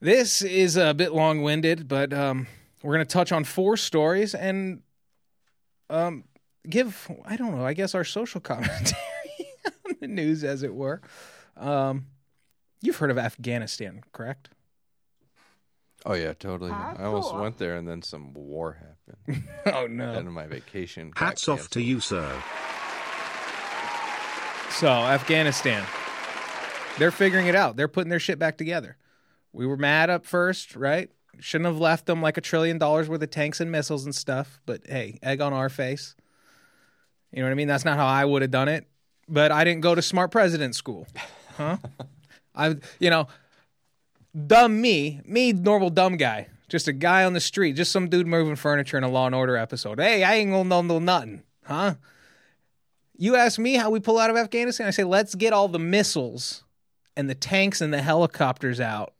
This 0.00 0.42
is 0.42 0.76
a 0.76 0.94
bit 0.94 1.12
long 1.12 1.42
winded, 1.42 1.88
but 1.88 2.12
um, 2.12 2.46
we're 2.82 2.94
going 2.94 3.06
to 3.06 3.12
touch 3.12 3.32
on 3.32 3.44
four 3.44 3.76
stories 3.76 4.34
and 4.34 4.82
um, 5.90 6.24
give, 6.68 7.08
I 7.24 7.36
don't 7.36 7.56
know, 7.56 7.64
I 7.64 7.74
guess 7.74 7.94
our 7.94 8.04
social 8.04 8.40
commentary 8.42 9.00
on 9.86 9.96
the 10.00 10.08
news, 10.08 10.44
as 10.44 10.62
it 10.62 10.74
were. 10.74 11.00
Um, 11.56 12.06
you've 12.82 12.96
heard 12.96 13.10
of 13.10 13.18
Afghanistan, 13.18 14.02
correct? 14.12 14.50
Oh 16.04 16.14
yeah, 16.14 16.34
totally. 16.34 16.70
I 16.70 17.04
almost 17.04 17.34
went 17.34 17.58
there 17.58 17.76
and 17.76 17.88
then 17.88 18.00
some 18.00 18.32
war 18.32 18.78
happened. 19.26 19.48
oh, 19.74 19.86
no. 19.88 20.12
End 20.12 20.28
of 20.28 20.32
my 20.32 20.46
vacation. 20.46 21.10
got 21.10 21.30
Hats 21.30 21.48
off 21.48 21.68
to 21.70 21.82
you, 21.82 21.98
sir. 21.98 22.30
So, 24.70 24.88
Afghanistan. 24.88 25.84
They're 26.98 27.10
figuring 27.10 27.48
it 27.48 27.56
out. 27.56 27.76
They're 27.76 27.88
putting 27.88 28.10
their 28.10 28.20
shit 28.20 28.38
back 28.38 28.56
together. 28.56 28.96
We 29.52 29.66
were 29.66 29.76
mad 29.76 30.08
up 30.08 30.26
first, 30.26 30.76
right? 30.76 31.10
Shouldn't 31.40 31.66
have 31.66 31.78
left 31.78 32.06
them 32.06 32.22
like 32.22 32.36
a 32.36 32.40
trillion 32.40 32.78
dollars 32.78 33.08
worth 33.08 33.22
of 33.22 33.30
tanks 33.30 33.60
and 33.60 33.70
missiles 33.70 34.04
and 34.04 34.14
stuff. 34.14 34.60
But 34.66 34.86
hey, 34.86 35.18
egg 35.22 35.40
on 35.40 35.52
our 35.52 35.68
face. 35.68 36.14
You 37.32 37.40
know 37.40 37.46
what 37.46 37.52
I 37.52 37.54
mean? 37.54 37.68
That's 37.68 37.84
not 37.84 37.96
how 37.96 38.06
I 38.06 38.24
would 38.24 38.42
have 38.42 38.50
done 38.50 38.68
it. 38.68 38.86
But 39.28 39.52
I 39.52 39.64
didn't 39.64 39.82
go 39.82 39.94
to 39.94 40.02
smart 40.02 40.30
president 40.30 40.74
school. 40.74 41.06
Huh? 41.56 41.78
I, 42.54 42.76
you 42.98 43.10
know, 43.10 43.26
dumb 44.46 44.80
me, 44.80 45.20
me, 45.24 45.52
normal 45.52 45.90
dumb 45.90 46.16
guy. 46.16 46.48
Just 46.68 46.88
a 46.88 46.92
guy 46.92 47.24
on 47.24 47.32
the 47.32 47.40
street, 47.40 47.74
just 47.74 47.92
some 47.92 48.08
dude 48.08 48.26
moving 48.26 48.56
furniture 48.56 48.98
in 48.98 49.04
a 49.04 49.08
Law 49.08 49.26
and 49.26 49.34
Order 49.34 49.56
episode. 49.56 50.00
Hey, 50.00 50.24
I 50.24 50.34
ain't 50.34 50.50
gonna 50.50 50.68
know 50.68 50.82
no 50.82 50.98
nothing, 50.98 51.42
huh? 51.64 51.94
You 53.16 53.36
ask 53.36 53.58
me 53.58 53.74
how 53.74 53.90
we 53.90 54.00
pull 54.00 54.18
out 54.18 54.30
of 54.30 54.36
Afghanistan. 54.36 54.86
I 54.86 54.90
say, 54.90 55.04
let's 55.04 55.34
get 55.34 55.52
all 55.52 55.68
the 55.68 55.78
missiles 55.78 56.64
and 57.16 57.30
the 57.30 57.34
tanks 57.34 57.80
and 57.80 57.92
the 57.94 58.02
helicopters 58.02 58.80
out 58.80 59.14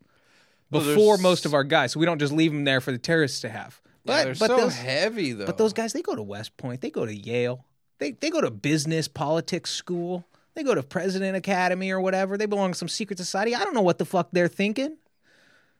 before 0.70 0.94
there's- 1.16 1.20
most 1.22 1.46
of 1.46 1.54
our 1.54 1.64
guys, 1.64 1.92
so 1.92 2.00
we 2.00 2.06
don't 2.06 2.18
just 2.18 2.32
leave 2.32 2.52
them 2.52 2.64
there 2.64 2.80
for 2.80 2.92
the 2.92 2.98
terrorists 2.98 3.40
to 3.40 3.48
have. 3.48 3.80
Yeah, 3.84 3.90
But 4.04 4.24
they're 4.24 4.34
but 4.34 4.46
so 4.48 4.56
those 4.56 4.76
heavy 4.76 5.32
though. 5.32 5.46
but 5.46 5.58
those 5.58 5.72
guys, 5.72 5.92
they 5.92 6.02
go 6.02 6.14
to 6.14 6.22
West 6.22 6.56
Point, 6.56 6.80
they 6.80 6.90
go 6.90 7.04
to 7.06 7.14
Yale, 7.14 7.64
they 7.98 8.12
they 8.12 8.30
go 8.30 8.40
to 8.40 8.50
business 8.50 9.08
politics 9.08 9.70
school, 9.70 10.26
they 10.54 10.62
go 10.62 10.74
to 10.74 10.82
President 10.82 11.36
Academy 11.36 11.90
or 11.90 12.00
whatever. 12.00 12.36
They 12.38 12.46
belong 12.46 12.72
to 12.72 12.78
some 12.78 12.88
secret 12.88 13.18
society. 13.18 13.54
I 13.54 13.64
don't 13.64 13.74
know 13.74 13.82
what 13.82 13.98
the 13.98 14.04
fuck 14.04 14.28
they're 14.32 14.48
thinking. 14.48 14.96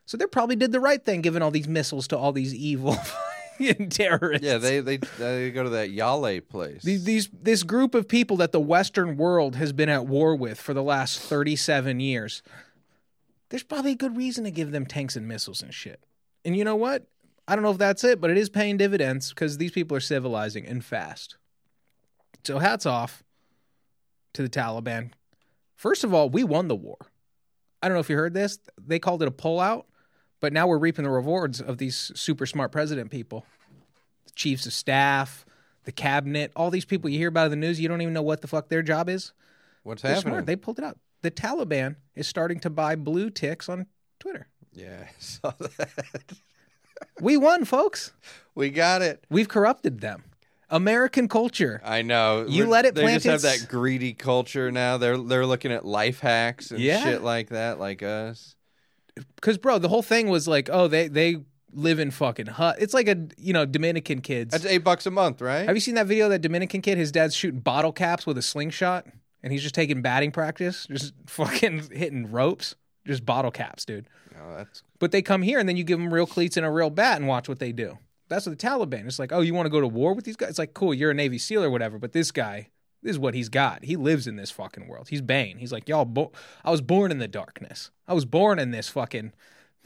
So 0.05 0.17
they 0.17 0.25
probably 0.25 0.55
did 0.55 0.71
the 0.71 0.79
right 0.79 1.03
thing, 1.03 1.21
giving 1.21 1.41
all 1.41 1.51
these 1.51 1.67
missiles 1.67 2.07
to 2.09 2.17
all 2.17 2.31
these 2.31 2.53
evil 2.55 2.95
terrorists. 3.89 4.45
Yeah, 4.45 4.57
they, 4.57 4.79
they 4.79 4.97
they 5.17 5.51
go 5.51 5.63
to 5.63 5.69
that 5.71 5.89
Yale 5.91 6.41
place. 6.41 6.83
These, 6.83 7.03
these 7.05 7.29
this 7.33 7.63
group 7.63 7.95
of 7.95 8.07
people 8.07 8.37
that 8.37 8.51
the 8.51 8.59
Western 8.59 9.17
world 9.17 9.55
has 9.55 9.73
been 9.73 9.89
at 9.89 10.05
war 10.05 10.35
with 10.35 10.59
for 10.59 10.73
the 10.73 10.83
last 10.83 11.19
thirty 11.19 11.55
seven 11.55 11.99
years. 11.99 12.41
There's 13.49 13.63
probably 13.63 13.91
a 13.91 13.95
good 13.95 14.17
reason 14.17 14.43
to 14.43 14.51
give 14.51 14.71
them 14.71 14.85
tanks 14.85 15.15
and 15.15 15.27
missiles 15.27 15.61
and 15.61 15.73
shit. 15.73 16.03
And 16.43 16.55
you 16.55 16.63
know 16.63 16.75
what? 16.75 17.07
I 17.47 17.55
don't 17.55 17.63
know 17.63 17.71
if 17.71 17.77
that's 17.77 18.03
it, 18.03 18.19
but 18.19 18.29
it 18.29 18.37
is 18.37 18.49
paying 18.49 18.77
dividends 18.77 19.29
because 19.29 19.57
these 19.57 19.71
people 19.71 19.95
are 19.95 20.01
civilizing 20.01 20.65
and 20.65 20.83
fast. 20.83 21.37
So 22.43 22.59
hats 22.59 22.85
off 22.85 23.23
to 24.33 24.41
the 24.41 24.49
Taliban. 24.49 25.11
First 25.75 26.03
of 26.03 26.13
all, 26.13 26.29
we 26.29 26.43
won 26.43 26.67
the 26.67 26.75
war. 26.75 26.97
I 27.81 27.87
don't 27.87 27.95
know 27.95 28.01
if 28.01 28.09
you 28.09 28.17
heard 28.17 28.33
this. 28.33 28.59
They 28.85 28.99
called 28.99 29.21
it 29.21 29.27
a 29.27 29.31
pullout, 29.31 29.83
but 30.41 30.51
now 30.51 30.67
we're 30.67 30.77
reaping 30.77 31.03
the 31.03 31.09
rewards 31.11 31.61
of 31.61 31.77
these 31.77 32.11
super 32.15 32.45
smart 32.45 32.71
president 32.71 33.11
people 33.11 33.45
the 34.25 34.31
chiefs 34.33 34.65
of 34.65 34.73
staff, 34.73 35.45
the 35.85 35.91
cabinet, 35.91 36.51
all 36.55 36.69
these 36.69 36.85
people 36.85 37.09
you 37.09 37.17
hear 37.17 37.29
about 37.29 37.45
in 37.45 37.51
the 37.51 37.55
news, 37.55 37.79
you 37.79 37.87
don't 37.87 38.01
even 38.01 38.13
know 38.13 38.21
what 38.21 38.41
the 38.41 38.47
fuck 38.47 38.67
their 38.67 38.81
job 38.81 39.07
is. 39.07 39.31
What's 39.83 40.01
They're 40.01 40.15
happening? 40.15 40.33
smart. 40.33 40.45
They 40.45 40.57
pulled 40.57 40.79
it 40.79 40.85
out. 40.85 40.97
The 41.27 41.31
Taliban 41.31 41.97
is 42.15 42.25
starting 42.25 42.61
to 42.61 42.69
buy 42.69 42.95
blue 42.95 43.29
ticks 43.29 43.67
on 43.67 43.87
Twitter. 44.17 44.47
yeah, 44.71 45.03
I 45.09 45.11
saw 45.19 45.51
that. 45.59 45.89
We 47.19 47.35
won, 47.35 47.65
folks. 47.65 48.13
we 48.55 48.69
got 48.69 49.01
it. 49.01 49.25
We've 49.29 49.49
corrupted 49.49 49.99
them. 49.99 50.23
American 50.69 51.27
culture. 51.27 51.81
I 51.83 52.01
know. 52.01 52.45
You 52.47 52.59
We're- 52.63 52.69
let 52.71 52.85
it 52.85 52.95
They 52.95 53.01
plant 53.01 53.23
just 53.23 53.43
have 53.45 53.59
that 53.59 53.67
greedy 53.69 54.13
culture 54.13 54.71
now. 54.71 54.97
They're 54.97 55.17
they're 55.17 55.45
looking 55.45 55.73
at 55.73 55.83
life 55.85 56.21
hacks 56.21 56.71
and 56.71 56.79
Yeah. 56.79 57.03
shit 57.03 57.21
like 57.23 57.49
that, 57.49 57.77
like 57.77 58.01
us. 58.03 58.55
Because, 59.35 59.57
bro, 59.57 59.79
the 59.79 59.89
whole 59.89 60.01
thing 60.03 60.29
was 60.29 60.47
like, 60.47 60.69
oh, 60.71 60.87
they 60.87 61.09
they 61.09 61.37
live 61.73 61.99
in 61.99 62.09
fucking 62.11 62.45
hut. 62.47 62.77
It's 62.79 62.93
like 62.93 63.09
a 63.09 63.17
you 63.37 63.51
know 63.51 63.65
Dominican 63.65 64.21
kids. 64.21 64.51
That's 64.53 64.65
eight 64.65 64.85
bucks 64.85 65.05
a 65.05 65.11
month, 65.11 65.41
right? 65.41 65.65
Have 65.67 65.75
you 65.75 65.81
seen 65.81 65.95
that 65.95 66.07
video 66.07 66.25
of 66.25 66.31
that 66.31 66.41
Dominican 66.41 66.81
kid? 66.81 66.97
His 66.97 67.11
dad's 67.11 67.35
shooting 67.35 67.59
bottle 67.59 67.91
caps 67.91 68.25
with 68.25 68.37
a 68.37 68.41
slingshot, 68.41 69.05
and 69.43 69.53
he's 69.53 69.63
just 69.63 69.75
taking 69.75 70.01
batting 70.01 70.31
practice, 70.31 70.87
just 70.89 71.13
fucking 71.27 71.89
hitting 71.91 72.31
ropes, 72.31 72.75
just 73.05 73.25
bottle 73.25 73.51
caps, 73.51 73.85
dude. 73.85 74.07
No, 74.33 74.55
that's 74.57 74.83
But 74.99 75.11
they 75.11 75.21
come 75.21 75.41
here 75.41 75.59
and 75.59 75.67
then 75.67 75.77
you 75.77 75.83
give 75.83 75.99
them 75.99 76.13
real 76.13 76.27
cleats 76.27 76.57
and 76.57 76.65
a 76.65 76.69
real 76.71 76.89
bat 76.89 77.17
and 77.17 77.27
watch 77.27 77.49
what 77.49 77.59
they 77.59 77.71
do. 77.71 77.97
That's 78.29 78.45
what 78.45 78.57
the 78.57 78.67
Taliban. 78.67 79.05
It's 79.05 79.19
like, 79.19 79.31
oh, 79.31 79.39
you 79.41 79.53
want 79.53 79.65
to 79.67 79.71
go 79.71 79.79
to 79.79 79.87
war 79.87 80.13
with 80.13 80.25
these 80.25 80.35
guys? 80.35 80.49
It's 80.49 80.59
like, 80.59 80.73
cool, 80.73 80.93
you're 80.93 81.11
a 81.11 81.13
Navy 81.13 81.37
SEAL 81.37 81.63
or 81.63 81.69
whatever, 81.69 81.97
but 81.97 82.11
this 82.11 82.31
guy, 82.31 82.67
this 83.01 83.11
is 83.11 83.19
what 83.19 83.33
he's 83.33 83.47
got. 83.49 83.85
He 83.85 83.95
lives 83.95 84.27
in 84.27 84.35
this 84.35 84.51
fucking 84.51 84.87
world. 84.87 85.07
He's 85.09 85.21
Bane. 85.21 85.59
He's 85.59 85.71
like, 85.71 85.87
y'all, 85.87 86.03
bo- 86.03 86.33
I 86.65 86.71
was 86.71 86.81
born 86.81 87.11
in 87.11 87.19
the 87.19 87.27
darkness. 87.27 87.89
I 88.07 88.13
was 88.13 88.25
born 88.25 88.59
in 88.59 88.71
this 88.71 88.89
fucking, 88.89 89.33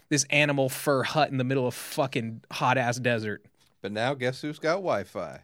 this 0.09 0.25
animal 0.31 0.69
fur 0.69 1.03
hut 1.03 1.29
in 1.29 1.37
the 1.37 1.43
middle 1.43 1.67
of 1.67 1.75
fucking 1.75 2.41
hot 2.51 2.77
ass 2.79 2.97
desert. 2.97 3.45
But 3.81 3.91
now, 3.91 4.13
guess 4.15 4.41
who's 4.41 4.59
got 4.59 4.75
Wi-Fi? 4.75 5.41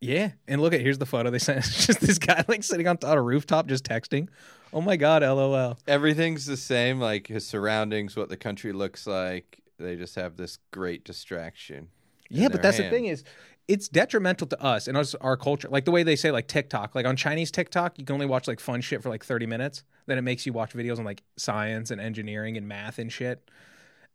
Yeah, 0.00 0.32
and 0.46 0.60
look 0.60 0.74
at 0.74 0.80
here's 0.80 0.98
the 0.98 1.06
photo 1.06 1.30
they 1.30 1.38
sent. 1.38 1.58
It's 1.64 1.86
just 1.86 2.00
this 2.00 2.18
guy 2.18 2.44
like 2.48 2.62
sitting 2.62 2.86
on 2.86 2.98
a 3.02 3.22
rooftop 3.22 3.66
just 3.66 3.84
texting. 3.84 4.28
Oh 4.72 4.80
my 4.80 4.96
god, 4.96 5.22
lol. 5.22 5.78
Everything's 5.86 6.46
the 6.46 6.56
same, 6.56 7.00
like 7.00 7.28
his 7.28 7.46
surroundings, 7.46 8.16
what 8.16 8.28
the 8.28 8.36
country 8.36 8.72
looks 8.72 9.06
like. 9.06 9.62
They 9.78 9.96
just 9.96 10.14
have 10.16 10.36
this 10.36 10.58
great 10.72 11.04
distraction. 11.04 11.88
Yeah, 12.28 12.48
but 12.48 12.62
that's 12.62 12.78
the 12.78 12.90
thing 12.90 13.06
is, 13.06 13.22
it's 13.68 13.88
detrimental 13.88 14.46
to 14.48 14.62
us 14.62 14.88
and 14.88 14.96
us, 14.96 15.14
our 15.16 15.36
culture. 15.36 15.68
Like 15.68 15.84
the 15.84 15.90
way 15.90 16.02
they 16.02 16.16
say 16.16 16.30
like 16.30 16.48
TikTok, 16.48 16.94
like 16.94 17.06
on 17.06 17.16
Chinese 17.16 17.50
TikTok, 17.50 17.98
you 17.98 18.04
can 18.04 18.14
only 18.14 18.26
watch 18.26 18.46
like 18.48 18.60
fun 18.60 18.80
shit 18.80 19.02
for 19.02 19.08
like 19.08 19.24
thirty 19.24 19.46
minutes. 19.46 19.84
Then 20.06 20.18
it 20.18 20.22
makes 20.22 20.44
you 20.44 20.52
watch 20.52 20.72
videos 20.72 20.98
on 20.98 21.04
like 21.04 21.22
science 21.36 21.90
and 21.90 22.00
engineering 22.00 22.56
and 22.56 22.68
math 22.68 22.98
and 22.98 23.12
shit. 23.12 23.48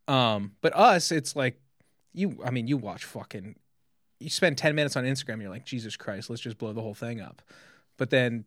Um, 0.08 0.54
but 0.62 0.76
us, 0.76 1.12
it's 1.12 1.36
like 1.36 1.60
you. 2.14 2.40
I 2.46 2.52
mean, 2.52 2.68
you 2.68 2.78
watch 2.78 3.06
fucking. 3.06 3.56
You 4.20 4.30
spend 4.30 4.58
ten 4.58 4.76
minutes 4.76 4.96
on 4.96 5.06
Instagram, 5.06 5.42
you're 5.42 5.50
like, 5.50 5.66
Jesus 5.66 5.96
Christ, 5.96 6.30
let's 6.30 6.42
just 6.42 6.58
blow 6.58 6.74
the 6.74 6.82
whole 6.82 6.94
thing 6.94 7.22
up. 7.22 7.42
But 7.98 8.10
then, 8.10 8.46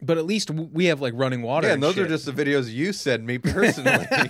but 0.00 0.18
at 0.18 0.26
least 0.26 0.50
we 0.50 0.86
have 0.86 1.00
like 1.00 1.14
running 1.16 1.42
water. 1.42 1.66
Yeah, 1.66 1.74
and 1.74 1.82
and 1.82 1.82
those 1.82 1.94
shit. 1.94 2.06
are 2.06 2.08
just 2.08 2.26
the 2.26 2.32
videos 2.32 2.72
you 2.72 2.92
send 2.92 3.26
me 3.26 3.38
personally. 3.38 4.06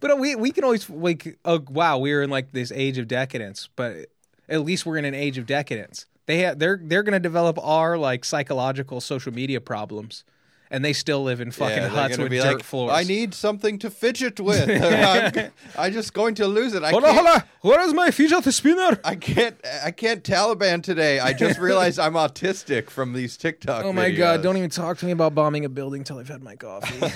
But 0.00 0.12
uh, 0.12 0.16
we 0.16 0.36
we 0.36 0.50
can 0.50 0.64
always 0.64 0.88
like 0.88 1.38
oh 1.44 1.64
wow 1.68 1.98
we're 1.98 2.22
in 2.22 2.30
like 2.30 2.52
this 2.52 2.72
age 2.72 2.98
of 2.98 3.08
decadence, 3.08 3.68
but 3.74 4.06
at 4.48 4.64
least 4.64 4.86
we're 4.86 4.96
in 4.96 5.04
an 5.04 5.14
age 5.14 5.38
of 5.38 5.46
decadence. 5.46 6.06
They 6.26 6.38
have 6.38 6.58
they're 6.58 6.80
they're 6.82 7.02
going 7.02 7.14
to 7.14 7.20
develop 7.20 7.58
our 7.60 7.96
like 7.98 8.24
psychological 8.24 9.00
social 9.00 9.32
media 9.32 9.60
problems, 9.60 10.24
and 10.70 10.84
they 10.84 10.92
still 10.92 11.22
live 11.22 11.40
in 11.40 11.50
fucking 11.50 11.76
Yeah, 11.76 11.88
huts 11.88 12.18
with 12.18 12.30
dirt 12.30 12.44
like, 12.44 12.62
floors. 12.62 12.92
I 12.94 13.04
need 13.04 13.34
something 13.34 13.78
to 13.80 13.90
fidget 13.90 14.38
with. 14.40 14.68
I'm, 14.82 15.50
I'm 15.78 15.92
just 15.92 16.12
going 16.12 16.34
to 16.36 16.46
lose 16.46 16.74
it. 16.74 16.84
On, 16.84 16.92
hold 16.92 17.04
on. 17.04 17.42
Where 17.62 17.80
is 17.80 17.94
my 17.94 18.10
fidget 18.10 18.44
spinner? 18.52 18.98
I 19.04 19.16
can't. 19.16 19.56
I 19.84 19.90
can't 19.90 20.22
Taliban 20.22 20.82
today. 20.82 21.20
I 21.20 21.32
just 21.32 21.58
realized 21.60 21.98
I'm 21.98 22.14
autistic 22.14 22.90
from 22.90 23.12
these 23.12 23.36
TikTok. 23.36 23.84
Oh 23.84 23.92
my 23.92 24.10
god! 24.10 24.42
Don't 24.42 24.56
even 24.56 24.70
talk 24.70 24.98
to 24.98 25.06
me 25.06 25.12
about 25.12 25.34
bombing 25.34 25.64
a 25.64 25.68
building 25.68 26.04
till 26.04 26.18
I've 26.18 26.28
had 26.28 26.42
my 26.42 26.56
coffee. 26.56 27.12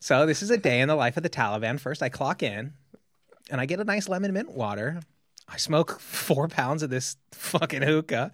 so 0.00 0.26
this 0.26 0.42
is 0.42 0.50
a 0.50 0.56
day 0.56 0.80
in 0.80 0.88
the 0.88 0.96
life 0.96 1.16
of 1.16 1.22
the 1.22 1.30
Taliban. 1.30 1.78
First, 1.78 2.02
I 2.02 2.08
clock 2.08 2.42
in, 2.42 2.72
and 3.50 3.60
I 3.60 3.66
get 3.66 3.80
a 3.80 3.84
nice 3.84 4.08
lemon 4.08 4.32
mint 4.32 4.50
water. 4.50 5.00
I 5.48 5.58
smoke 5.58 6.00
four 6.00 6.48
pounds 6.48 6.82
of 6.82 6.88
this 6.90 7.16
fucking 7.32 7.82
hookah. 7.82 8.32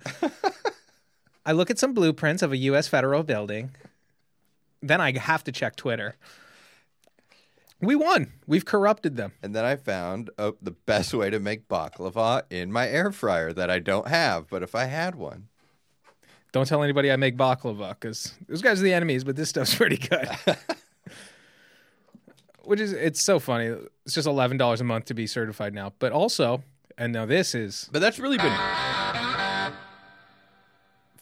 I 1.47 1.53
look 1.53 1.71
at 1.71 1.79
some 1.79 1.95
blueprints 1.95 2.43
of 2.43 2.53
a 2.53 2.57
U.S. 2.57 2.89
federal 2.89 3.23
building. 3.23 3.71
Then 4.83 5.01
I 5.01 5.17
have 5.19 5.43
to 5.45 5.53
check 5.53 5.77
Twitter. 5.77 6.17
We 7.81 7.95
won. 7.95 8.33
We've 8.47 8.65
corrupted 8.65 9.17
them. 9.17 9.33
And 9.43 9.55
then 9.55 9.65
I 9.65 9.77
found 9.77 10.31
uh, 10.37 10.53
the 10.61 10.73
best 10.73 11.15
way 11.15 11.31
to 11.31 11.39
make 11.39 11.69
baklava 11.69 12.43
in 12.51 12.73
my 12.73 12.89
air 12.89 13.13
fryer 13.13 13.53
that 13.53 13.71
I 13.71 13.79
don't 13.79 14.09
have, 14.09 14.49
but 14.51 14.63
if 14.63 14.75
I 14.75 14.85
had 14.87 15.15
one, 15.15 15.49
Don't 16.53 16.67
tell 16.67 16.83
anybody 16.83 17.13
I 17.13 17.17
make 17.17 17.37
baklava 17.37 17.91
because 17.91 18.35
those 18.49 18.63
guys 18.63 18.81
are 18.81 18.85
the 18.85 18.93
enemies, 18.95 19.23
but 19.23 19.37
this 19.37 19.49
stuff's 19.51 19.75
pretty 19.81 19.97
good. 19.97 20.29
Which 22.65 22.81
is, 22.81 22.93
it's 22.93 23.21
so 23.23 23.39
funny. 23.39 23.67
It's 24.05 24.15
just 24.15 24.27
eleven 24.27 24.57
dollars 24.59 24.81
a 24.81 24.85
month 24.85 25.07
to 25.07 25.15
be 25.15 25.27
certified 25.27 25.73
now, 25.73 25.93
but 26.01 26.13
also, 26.13 26.63
and 26.99 27.13
now 27.13 27.25
this 27.27 27.55
is 27.55 27.89
but 27.93 28.01
that's 28.01 28.19
really 28.19 28.37
been 28.39 28.53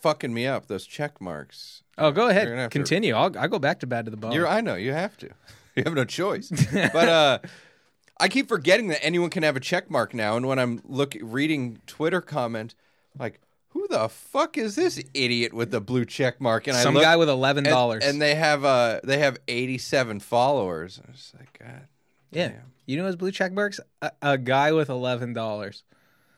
fucking 0.01 0.33
me 0.33 0.47
up. 0.47 0.67
Those 0.67 0.87
check 0.87 1.21
marks. 1.21 1.83
oh, 1.99 2.11
go 2.11 2.29
ahead, 2.29 2.49
have 2.49 2.71
to- 2.71 2.79
continue. 2.79 3.15
I'll 3.15 3.37
I 3.39 3.47
go 3.49 3.59
back 3.59 3.81
to 3.81 3.87
bad 3.87 4.05
to 4.07 4.11
the 4.11 4.17
bone. 4.17 4.33
You're, 4.33 4.49
I 4.49 4.61
know 4.61 4.75
you 4.75 4.93
have 4.93 5.17
to. 5.19 5.31
You 5.77 5.83
have 5.85 5.93
no 5.93 6.07
choice. 6.07 6.49
but 6.73 7.07
uh, 7.07 7.39
I 8.19 8.29
keep 8.29 8.49
forgetting 8.49 8.89
that 8.89 9.05
anyone 9.05 9.29
can 9.29 9.43
have 9.43 9.57
a 9.57 9.61
check 9.61 9.91
mark 9.91 10.15
now. 10.15 10.39
And 10.39 10.47
when 10.47 10.59
I'm 10.59 10.81
look 10.87 11.15
reading 11.21 11.81
Twitter 11.87 12.23
comment, 12.23 12.75
like, 13.19 13.43
who 13.69 13.87
the 13.89 14.09
fuck 14.09 14.57
is 14.57 14.75
this 14.75 14.99
idiot 15.13 15.53
with 15.53 15.71
the 15.71 15.83
blue 15.83 16.07
check 16.07 16.41
mark? 16.41 16.67
And 16.67 16.75
I 16.79 16.83
Some 16.83 16.95
look, 16.95 17.03
guy 17.03 17.17
with 17.17 17.29
eleven 17.29 17.63
dollars, 17.63 18.05
and 18.07 18.23
they 18.23 18.37
have 18.37 18.65
uh 18.65 19.01
they 19.05 19.19
have 19.19 19.37
87 19.49 20.21
followers. 20.21 20.99
I 21.07 21.11
was 21.11 21.35
like, 21.39 21.59
God. 21.59 21.89
yeah, 22.31 22.53
you 22.87 22.97
know 22.97 23.05
his 23.05 23.17
blue 23.17 23.31
check 23.33 23.53
marks? 23.53 23.79
A, 24.01 24.13
a 24.23 24.39
guy 24.39 24.73
with 24.73 24.89
eleven 24.89 25.35
dollars, 25.35 25.83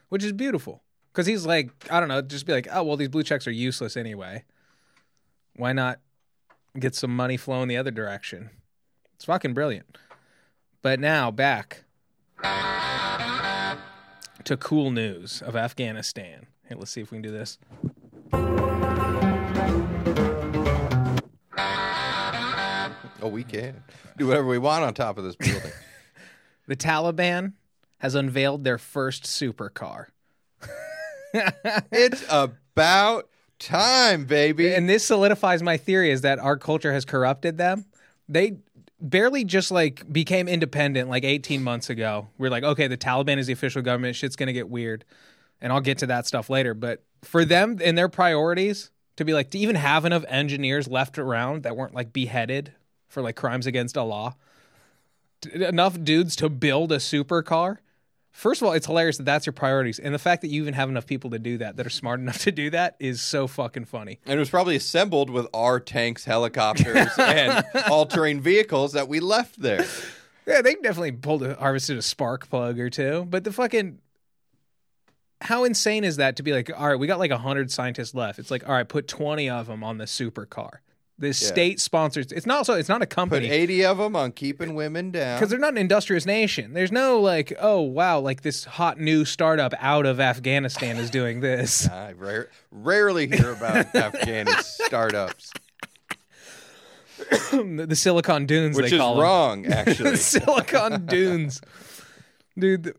which 0.09 0.21
is 0.25 0.33
beautiful 0.33 0.83
because 1.19 1.27
he's 1.27 1.45
like, 1.45 1.69
I 1.91 1.99
don't 1.99 2.07
know, 2.07 2.21
just 2.21 2.45
be 2.45 2.53
like, 2.53 2.69
oh 2.71 2.81
well, 2.81 2.95
these 2.95 3.09
blue 3.09 3.23
checks 3.23 3.45
are 3.45 3.51
useless 3.51 3.97
anyway. 3.97 4.45
Why 5.57 5.73
not 5.73 5.99
get 6.79 6.95
some 6.95 7.13
money 7.13 7.35
flowing 7.35 7.67
the 7.67 7.75
other 7.75 7.91
direction? 7.91 8.51
It's 9.15 9.25
fucking 9.25 9.53
brilliant. 9.53 9.97
But 10.81 11.01
now 11.01 11.29
back 11.29 11.83
to 14.45 14.55
cool 14.55 14.91
news 14.91 15.41
of 15.41 15.57
Afghanistan. 15.57 16.45
Hey, 16.69 16.75
let's 16.75 16.91
see 16.91 17.01
if 17.01 17.11
we 17.11 17.17
can 17.17 17.21
do 17.23 17.31
this. 17.31 17.57
Oh, 23.21 23.27
we 23.29 23.43
can 23.43 23.83
do 24.17 24.27
whatever 24.27 24.47
we 24.47 24.57
want 24.57 24.85
on 24.85 24.93
top 24.93 25.17
of 25.17 25.25
this 25.25 25.35
building. 25.35 25.73
The 26.67 26.77
Taliban 26.77 27.53
has 27.97 28.15
unveiled 28.15 28.63
their 28.63 28.77
first 28.77 29.23
supercar. 29.23 30.05
it's 31.33 32.25
about 32.29 33.29
time, 33.59 34.25
baby. 34.25 34.73
And 34.73 34.89
this 34.89 35.05
solidifies 35.05 35.61
my 35.61 35.77
theory 35.77 36.11
is 36.11 36.21
that 36.21 36.39
our 36.39 36.57
culture 36.57 36.93
has 36.93 37.05
corrupted 37.05 37.57
them. 37.57 37.85
They 38.27 38.57
barely 39.01 39.43
just 39.43 39.71
like 39.71 40.11
became 40.11 40.47
independent 40.47 41.09
like 41.09 41.23
18 41.23 41.63
months 41.63 41.89
ago. 41.89 42.27
We're 42.37 42.49
like, 42.49 42.63
okay, 42.63 42.87
the 42.87 42.97
Taliban 42.97 43.37
is 43.37 43.47
the 43.47 43.53
official 43.53 43.81
government. 43.81 44.15
Shit's 44.15 44.35
going 44.35 44.47
to 44.47 44.53
get 44.53 44.69
weird. 44.69 45.05
And 45.61 45.73
I'll 45.73 45.81
get 45.81 45.97
to 45.99 46.07
that 46.07 46.25
stuff 46.25 46.49
later. 46.49 46.73
But 46.73 47.03
for 47.21 47.43
them 47.43 47.79
and 47.83 47.97
their 47.97 48.09
priorities 48.09 48.91
to 49.17 49.25
be 49.25 49.33
like, 49.33 49.51
to 49.51 49.57
even 49.57 49.75
have 49.75 50.05
enough 50.05 50.23
engineers 50.29 50.87
left 50.87 51.19
around 51.19 51.63
that 51.63 51.75
weren't 51.75 51.93
like 51.93 52.13
beheaded 52.13 52.73
for 53.09 53.21
like 53.21 53.35
crimes 53.35 53.65
against 53.65 53.97
Allah, 53.97 54.35
enough 55.53 56.01
dudes 56.01 56.35
to 56.37 56.49
build 56.49 56.91
a 56.91 56.97
supercar. 56.97 57.77
First 58.31 58.61
of 58.61 58.67
all, 58.67 58.73
it's 58.73 58.85
hilarious 58.85 59.17
that 59.17 59.23
that's 59.23 59.45
your 59.45 59.53
priorities. 59.53 59.99
And 59.99 60.13
the 60.13 60.19
fact 60.19 60.43
that 60.43 60.49
you 60.49 60.61
even 60.61 60.73
have 60.73 60.87
enough 60.87 61.05
people 61.05 61.31
to 61.31 61.39
do 61.39 61.57
that, 61.57 61.75
that 61.77 61.85
are 61.85 61.89
smart 61.89 62.19
enough 62.19 62.39
to 62.39 62.51
do 62.51 62.69
that, 62.69 62.95
is 62.99 63.21
so 63.21 63.47
fucking 63.47 63.85
funny. 63.85 64.19
And 64.25 64.35
it 64.35 64.39
was 64.39 64.49
probably 64.49 64.75
assembled 64.75 65.29
with 65.29 65.47
our 65.53 65.79
tanks, 65.79 66.25
helicopters, 66.25 67.09
and 67.17 67.65
all 67.89 68.05
terrain 68.05 68.39
vehicles 68.39 68.93
that 68.93 69.07
we 69.07 69.19
left 69.19 69.61
there. 69.61 69.85
Yeah, 70.47 70.61
they 70.61 70.75
definitely 70.75 71.11
pulled 71.11 71.43
a 71.43 71.55
harvested 71.55 71.97
a 71.97 72.01
spark 72.01 72.49
plug 72.49 72.79
or 72.79 72.89
two. 72.89 73.25
But 73.29 73.43
the 73.43 73.51
fucking 73.51 73.99
how 75.41 75.63
insane 75.63 76.03
is 76.03 76.17
that 76.17 76.35
to 76.37 76.43
be 76.43 76.51
like, 76.53 76.69
all 76.75 76.87
right, 76.87 76.99
we 76.99 77.07
got 77.07 77.19
like 77.19 77.31
hundred 77.31 77.71
scientists 77.71 78.13
left. 78.13 78.39
It's 78.39 78.51
like, 78.51 78.67
all 78.67 78.73
right, 78.73 78.87
put 78.87 79.07
twenty 79.07 79.49
of 79.49 79.67
them 79.67 79.83
on 79.83 79.97
the 79.97 80.05
supercar. 80.05 80.79
The 81.19 81.33
state 81.33 81.81
sponsors. 81.81 82.31
It's 82.31 82.45
not 82.45 82.65
so. 82.65 82.75
It's 82.75 82.87
not 82.87 83.01
a 83.01 83.05
company. 83.05 83.47
Put 83.47 83.53
80 83.53 83.85
of 83.85 83.97
them 83.97 84.15
on 84.15 84.31
keeping 84.31 84.73
women 84.73 85.11
down. 85.11 85.37
because 85.37 85.49
they're 85.49 85.59
not 85.59 85.73
an 85.73 85.77
industrious 85.77 86.25
nation. 86.25 86.71
There's 86.73 86.93
no 86.93 87.19
like, 87.19 87.51
oh 87.59 87.81
wow, 87.81 88.19
like 88.21 88.41
this 88.41 88.63
hot 88.63 88.97
new 88.97 89.25
startup 89.25 89.73
out 89.79 90.05
of 90.05 90.21
Afghanistan 90.21 90.95
is 90.95 91.09
doing 91.09 91.39
this. 91.41 91.89
I 91.89 92.13
rare, 92.13 92.49
rarely 92.71 93.27
hear 93.27 93.51
about 93.51 93.87
Afghani 93.93 94.49
startups, 94.61 95.51
the, 97.51 97.95
Silicon 97.95 98.45
Dunes, 98.45 98.77
which 98.77 98.89
they 98.91 98.95
is 98.95 99.01
call 99.01 99.21
wrong, 99.21 99.65
actually. 99.71 100.15
Silicon 100.15 101.05
Dunes, 101.05 101.59
dude. 102.57 102.95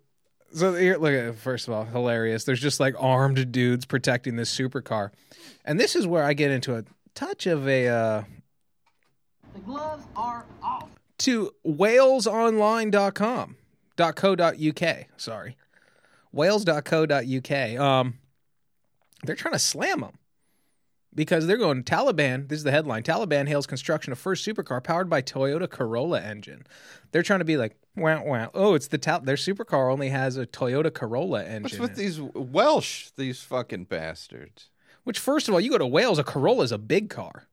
So 0.53 0.75
here, 0.75 0.97
look 0.99 1.15
at 1.15 1.37
first 1.37 1.69
of 1.69 1.75
all, 1.75 1.85
hilarious. 1.85 2.45
There's 2.45 2.61
just 2.61 2.81
like 2.81 2.95
armed 2.99 3.51
dudes 3.53 3.87
protecting 3.87 4.37
this 4.37 4.55
supercar, 4.55 5.11
and 5.65 5.81
this 5.81 5.97
is 5.97 6.07
where 6.07 6.25
I 6.25 6.35
get 6.35 6.51
into 6.51 6.77
a 6.77 6.85
touch 7.21 7.47
of 7.47 7.69
a 7.69 7.87
uh, 7.89 8.23
The 9.53 9.61
gloves 9.61 10.05
are 10.17 10.45
off. 10.63 10.89
to 11.19 11.53
walesonline.com 11.67 13.57
.co.uk. 13.97 14.97
Sorry, 15.19 15.57
wales.co.uk. 16.33 17.81
Um, 17.81 18.15
they're 19.25 19.37
trying 19.37 19.53
to 19.53 19.59
slam 19.59 20.01
them 20.01 20.19
because 21.15 21.47
they're 21.47 21.59
going 21.59 21.85
Taliban. 21.85 22.49
This 22.49 22.59
is 22.59 22.65
the 22.65 22.71
headline: 22.71 23.03
Taliban 23.03 23.47
hails 23.47 23.67
construction 23.67 24.13
of 24.13 24.19
first 24.19 24.47
supercar 24.47 24.83
powered 24.83 25.11
by 25.11 25.21
Toyota 25.21 25.69
Corolla 25.69 26.23
engine. 26.23 26.65
They're 27.13 27.23
trying 27.23 27.41
to 27.41 27.45
be 27.45 27.59
like, 27.59 27.77
wow, 27.95 28.25
wow. 28.25 28.51
Oh, 28.55 28.73
it's 28.75 28.87
the 28.87 28.97
Tal- 28.97 29.21
their 29.21 29.37
supercar 29.37 29.93
only 29.93 30.09
has 30.09 30.39
a 30.39 30.47
Toyota 30.47 30.95
Corolla 30.95 31.45
engine. 31.45 31.63
What's 31.65 31.79
with 31.79 31.91
it. 31.91 31.97
these 31.97 32.19
Welsh, 32.21 33.11
these 33.17 33.43
fucking 33.43 33.85
bastards? 33.85 34.71
Which, 35.05 35.19
first 35.19 35.49
of 35.49 35.55
all, 35.55 35.61
you 35.61 35.71
go 35.71 35.79
to 35.79 35.87
Wales, 35.87 36.19
a 36.19 36.25
Corolla 36.25 36.65
is 36.65 36.73
a 36.73 36.79
big 36.79 37.11
car. 37.11 37.47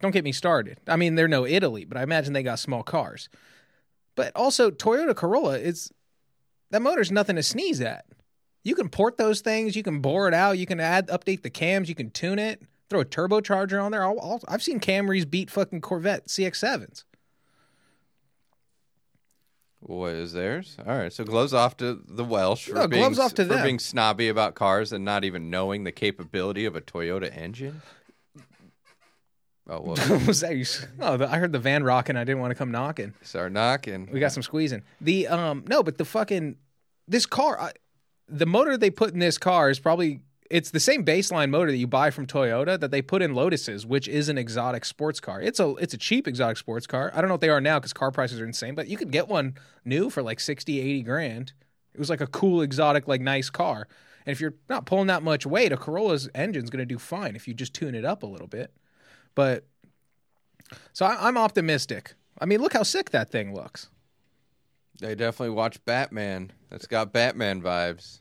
Don't 0.00 0.10
get 0.10 0.24
me 0.24 0.32
started. 0.32 0.80
I 0.88 0.96
mean, 0.96 1.14
they're 1.14 1.28
no 1.28 1.46
Italy, 1.46 1.84
but 1.84 1.96
I 1.96 2.02
imagine 2.02 2.32
they 2.32 2.42
got 2.42 2.58
small 2.58 2.82
cars. 2.82 3.28
But 4.16 4.32
also, 4.34 4.70
Toyota 4.70 5.14
Corolla 5.14 5.58
is 5.58 5.92
that 6.70 6.82
motor's 6.82 7.12
nothing 7.12 7.36
to 7.36 7.42
sneeze 7.42 7.80
at. 7.80 8.04
You 8.64 8.74
can 8.74 8.88
port 8.88 9.16
those 9.16 9.42
things. 9.42 9.76
You 9.76 9.84
can 9.84 10.00
bore 10.00 10.26
it 10.26 10.34
out. 10.34 10.58
You 10.58 10.66
can 10.66 10.80
add, 10.80 11.06
update 11.08 11.42
the 11.42 11.50
cams. 11.50 11.88
You 11.88 11.94
can 11.94 12.10
tune 12.10 12.38
it. 12.40 12.62
Throw 12.90 13.00
a 13.00 13.04
turbocharger 13.04 13.82
on 13.82 13.92
there. 13.92 14.04
I'll, 14.04 14.40
I've 14.48 14.62
seen 14.62 14.80
Camrys 14.80 15.28
beat 15.28 15.50
fucking 15.50 15.82
Corvette 15.82 16.26
CX7s. 16.26 17.04
What 19.88 20.14
is 20.14 20.32
theirs? 20.32 20.76
All 20.84 20.96
right, 20.98 21.12
so 21.12 21.22
gloves 21.22 21.54
off 21.54 21.76
to 21.76 22.02
the 22.08 22.24
Welsh 22.24 22.66
for, 22.68 22.74
No, 22.74 22.88
being, 22.88 23.02
gloves 23.02 23.20
off 23.20 23.34
to 23.34 23.44
for 23.44 23.54
them. 23.54 23.62
being 23.62 23.78
snobby 23.78 24.28
about 24.28 24.56
cars 24.56 24.92
and 24.92 25.04
not 25.04 25.24
even 25.24 25.48
knowing 25.48 25.84
the 25.84 25.92
capability 25.92 26.64
of 26.64 26.74
a 26.74 26.80
Toyota 26.80 27.30
engine. 27.36 27.82
Oh 29.68 29.80
well, 29.80 29.96
What 30.08 30.26
was 30.26 30.40
that? 30.40 30.56
You, 30.56 30.64
oh, 31.00 31.16
the, 31.16 31.28
I 31.30 31.38
heard 31.38 31.52
the 31.52 31.58
van 31.58 31.84
rocking. 31.84 32.16
I 32.16 32.24
didn't 32.24 32.40
want 32.40 32.50
to 32.50 32.54
come 32.56 32.70
knocking. 32.70 33.14
start 33.22 33.52
knocking. 33.52 34.08
We 34.12 34.20
got 34.20 34.32
some 34.32 34.42
squeezing. 34.42 34.82
The 35.00 35.28
um 35.28 35.64
no, 35.68 35.82
but 35.82 35.98
the 35.98 36.04
fucking 36.04 36.56
this 37.08 37.26
car, 37.26 37.60
I, 37.60 37.72
the 38.28 38.46
motor 38.46 38.76
they 38.76 38.90
put 38.90 39.12
in 39.12 39.18
this 39.20 39.38
car 39.38 39.70
is 39.70 39.78
probably 39.78 40.20
it's 40.50 40.70
the 40.70 40.80
same 40.80 41.04
baseline 41.04 41.50
motor 41.50 41.70
that 41.70 41.76
you 41.76 41.86
buy 41.86 42.10
from 42.10 42.26
Toyota 42.26 42.78
that 42.78 42.90
they 42.90 43.02
put 43.02 43.22
in 43.22 43.32
Lotuses, 43.32 43.84
which 43.84 44.08
is 44.08 44.28
an 44.28 44.38
exotic 44.38 44.84
sports 44.84 45.20
car. 45.20 45.40
It's 45.40 45.60
a 45.60 45.74
it's 45.76 45.94
a 45.94 45.98
cheap 45.98 46.26
exotic 46.26 46.56
sports 46.56 46.86
car. 46.86 47.10
I 47.14 47.20
don't 47.20 47.28
know 47.28 47.34
what 47.34 47.40
they 47.40 47.48
are 47.48 47.60
now 47.60 47.78
because 47.78 47.92
car 47.92 48.10
prices 48.10 48.40
are 48.40 48.46
insane, 48.46 48.74
but 48.74 48.88
you 48.88 48.96
could 48.96 49.10
get 49.10 49.28
one 49.28 49.54
new 49.84 50.10
for 50.10 50.22
like 50.22 50.40
60, 50.40 50.80
80 50.80 51.02
grand. 51.02 51.52
It 51.94 51.98
was 51.98 52.10
like 52.10 52.20
a 52.20 52.26
cool 52.26 52.62
exotic, 52.62 53.08
like 53.08 53.20
nice 53.20 53.50
car. 53.50 53.88
And 54.24 54.32
if 54.32 54.40
you're 54.40 54.54
not 54.68 54.86
pulling 54.86 55.06
that 55.06 55.22
much 55.22 55.46
weight, 55.46 55.72
a 55.72 55.76
Corolla's 55.76 56.28
engine's 56.34 56.68
going 56.68 56.80
to 56.80 56.86
do 56.86 56.98
fine 56.98 57.36
if 57.36 57.46
you 57.46 57.54
just 57.54 57.74
tune 57.74 57.94
it 57.94 58.04
up 58.04 58.22
a 58.22 58.26
little 58.26 58.48
bit. 58.48 58.72
But 59.34 59.66
so 60.92 61.06
I, 61.06 61.28
I'm 61.28 61.38
optimistic. 61.38 62.14
I 62.38 62.44
mean, 62.44 62.60
look 62.60 62.72
how 62.72 62.82
sick 62.82 63.10
that 63.10 63.30
thing 63.30 63.54
looks. 63.54 63.88
They 65.00 65.14
definitely 65.14 65.54
watch 65.54 65.82
Batman. 65.84 66.52
That's 66.70 66.86
got 66.86 67.12
Batman 67.12 67.62
vibes. 67.62 68.18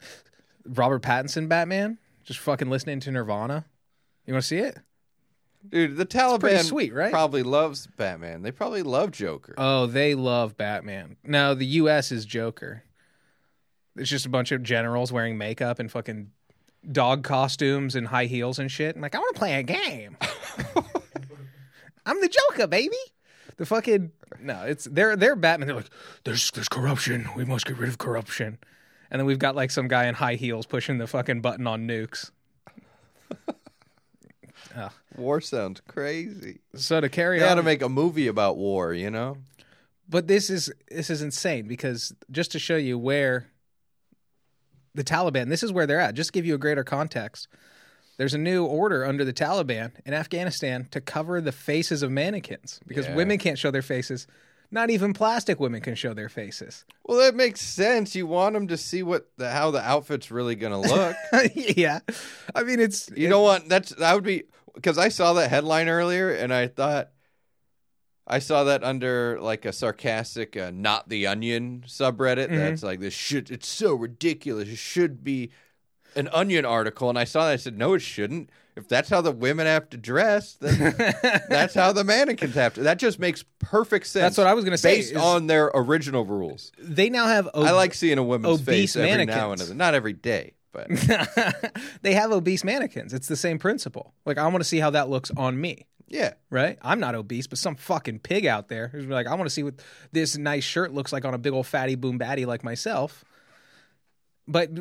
Robert 0.66 1.02
Pattinson 1.02 1.48
Batman, 1.48 1.98
just 2.26 2.40
fucking 2.40 2.70
listening 2.70 3.00
to 3.02 3.12
Nirvana. 3.12 3.66
You 4.26 4.34
want 4.34 4.44
to 4.44 4.48
see 4.48 4.58
it? 4.58 4.80
Dude, 5.68 5.96
the 5.98 6.06
Taliban 6.06 6.64
sweet, 6.64 6.94
right? 6.94 7.12
probably 7.12 7.44
loves 7.44 7.88
Batman. 7.88 8.42
They 8.44 8.52
probably 8.52 8.84
love 8.84 9.12
Joker. 9.12 9.56
Oh, 9.58 9.88
they 9.88 10.14
love 10.14 10.58
Batman. 10.58 11.18
No, 11.24 11.56
the 11.56 11.66
U.S. 11.66 12.12
is 12.12 12.26
Joker. 12.26 12.84
It's 13.96 14.10
just 14.10 14.26
a 14.26 14.30
bunch 14.30 14.52
of 14.52 14.62
generals 14.62 15.12
wearing 15.12 15.38
makeup 15.38 15.80
and 15.80 15.90
fucking 15.92 16.32
dog 16.92 17.24
costumes 17.24 17.96
and 17.96 18.08
high 18.08 18.26
heels 18.26 18.60
and 18.60 18.70
shit. 18.70 18.96
I'm 18.96 19.02
like, 19.02 19.16
I 19.16 19.20
want 19.20 19.36
to 19.36 19.40
play 19.40 19.56
a 19.56 19.64
game. 19.64 20.18
I'm 22.06 22.22
the 22.22 22.30
Joker, 22.30 22.68
baby. 22.68 22.98
The 23.58 23.66
fucking 23.66 24.12
no, 24.42 24.64
it's 24.64 24.84
they're 24.86 25.16
they're 25.16 25.36
Batman. 25.36 25.68
They're 25.68 25.78
like, 25.78 25.90
there's 26.26 26.52
there's 26.52 26.68
corruption. 26.68 27.30
We 27.36 27.46
must 27.46 27.66
get 27.66 27.78
rid 27.78 27.90
of 27.90 27.98
corruption. 27.98 28.60
And 29.12 29.20
then 29.20 29.26
we've 29.26 29.40
got 29.40 29.56
like 29.56 29.72
some 29.72 29.88
guy 29.88 30.06
in 30.06 30.16
high 30.16 30.36
heels 30.36 30.66
pushing 30.66 30.98
the 30.98 31.08
fucking 31.08 31.42
button 31.42 31.68
on 31.68 31.88
nukes. 31.88 32.32
War 35.18 35.40
sounds 35.42 35.82
crazy. 35.88 36.60
So 36.76 37.00
to 37.00 37.08
carry 37.10 37.40
They 37.40 37.48
on, 37.48 37.58
to 37.58 37.64
make 37.64 37.82
a 37.82 37.88
movie 37.90 38.28
about 38.28 38.58
war, 38.58 38.94
you 38.94 39.10
know? 39.10 39.38
but 40.08 40.28
this 40.28 40.50
is 40.52 40.72
this 40.92 41.10
is 41.10 41.22
insane 41.24 41.68
because 41.68 42.14
just 42.30 42.52
to 42.52 42.60
show 42.60 42.76
you 42.76 42.98
where 42.98 43.48
the 44.94 45.04
Taliban, 45.04 45.50
this 45.50 45.64
is 45.64 45.72
where 45.72 45.88
they're 45.88 46.00
at. 46.00 46.14
Just 46.16 46.30
to 46.30 46.34
give 46.34 46.46
you 46.46 46.56
a 46.56 46.60
greater 46.60 46.84
context. 46.84 47.48
There's 48.18 48.34
a 48.34 48.38
new 48.38 48.66
order 48.66 49.06
under 49.06 49.26
the 49.26 49.34
Taliban 49.34 49.92
in 50.06 50.14
Afghanistan 50.14 50.88
to 50.92 51.02
cover 51.02 51.42
the 51.42 51.52
faces 51.52 52.02
of 52.04 52.12
mannequins 52.12 52.80
because 52.88 53.08
Yeah. 53.08 53.16
women 53.16 53.38
can't 53.38 53.58
show 53.60 53.72
their 53.72 53.82
faces. 53.82 54.26
Not 54.76 54.90
even 54.90 55.14
plastic 55.14 55.58
women 55.58 55.80
can 55.80 55.96
show 55.96 56.14
their 56.14 56.28
faces. 56.28 56.84
Well, 57.06 57.20
that 57.20 57.34
makes 57.34 57.62
sense. 57.62 58.14
You 58.14 58.28
want 58.28 58.56
them 58.56 58.68
to 58.68 58.76
see 58.76 59.04
what 59.04 59.30
the, 59.38 59.50
how 59.50 59.72
the 59.72 59.82
outfit's 59.82 60.30
really 60.30 60.56
going 60.56 60.74
to 60.84 60.94
look. 60.94 61.16
yeah. 61.56 62.00
I 62.54 62.64
mean 62.64 62.82
it's 62.82 63.10
you 63.16 63.30
know 63.30 63.40
what? 63.42 63.70
That's 63.70 63.96
that 63.96 64.14
would 64.14 64.26
be 64.26 64.44
because 64.74 64.98
I 64.98 65.08
saw 65.08 65.32
that 65.34 65.50
headline 65.50 65.88
earlier 65.88 66.30
and 66.30 66.54
I 66.54 66.68
thought 66.68 67.12
I 68.28 68.40
saw 68.40 68.66
that 68.66 68.84
under 68.84 69.40
like 69.40 69.64
a 69.64 69.72
sarcastic 69.72 70.58
uh, 70.58 70.72
"not 70.74 71.08
the 71.08 71.26
onion" 71.26 71.86
subreddit. 71.88 72.48
Mm-hmm. 72.48 72.58
That's 72.58 72.84
like 72.84 73.00
this 73.00 73.14
should. 73.14 73.50
It's 73.50 73.68
so 73.68 73.94
ridiculous. 73.94 74.68
It 74.68 74.78
should 74.78 75.24
be 75.24 75.52
an 76.16 76.28
onion 76.34 76.66
article. 76.66 77.10
And 77.10 77.20
I 77.20 77.24
saw 77.24 77.46
that. 77.46 77.52
I 77.52 77.56
said, 77.58 77.78
no, 77.78 77.94
it 77.94 78.00
shouldn't. 78.00 78.50
If 78.76 78.90
that's 78.90 79.10
how 79.10 79.22
the 79.22 79.32
women 79.32 79.68
have 79.68 79.90
to 79.92 79.98
dress, 79.98 80.56
then 80.56 80.94
that's 81.50 81.74
how 81.74 81.94
the 81.94 82.04
mannequins 82.04 82.56
have 82.56 82.74
to. 82.74 82.82
That 82.84 83.00
just 83.00 83.20
makes 83.20 83.46
perfect 83.60 84.06
sense. 84.08 84.22
That's 84.24 84.38
what 84.38 84.48
I 84.48 84.54
was 84.54 84.66
gonna 84.66 84.78
say, 84.78 84.98
Based 84.98 85.12
is- 85.14 85.18
on 85.18 85.48
their 85.48 85.72
original 85.74 86.26
rules. 86.26 86.72
they 86.78 87.10
now 87.10 87.28
have 87.28 87.48
ob- 87.48 87.66
I 87.66 87.72
like 87.72 87.94
seeing 87.94 88.18
a 88.18 88.24
woman's 88.24 88.62
obese 88.62 88.94
face 88.94 88.96
every 88.98 89.26
now 89.26 89.52
and 89.54 89.62
then. 89.62 89.78
Not 89.78 89.94
every 89.94 90.12
day, 90.14 90.56
but 90.74 90.90
they 92.02 92.14
have 92.16 92.32
obese 92.34 92.64
mannequins. 92.66 93.14
It's 93.14 93.28
the 93.30 93.38
same 93.38 93.60
principle. 93.60 94.14
Like 94.26 94.38
I 94.38 94.44
want 94.48 94.58
to 94.58 94.66
see 94.66 94.80
how 94.80 94.90
that 94.90 95.10
looks 95.10 95.32
on 95.38 95.60
me. 95.60 95.86
yeah. 96.10 96.34
right? 96.50 96.78
I'm 96.82 97.00
not 97.00 97.16
obese, 97.16 97.48
but 97.48 97.58
some 97.58 97.78
fucking 97.78 98.20
pig 98.20 98.46
out 98.46 98.68
there 98.68 98.90
who's 98.90 99.06
like, 99.08 99.26
I 99.26 99.36
want 99.36 99.46
to 99.46 99.54
see 99.54 99.64
what 99.64 99.76
this 100.12 100.38
nice 100.38 100.66
shirt 100.66 100.94
looks 100.94 101.14
like 101.14 101.24
on 101.24 101.34
a 101.34 101.38
big 101.38 101.54
old 101.54 101.66
fatty 101.66 101.96
boom 101.96 102.18
batty 102.18 102.46
like 102.46 102.62
myself. 102.64 103.24
But 104.50 104.72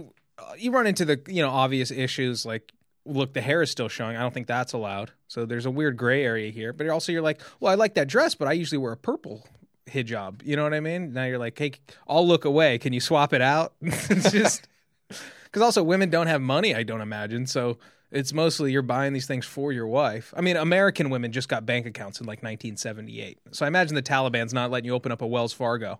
you 0.59 0.72
run 0.72 0.88
into 0.88 1.05
the 1.05 1.20
you 1.28 1.42
know 1.42 1.51
obvious 1.51 1.92
issues 1.92 2.45
like, 2.45 2.72
look, 3.07 3.32
the 3.32 3.40
hair 3.40 3.62
is 3.62 3.70
still 3.70 3.88
showing. 3.88 4.16
I 4.16 4.20
don't 4.20 4.32
think 4.32 4.46
that's 4.46 4.72
allowed. 4.72 5.12
So 5.28 5.44
there's 5.44 5.66
a 5.66 5.70
weird 5.70 5.96
gray 5.96 6.24
area 6.24 6.50
here. 6.50 6.72
But 6.72 6.88
also 6.88 7.12
you're 7.12 7.22
like, 7.22 7.40
well, 7.61 7.72
I 7.72 7.74
like 7.74 7.94
that 7.94 8.09
dress, 8.09 8.34
but 8.34 8.48
I 8.48 8.52
usually 8.52 8.78
wear 8.78 8.92
a 8.92 8.96
purple 8.96 9.46
hijab. 9.88 10.44
You 10.44 10.57
know 10.57 10.62
what 10.62 10.74
I 10.74 10.80
mean? 10.80 11.12
Now 11.12 11.24
you're 11.24 11.38
like, 11.38 11.59
hey, 11.59 11.72
I'll 12.09 12.26
look 12.26 12.44
away. 12.44 12.78
Can 12.78 12.92
you 12.92 13.00
swap 13.00 13.32
it 13.32 13.40
out? 13.40 13.74
it's 13.80 14.30
just 14.30 14.68
because 15.44 15.62
also 15.62 15.82
women 15.82 16.11
don't 16.11 16.26
have 16.26 16.40
money. 16.40 16.74
I 16.74 16.82
don't 16.82 17.00
imagine 17.00 17.46
so. 17.46 17.78
It's 18.11 18.32
mostly 18.32 18.70
you're 18.70 18.82
buying 18.82 19.12
these 19.12 19.26
things 19.26 19.44
for 19.44 19.72
your 19.72 19.88
wife. 19.88 20.32
I 20.36 20.40
mean, 20.40 20.57
American 20.57 21.11
women 21.11 21.32
just 21.32 21.48
got 21.48 21.66
bank 21.66 21.84
accounts 21.84 22.20
in 22.20 22.26
like 22.26 22.44
1978. 22.44 23.40
So 23.50 23.64
I 23.64 23.68
imagine 23.68 23.96
the 23.96 24.02
Taliban's 24.02 24.55
not 24.55 24.70
letting 24.70 24.86
you 24.86 24.94
open 24.94 25.11
up 25.11 25.20
a 25.20 25.26
Wells 25.26 25.52
Fargo. 25.52 25.98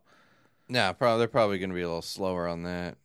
Nah, 0.69 0.93
probably 0.93 1.19
they're 1.19 1.29
probably 1.29 1.59
going 1.59 1.71
to 1.71 1.75
be 1.75 1.83
a 1.83 1.89
little 1.89 2.03
slower 2.03 2.47
on 2.47 2.63
that. 2.63 2.97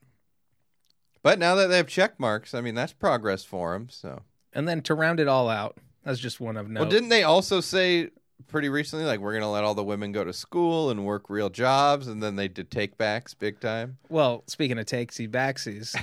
But 1.21 1.39
now 1.39 1.55
that 1.55 1.67
they 1.67 1.77
have 1.77 1.87
check 1.87 2.19
marks, 2.19 2.53
I 2.53 2.61
mean 2.61 2.75
that's 2.75 2.93
progress 2.93 3.43
for 3.43 3.73
them. 3.73 3.89
So, 3.89 4.21
And 4.53 4.67
then 4.67 4.81
to 4.83 4.93
round 4.93 5.19
it 5.19 5.27
all 5.27 5.49
out, 5.49 5.77
that's 6.03 6.19
just 6.19 6.39
one 6.39 6.57
of 6.57 6.69
note. 6.69 6.81
well, 6.81 6.89
didn't 6.89 7.09
they 7.09 7.23
also 7.23 7.61
say 7.61 8.09
pretty 8.47 8.69
recently 8.69 9.05
like 9.05 9.19
we're 9.19 9.33
going 9.33 9.43
to 9.43 9.49
let 9.49 9.63
all 9.63 9.75
the 9.75 9.83
women 9.83 10.11
go 10.11 10.23
to 10.23 10.33
school 10.33 10.89
and 10.89 11.05
work 11.05 11.29
real 11.29 11.49
jobs, 11.49 12.07
and 12.07 12.23
then 12.23 12.35
they 12.35 12.47
did 12.47 12.71
take 12.71 12.97
backs 12.97 13.33
big 13.33 13.59
time? 13.59 13.97
Well, 14.09 14.43
speaking 14.47 14.79
of 14.79 14.85
takesy 14.85 15.29
backsies, 15.29 15.95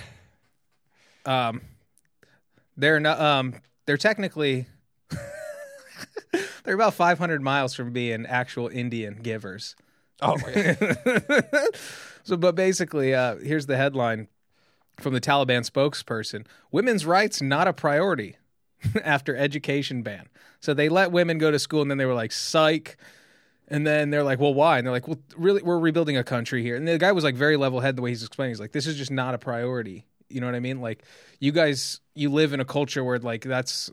um, 1.27 1.63
they're 2.77 3.01
not. 3.01 3.21
Um, 3.21 3.55
they're 3.87 3.97
technically 3.97 4.67
they're 6.65 6.75
about 6.75 6.95
500 6.95 7.41
miles 7.43 7.75
from 7.75 7.93
being 7.93 8.27
actual 8.27 8.69
Indian 8.69 9.21
givers. 9.23 9.77
Oh, 10.21 10.37
so, 12.25 12.37
but 12.37 12.55
basically, 12.55 13.15
uh, 13.15 13.37
here's 13.37 13.67
the 13.67 13.77
headline 13.77 14.29
from 14.99 15.15
the 15.15 15.21
Taliban 15.21 15.69
spokesperson: 15.69 16.47
"Women's 16.71 17.07
rights 17.07 17.43
not 17.43 17.69
a 17.69 17.73
priority 17.73 18.37
after 19.05 19.37
education 19.37 20.03
ban." 20.03 20.29
So 20.61 20.75
they 20.75 20.89
let 20.89 21.13
women 21.13 21.39
go 21.39 21.51
to 21.51 21.59
school, 21.59 21.83
and 21.83 21.91
then 21.91 21.99
they 21.99 22.07
were 22.07 22.15
like, 22.15 22.33
"Psych." 22.33 22.97
And 23.69 23.85
then 23.87 24.11
they're 24.11 24.23
like, 24.23 24.39
"Well, 24.39 24.55
why?" 24.55 24.79
And 24.79 24.87
they're 24.87 24.93
like, 24.93 25.09
"Well, 25.09 25.19
really, 25.37 25.63
we're 25.63 25.79
rebuilding 25.79 26.17
a 26.17 26.25
country 26.25 26.63
here." 26.63 26.77
And 26.77 26.87
the 26.87 26.99
guy 26.99 27.13
was 27.13 27.25
like, 27.25 27.35
very 27.35 27.57
level-headed 27.57 27.97
the 27.97 28.03
way 28.03 28.11
he's 28.11 28.23
explaining. 28.23 28.53
He's 28.53 28.61
like, 28.61 28.73
"This 28.73 28.87
is 28.87 28.97
just 28.97 29.11
not 29.11 29.35
a 29.35 29.39
priority." 29.39 30.07
You 30.29 30.41
know 30.41 30.47
what 30.47 30.57
I 30.57 30.61
mean? 30.61 30.81
Like, 30.81 31.05
you 31.39 31.53
guys, 31.53 32.01
you 32.15 32.31
live 32.31 32.53
in 32.53 32.61
a 32.61 32.65
culture 32.65 33.05
where 33.05 33.19
like 33.19 33.43
that's 33.43 33.91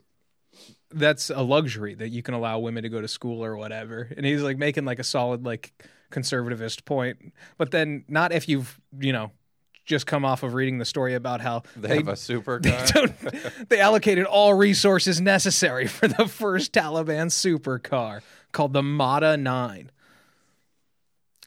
that's 0.90 1.30
a 1.30 1.42
luxury 1.42 1.94
that 1.94 2.08
you 2.10 2.22
can 2.22 2.34
allow 2.34 2.58
women 2.58 2.82
to 2.84 2.88
go 2.88 3.00
to 3.00 3.08
school 3.08 3.44
or 3.44 3.56
whatever. 3.56 4.08
And 4.16 4.24
he's 4.24 4.42
like 4.42 4.56
making 4.56 4.84
like 4.84 4.98
a 4.98 5.04
solid 5.04 5.44
like 5.44 5.72
conservativist 6.10 6.84
point. 6.84 7.32
But 7.58 7.72
then 7.72 8.04
not 8.08 8.32
if 8.32 8.48
you've, 8.48 8.80
you 8.98 9.12
know, 9.12 9.32
just 9.84 10.06
come 10.06 10.24
off 10.24 10.42
of 10.42 10.54
reading 10.54 10.78
the 10.78 10.84
story 10.84 11.14
about 11.14 11.40
how 11.40 11.62
they, 11.76 11.96
have 11.96 12.08
a 12.08 12.12
supercar. 12.12 12.92
don't- 12.92 13.68
they 13.68 13.80
allocated 13.80 14.24
all 14.24 14.54
resources 14.54 15.20
necessary 15.20 15.86
for 15.86 16.08
the 16.08 16.26
first 16.26 16.72
Taliban 16.72 17.26
supercar 17.26 18.22
called 18.52 18.72
the 18.72 18.82
Mada 18.82 19.36
9. 19.36 19.90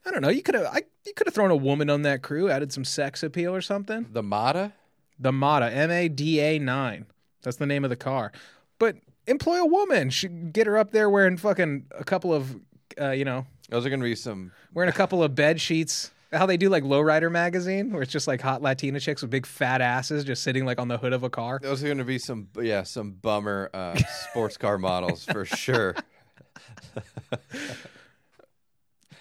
I 0.05 0.11
don't 0.11 0.21
know. 0.21 0.29
You 0.29 0.41
could 0.41 0.55
have 0.55 0.65
I 0.65 0.83
you 1.05 1.13
could 1.13 1.27
have 1.27 1.33
thrown 1.33 1.51
a 1.51 1.55
woman 1.55 1.89
on 1.89 2.03
that 2.03 2.21
crew, 2.21 2.49
added 2.49 2.71
some 2.71 2.85
sex 2.85 3.23
appeal 3.23 3.53
or 3.53 3.61
something. 3.61 4.05
the 4.11 4.23
Mada. 4.23 4.73
The 5.19 5.31
Mada, 5.33 5.71
M 5.71 5.89
A 5.91 6.07
D 6.07 6.39
A 6.39 6.59
9. 6.59 7.05
That's 7.41 7.57
the 7.57 7.65
name 7.65 7.83
of 7.83 7.89
the 7.89 7.95
car. 7.95 8.31
But 8.79 8.97
employ 9.25 9.57
a 9.59 9.65
woman. 9.65 10.09
Should 10.11 10.53
get 10.53 10.67
her 10.67 10.77
up 10.77 10.91
there 10.91 11.09
wearing 11.09 11.37
fucking 11.37 11.87
a 11.97 12.03
couple 12.03 12.33
of 12.33 12.55
uh, 12.99 13.11
you 13.11 13.25
know, 13.25 13.45
Those 13.69 13.85
are 13.85 13.89
going 13.89 13.99
to 13.99 14.03
be 14.05 14.15
some. 14.15 14.51
wearing 14.73 14.89
a 14.89 14.93
couple 14.93 15.21
of 15.23 15.35
bed 15.35 15.59
sheets. 15.61 16.11
How 16.31 16.45
they 16.45 16.57
do 16.57 16.69
like 16.69 16.83
Lowrider 16.83 17.31
magazine, 17.31 17.91
where 17.91 18.01
it's 18.01 18.11
just 18.11 18.27
like 18.27 18.41
hot 18.41 18.61
Latina 18.61 18.99
chicks 18.99 19.21
with 19.21 19.31
big 19.31 19.45
fat 19.45 19.79
asses 19.79 20.25
just 20.25 20.43
sitting 20.43 20.65
like 20.65 20.79
on 20.79 20.89
the 20.89 20.97
hood 20.97 21.13
of 21.13 21.23
a 21.23 21.29
car. 21.29 21.59
Those 21.61 21.81
are 21.83 21.87
going 21.87 21.99
to 21.99 22.03
be 22.03 22.19
some. 22.19 22.49
Yeah, 22.59 22.83
some 22.83 23.11
bummer 23.11 23.69
uh, 23.73 23.95
sports 24.29 24.57
car 24.57 24.77
models 24.77 25.23
for 25.23 25.45
sure. 25.45 25.95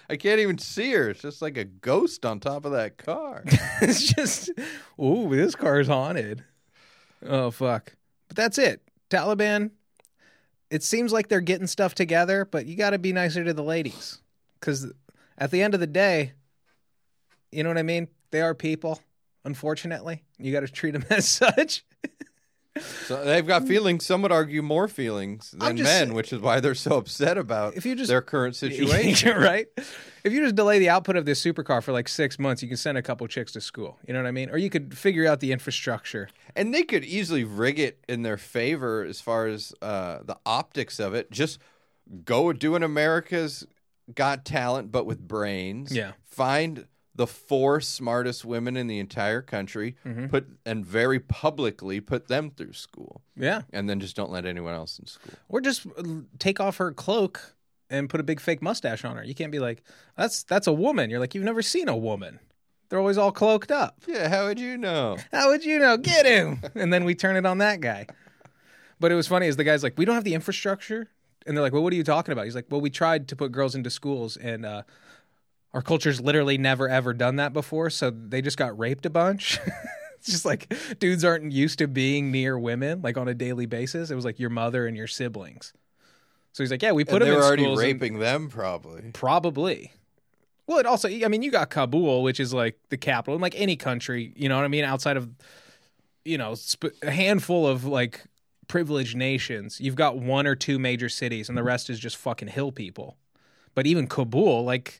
I 0.09 0.15
can't 0.15 0.39
even 0.39 0.57
see 0.57 0.91
her. 0.93 1.09
It's 1.09 1.21
just 1.21 1.41
like 1.41 1.57
a 1.57 1.65
ghost 1.65 2.25
on 2.25 2.39
top 2.39 2.65
of 2.65 2.71
that 2.71 2.97
car. 2.97 3.43
it's 3.81 4.03
just, 4.13 4.49
ooh, 5.01 5.29
this 5.29 5.55
car's 5.55 5.87
haunted. 5.87 6.43
Oh 7.25 7.51
fuck! 7.51 7.95
But 8.27 8.37
that's 8.37 8.57
it. 8.57 8.81
Taliban. 9.09 9.71
It 10.69 10.83
seems 10.83 11.13
like 11.13 11.29
they're 11.29 11.39
getting 11.39 11.67
stuff 11.67 11.95
together, 11.95 12.43
but 12.43 12.65
you 12.65 12.75
got 12.75 12.89
to 12.89 12.99
be 12.99 13.13
nicer 13.13 13.41
to 13.45 13.53
the 13.53 13.63
ladies, 13.63 14.19
because 14.59 14.91
at 15.37 15.49
the 15.49 15.61
end 15.61 15.73
of 15.73 15.79
the 15.79 15.87
day, 15.87 16.33
you 17.51 17.63
know 17.63 17.69
what 17.69 17.77
I 17.77 17.83
mean. 17.83 18.07
They 18.31 18.41
are 18.41 18.53
people. 18.53 18.99
Unfortunately, 19.45 20.23
you 20.37 20.51
got 20.51 20.61
to 20.61 20.67
treat 20.67 20.91
them 20.91 21.05
as 21.09 21.27
such. 21.27 21.83
So 23.05 23.25
they've 23.25 23.45
got 23.47 23.67
feelings. 23.67 24.05
Some 24.05 24.21
would 24.21 24.31
argue 24.31 24.61
more 24.61 24.87
feelings 24.87 25.49
than 25.51 25.77
men, 25.77 25.85
saying- 25.85 26.13
which 26.13 26.31
is 26.31 26.39
why 26.39 26.59
they're 26.59 26.75
so 26.75 26.97
upset 26.97 27.35
about 27.37 27.75
If 27.75 27.87
you 27.87 27.95
just- 27.95 28.07
their 28.09 28.21
current 28.21 28.55
situation. 28.63 29.35
right? 29.41 29.65
If 30.23 30.31
you 30.33 30.43
just 30.43 30.55
delay 30.55 30.77
the 30.77 30.89
output 30.89 31.15
of 31.15 31.25
this 31.25 31.43
supercar 31.43 31.81
for 31.81 31.91
like 31.91 32.07
six 32.07 32.37
months, 32.37 32.61
you 32.61 32.67
can 32.67 32.77
send 32.77 32.95
a 32.97 33.01
couple 33.01 33.25
chicks 33.27 33.53
to 33.53 33.61
school. 33.61 33.97
You 34.07 34.13
know 34.13 34.21
what 34.21 34.27
I 34.27 34.31
mean? 34.31 34.51
Or 34.51 34.57
you 34.59 34.69
could 34.69 34.95
figure 34.95 35.25
out 35.27 35.39
the 35.39 35.51
infrastructure. 35.53 36.29
and 36.55 36.71
they 36.73 36.83
could 36.83 37.03
easily 37.03 37.43
rig 37.43 37.79
it 37.79 38.03
in 38.07 38.21
their 38.21 38.37
favor 38.37 39.03
as 39.03 39.21
far 39.21 39.47
as 39.47 39.73
uh, 39.81 40.19
the 40.23 40.37
optics 40.45 40.99
of 40.99 41.15
it. 41.15 41.31
Just 41.31 41.57
go 42.25 42.53
do 42.53 42.75
an 42.75 42.83
America's 42.83 43.65
Got 44.13 44.45
Talent, 44.45 44.91
but 44.91 45.05
with 45.07 45.19
brains. 45.27 45.95
Yeah. 45.95 46.11
Find 46.25 46.85
the 47.17 47.27
four 47.27 47.81
smartest 47.81 48.45
women 48.45 48.77
in 48.77 48.87
the 48.87 48.99
entire 48.99 49.41
country, 49.41 49.95
Mm-hmm. 50.05 50.27
put 50.27 50.47
and 50.65 50.85
very 50.85 51.19
publicly 51.19 51.99
put 51.99 52.27
them 52.29 52.51
through 52.51 52.73
school, 52.73 53.21
Yeah. 53.35 53.63
and 53.73 53.89
then 53.89 53.99
just 53.99 54.15
don't 54.15 54.31
let 54.31 54.45
anyone 54.45 54.73
else 54.73 54.97
in 54.99 55.07
school. 55.07 55.33
Or 55.49 55.59
just 55.61 55.85
take 56.39 56.59
off 56.59 56.77
her 56.77 56.91
cloak 56.93 57.55
and 57.89 58.09
put 58.09 58.19
a 58.19 58.23
big 58.23 58.39
fake 58.39 58.61
mustache 58.61 59.03
on 59.03 59.17
her. 59.17 59.23
You 59.23 59.33
can't 59.35 59.51
be 59.51 59.59
like, 59.59 59.83
that's 60.17 60.43
that's 60.43 60.67
a 60.67 60.73
woman. 60.73 61.09
You're 61.09 61.19
like, 61.19 61.33
you've 61.35 61.43
never 61.43 61.61
seen 61.61 61.89
a 61.89 61.97
woman. 61.97 62.39
They're 62.89 62.99
always 62.99 63.17
all 63.17 63.31
cloaked 63.33 63.71
up. 63.71 64.01
Yeah, 64.07 64.29
how 64.29 64.45
would 64.47 64.59
you 64.61 64.77
know? 64.77 65.17
How 65.33 65.49
would 65.49 65.65
you 65.65 65.77
know? 65.79 65.97
Get 65.97 66.25
him. 66.25 66.61
and 66.75 66.93
then 66.93 67.03
we 67.03 67.15
turn 67.15 67.35
it 67.35 67.45
on 67.45 67.57
that 67.57 67.81
guy. 67.81 68.07
But 68.99 69.11
it 69.11 69.15
was 69.15 69.27
funny 69.27 69.47
is 69.47 69.57
the 69.57 69.63
guy's 69.63 69.83
like, 69.83 69.97
we 69.97 70.05
don't 70.05 70.15
have 70.15 70.23
the 70.23 70.33
infrastructure, 70.33 71.09
and 71.45 71.55
they're 71.55 71.61
like, 71.61 71.73
well, 71.73 71.83
what 71.83 71.93
are 71.93 71.97
you 71.97 72.03
talking 72.03 72.31
about? 72.31 72.45
He's 72.45 72.55
like, 72.55 72.65
well, 72.69 72.81
we 72.81 72.89
tried 72.89 73.27
to 73.27 73.35
put 73.35 73.51
girls 73.51 73.75
into 73.75 73.89
schools, 73.89 74.37
and 74.37 74.65
uh, 74.65 74.83
our 75.77 75.83
culture's 75.83 76.19
literally 76.19 76.57
never 76.57 76.89
ever 76.89 77.13
done 77.13 77.35
that 77.35 77.53
before, 77.53 77.91
so 77.91 78.09
they 78.09 78.41
just 78.41 78.57
got 78.57 78.75
raped 78.79 79.05
a 79.05 79.11
bunch. 79.11 79.59
it's 80.17 80.25
just 80.31 80.43
like 80.43 80.73
dudes 80.97 81.23
aren't 81.23 81.51
used 81.51 81.77
to 81.77 81.87
being 81.87 82.31
near 82.31 82.57
women 82.57 83.03
like 83.03 83.15
on 83.15 83.27
a 83.27 83.35
daily 83.35 83.67
basis. 83.67 84.09
It 84.09 84.15
was 84.15 84.25
like 84.25 84.39
your 84.39 84.49
mother 84.49 84.87
and 84.87 84.97
your 84.97 85.05
siblings. 85.05 85.73
So 86.53 86.63
he's 86.63 86.71
like, 86.71 86.81
yeah, 86.81 86.93
we 86.93 87.05
put 87.05 87.21
And 87.21 87.21
them 87.21 87.27
they 87.29 87.33
in 87.35 87.39
were 87.39 87.45
already 87.45 87.63
schools 87.63 87.79
and- 87.79 87.93
raping 87.93 88.17
them, 88.17 88.49
probably. 88.49 89.11
Probably. 89.13 89.91
Well, 90.65 90.79
it 90.79 90.87
also, 90.87 91.07
I 91.09 91.27
mean, 91.27 91.43
you 91.43 91.51
got 91.51 91.69
Kabul, 91.69 92.23
which 92.23 92.39
is 92.39 92.55
like 92.55 92.79
the 92.89 92.97
capital, 92.97 93.35
in 93.35 93.41
like 93.41 93.53
any 93.55 93.75
country, 93.75 94.33
you 94.35 94.49
know 94.49 94.55
what 94.55 94.65
I 94.65 94.69
mean? 94.69 94.83
Outside 94.83 95.15
of, 95.15 95.29
you 96.25 96.39
know, 96.39 96.55
sp- 96.57 96.97
a 97.03 97.11
handful 97.11 97.67
of 97.67 97.85
like 97.85 98.23
privileged 98.67 99.15
nations, 99.15 99.79
you've 99.79 99.93
got 99.95 100.17
one 100.17 100.47
or 100.47 100.55
two 100.55 100.79
major 100.79 101.07
cities, 101.07 101.49
and 101.49 101.55
the 101.57 101.63
rest 101.63 101.91
is 101.91 101.99
just 101.99 102.17
fucking 102.17 102.47
hill 102.47 102.71
people. 102.71 103.15
But 103.75 103.85
even 103.85 104.07
Kabul, 104.07 104.65
like, 104.65 104.99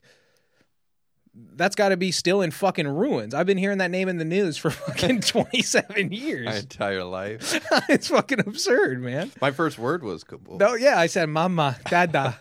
that's 1.54 1.74
got 1.74 1.88
to 1.90 1.96
be 1.96 2.12
still 2.12 2.40
in 2.40 2.50
fucking 2.50 2.86
ruins. 2.86 3.34
I've 3.34 3.46
been 3.46 3.58
hearing 3.58 3.78
that 3.78 3.90
name 3.90 4.08
in 4.08 4.18
the 4.18 4.24
news 4.24 4.56
for 4.56 4.70
fucking 4.70 5.20
27 5.22 6.12
years. 6.12 6.46
My 6.46 6.56
entire 6.56 7.04
life. 7.04 7.60
it's 7.88 8.08
fucking 8.08 8.40
absurd, 8.40 9.02
man. 9.02 9.32
My 9.40 9.50
first 9.50 9.78
word 9.78 10.02
was 10.02 10.24
Kabul. 10.24 10.58
No, 10.58 10.74
yeah, 10.74 10.98
I 10.98 11.06
said 11.06 11.28
mama, 11.28 11.76
dada, 11.88 12.38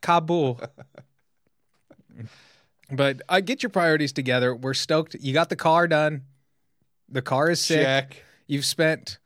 Kabul. 0.00 0.60
But 2.92 3.22
I 3.28 3.40
get 3.40 3.62
your 3.62 3.70
priorities 3.70 4.12
together. 4.12 4.54
We're 4.54 4.74
stoked. 4.74 5.14
You 5.20 5.32
got 5.32 5.48
the 5.48 5.56
car 5.56 5.86
done. 5.86 6.22
The 7.08 7.22
car 7.22 7.50
is 7.50 7.60
sick. 7.60 7.84
Check. 7.84 8.24
You've 8.46 8.64
spent, 8.64 9.18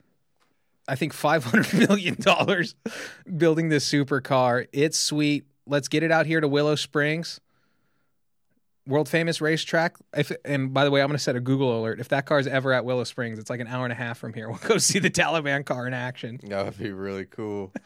I 0.86 0.96
think, 0.96 1.12
five 1.14 1.44
hundred 1.44 1.88
million 1.88 2.16
dollars 2.20 2.74
building 3.36 3.70
this 3.70 3.90
supercar. 3.90 4.66
It's 4.72 4.98
sweet. 4.98 5.44
Let's 5.66 5.88
get 5.88 6.02
it 6.02 6.12
out 6.12 6.26
here 6.26 6.42
to 6.42 6.48
Willow 6.48 6.74
Springs, 6.74 7.40
world 8.86 9.08
famous 9.08 9.40
racetrack. 9.40 9.96
If 10.16 10.30
and 10.44 10.72
by 10.74 10.84
the 10.84 10.90
way, 10.90 11.00
I'm 11.00 11.08
going 11.08 11.16
to 11.16 11.22
set 11.22 11.36
a 11.36 11.40
Google 11.40 11.80
alert. 11.80 12.00
If 12.00 12.08
that 12.08 12.26
car's 12.26 12.46
ever 12.46 12.72
at 12.72 12.84
Willow 12.84 13.04
Springs, 13.04 13.38
it's 13.38 13.50
like 13.50 13.60
an 13.60 13.66
hour 13.66 13.84
and 13.84 13.92
a 13.92 13.96
half 13.96 14.18
from 14.18 14.34
here. 14.34 14.48
We'll 14.50 14.58
go 14.58 14.78
see 14.78 14.98
the 14.98 15.10
Taliban 15.10 15.64
car 15.64 15.86
in 15.86 15.94
action. 15.94 16.40
That 16.44 16.64
would 16.66 16.78
be 16.78 16.92
really 16.92 17.24
cool. 17.24 17.72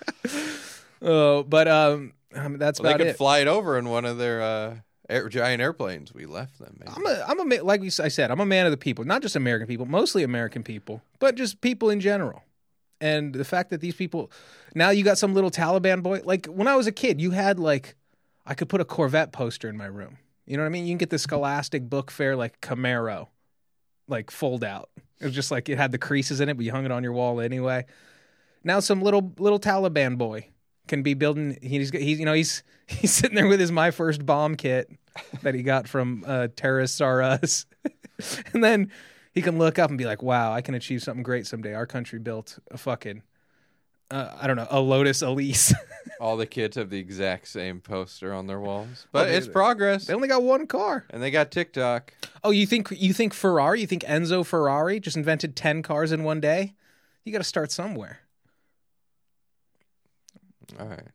Oh, 1.01 1.44
but 1.44 1.68
um, 1.68 2.12
um 2.34 2.59
that's 2.59 2.80
Well, 2.80 2.84
they 2.90 2.94
about 2.94 2.99
could 2.99 3.07
it. 3.09 3.16
fly 3.16 3.38
it 3.38 3.46
over 3.46 3.78
in 3.78 3.88
one 3.88 4.05
of 4.05 4.18
their 4.18 4.42
uh, 4.42 4.76
air, 5.09 5.28
giant 5.28 5.62
airplanes. 5.62 6.12
We 6.12 6.26
left 6.26 6.59
them. 6.59 6.76
Maybe. 6.80 6.90
I'm 6.92 7.07
a, 7.07 7.24
I'm 7.28 7.53
a, 7.53 7.61
like 7.62 7.82
I 8.01 8.09
said, 8.09 8.30
I'm 8.32 8.40
a 8.40 8.46
man 8.46 8.66
of 8.66 8.72
the 8.72 8.76
people, 8.76 9.05
not 9.05 9.22
just 9.22 9.36
American 9.36 9.68
people, 9.68 9.86
mostly 9.86 10.24
American 10.24 10.64
people, 10.64 11.01
but 11.20 11.36
just 11.36 11.61
people 11.61 11.90
in 11.90 12.01
general. 12.01 12.42
And 13.01 13.32
the 13.32 13.44
fact 13.44 13.70
that 13.70 13.80
these 13.80 13.94
people, 13.94 14.32
now 14.74 14.90
you 14.90 15.05
got 15.05 15.18
some 15.18 15.34
little 15.34 15.53
Taliban 15.53 16.03
boy. 16.03 16.20
Like 16.24 16.46
when 16.46 16.66
I 16.66 16.74
was 16.74 16.88
a 16.88 16.92
kid, 16.92 17.20
you 17.20 17.30
had 17.30 17.61
like, 17.61 17.94
I 18.44 18.55
could 18.55 18.68
put 18.68 18.80
a 18.80 18.84
Corvette 18.84 19.30
poster 19.30 19.68
in 19.68 19.76
my 19.76 19.86
room. 19.86 20.18
You 20.49 20.57
know 20.57 20.62
what 20.62 20.68
I 20.68 20.70
mean? 20.70 20.86
You 20.86 20.92
can 20.92 20.99
get 20.99 21.11
the 21.11 21.18
Scholastic 21.18 21.90
Book 21.90 22.11
Fair 22.11 22.34
like 22.34 22.59
Camaro, 22.62 23.28
like 24.09 24.30
fold 24.30 24.64
out. 24.64 24.88
It 25.20 25.26
was 25.26 25.34
just 25.34 25.51
like 25.51 25.68
it 25.68 25.76
had 25.76 25.92
the 25.92 25.99
creases 25.99 26.40
in 26.40 26.49
it, 26.49 26.55
but 26.55 26.64
you 26.64 26.72
hung 26.72 26.86
it 26.86 26.90
on 26.90 27.03
your 27.03 27.12
wall 27.12 27.38
anyway. 27.38 27.84
Now 28.64 28.80
some 28.80 29.03
little 29.03 29.34
little 29.38 29.61
Taliban 29.61 30.16
boy 30.16 30.49
can 30.86 31.03
be 31.03 31.12
building. 31.12 31.59
He's 31.61 31.90
he's 31.90 32.18
you 32.18 32.24
know 32.24 32.32
he's 32.32 32.62
he's 32.86 33.12
sitting 33.12 33.36
there 33.36 33.46
with 33.46 33.61
his 33.61 33.70
my 33.70 33.90
first 33.90 34.24
bomb 34.24 34.57
kit 34.57 34.90
that 35.42 35.55
he 35.55 35.62
got 35.62 35.86
from 35.86 36.24
uh, 36.26 36.49
Terrorists 36.57 37.03
Are 37.03 37.20
Us, 37.20 37.66
and 38.55 38.64
then 38.64 38.90
he 39.34 39.42
can 39.42 39.59
look 39.59 39.78
up 39.78 39.90
and 39.90 39.99
be 39.99 40.07
like, 40.07 40.22
"Wow, 40.22 40.55
I 40.55 40.62
can 40.62 40.74
achieve 40.74 41.03
something 41.03 41.22
great 41.22 41.46
someday." 41.46 41.74
Our 41.74 41.86
country 41.86 42.20
built 42.20 42.59
a 42.70 42.78
fucking 42.78 43.22
uh, 44.11 44.36
I 44.40 44.46
don't 44.46 44.56
know 44.56 44.66
a 44.70 44.80
Lotus 44.80 45.22
Elise. 45.22 45.74
All 46.20 46.36
the 46.36 46.46
kids 46.46 46.76
have 46.76 46.90
the 46.90 46.98
exact 46.98 47.46
same 47.46 47.80
poster 47.80 48.34
on 48.34 48.46
their 48.48 48.59
walls, 48.59 49.06
but 49.12 49.28
it's 49.28 49.46
progress. 49.46 50.06
they 50.06 50.14
only 50.14 50.26
got 50.26 50.42
one 50.42 50.66
car. 50.66 51.04
And 51.11 51.22
they 51.22 51.30
got 51.30 51.52
TikTok. 51.52 52.12
Oh, 52.42 52.50
you 52.50 52.66
think 52.66 52.88
you 52.90 53.12
think 53.12 53.32
Ferrari? 53.34 53.80
You 53.80 53.86
think 53.86 54.02
Enzo 54.02 54.44
Ferrari 54.44 54.98
just 54.98 55.16
invented 55.16 55.54
ten 55.54 55.82
cars 55.82 56.11
in 56.11 56.24
one 56.24 56.40
day? 56.40 56.74
You 57.24 57.32
got 57.32 57.38
to 57.38 57.44
start 57.44 57.70
somewhere. 57.70 58.20
All 60.78 60.86
right. 60.86 61.06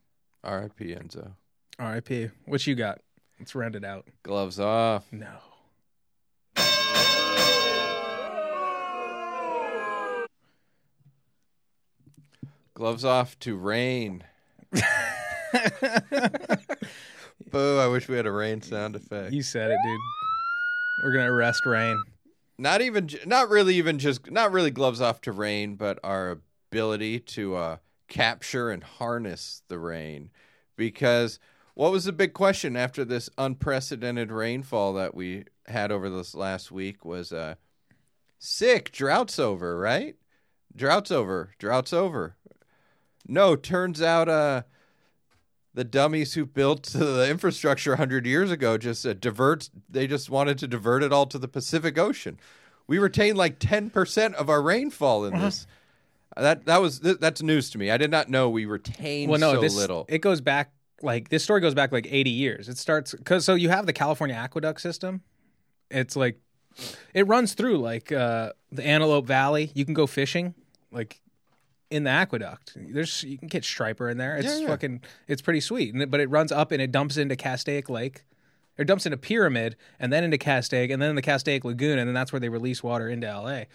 R.I.P. 0.43 0.85
Enzo. 0.95 1.31
R.I.P. 1.79 2.29
What 2.45 2.65
you 2.67 2.75
got? 2.75 2.99
Let's 3.39 3.55
round 3.55 3.75
it 3.75 3.83
out. 3.83 4.07
Gloves 4.23 4.59
off. 4.59 5.05
No. 5.11 5.27
Gloves 12.75 13.05
off 13.05 13.37
to 13.39 13.55
rain. 13.55 14.23
Boo! 17.51 17.77
I 17.77 17.87
wish 17.87 18.07
we 18.07 18.15
had 18.15 18.25
a 18.25 18.31
rain 18.31 18.61
sound 18.61 18.95
effect. 18.95 19.31
You 19.33 19.43
said 19.43 19.69
it, 19.71 19.77
dude. 19.83 19.99
We're 21.03 21.11
gonna 21.13 21.31
arrest 21.31 21.65
Rain. 21.65 22.01
not 22.57 22.81
even 22.81 23.09
not 23.25 23.49
really 23.49 23.75
even 23.75 23.99
just 23.99 24.29
not 24.31 24.51
really 24.51 24.71
gloves 24.71 25.01
off 25.01 25.19
to 25.21 25.31
rain 25.31 25.75
but 25.75 25.99
our 26.03 26.39
ability 26.71 27.19
to 27.19 27.55
uh 27.55 27.77
capture 28.07 28.69
and 28.69 28.83
harness 28.83 29.63
the 29.69 29.79
rain 29.79 30.29
because 30.77 31.39
what 31.73 31.91
was 31.91 32.05
the 32.05 32.11
big 32.13 32.33
question 32.33 32.77
after 32.77 33.03
this 33.03 33.27
unprecedented 33.39 34.31
rainfall 34.31 34.93
that 34.93 35.15
we 35.15 35.45
had 35.67 35.91
over 35.91 36.09
this 36.11 36.35
last 36.35 36.71
week 36.71 37.03
was 37.03 37.33
uh 37.33 37.55
sick 38.37 38.91
drought's 38.91 39.39
over 39.39 39.77
right 39.79 40.15
drought's 40.75 41.09
over 41.11 41.51
drought's 41.57 41.91
over 41.91 42.35
no 43.27 43.55
turns 43.55 44.01
out 44.01 44.27
uh 44.29 44.63
the 45.73 45.83
dummies 45.83 46.33
who 46.33 46.45
built 46.45 46.83
the 46.93 47.29
infrastructure 47.29 47.91
100 47.91 48.25
years 48.25 48.51
ago 48.51 48.77
just 48.77 49.05
uh, 49.05 49.13
divert 49.13 49.69
they 49.89 50.07
just 50.07 50.29
wanted 50.29 50.57
to 50.57 50.67
divert 50.67 51.03
it 51.03 51.11
all 51.13 51.25
to 51.25 51.37
the 51.37 51.47
pacific 51.47 51.97
ocean 51.97 52.39
we 52.85 52.97
retain 52.99 53.35
like 53.35 53.59
10% 53.59 54.33
of 54.33 54.49
our 54.49 54.61
rainfall 54.61 55.25
in 55.25 55.39
this 55.39 55.65
that 56.35 56.65
that 56.65 56.81
was 56.81 56.99
th- 56.99 57.17
that's 57.19 57.41
news 57.41 57.69
to 57.69 57.77
me 57.77 57.89
i 57.91 57.97
did 57.97 58.11
not 58.11 58.29
know 58.29 58.49
we 58.49 58.65
retained 58.65 59.29
Well, 59.31 59.39
no, 59.39 59.53
so 59.53 59.61
this 59.61 59.75
little 59.75 60.05
it 60.09 60.19
goes 60.19 60.41
back 60.41 60.73
like 61.01 61.29
this 61.29 61.43
story 61.43 61.61
goes 61.61 61.73
back 61.73 61.91
like 61.91 62.07
80 62.09 62.29
years. 62.29 62.69
It 62.69 62.77
starts 62.77 63.13
because 63.13 63.43
so 63.43 63.55
you 63.55 63.69
have 63.69 63.85
the 63.85 63.93
California 63.93 64.35
aqueduct 64.35 64.79
system. 64.79 65.21
It's 65.91 66.15
like 66.15 66.39
it 67.13 67.27
runs 67.27 67.53
through 67.53 67.79
like 67.79 68.11
uh, 68.11 68.53
the 68.71 68.85
Antelope 68.85 69.27
Valley. 69.27 69.69
You 69.75 69.83
can 69.85 69.93
go 69.93 70.07
fishing 70.07 70.55
like 70.91 71.19
in 71.93 72.03
the 72.03 72.09
aqueduct. 72.09 72.73
There's 72.75 73.23
you 73.23 73.37
can 73.37 73.47
get 73.47 73.63
striper 73.63 74.09
in 74.09 74.17
there. 74.17 74.35
It's 74.37 74.47
Yeah, 74.47 74.57
yeah. 74.57 74.67
fucking 74.67 75.01
it's 75.27 75.41
pretty 75.41 75.59
sweet. 75.61 75.93
And 75.93 76.03
it- 76.03 76.11
But 76.11 76.19
it 76.19 76.29
runs 76.29 76.51
up 76.51 76.71
and 76.71 76.81
it 76.81 76.91
dumps 76.91 77.17
into 77.17 77.35
Castaic 77.35 77.89
Lake. 77.89 78.23
It 78.77 78.85
dumps 78.85 79.05
into 79.05 79.17
Pyramid 79.17 79.75
and 79.99 80.11
then 80.11 80.23
into 80.23 80.37
Castaic 80.39 80.91
and 80.91 81.01
then 81.01 81.11
in 81.11 81.15
the 81.15 81.21
Castaic 81.21 81.63
Lagoon 81.63 81.99
and 81.99 82.07
then 82.07 82.13
that's 82.15 82.33
where 82.33 82.39
they 82.39 82.49
release 82.49 82.81
water 82.83 83.07
into 83.07 83.27
LA. 83.27 83.65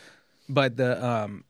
But 0.48 0.76
the 0.76 1.04
um 1.04 1.44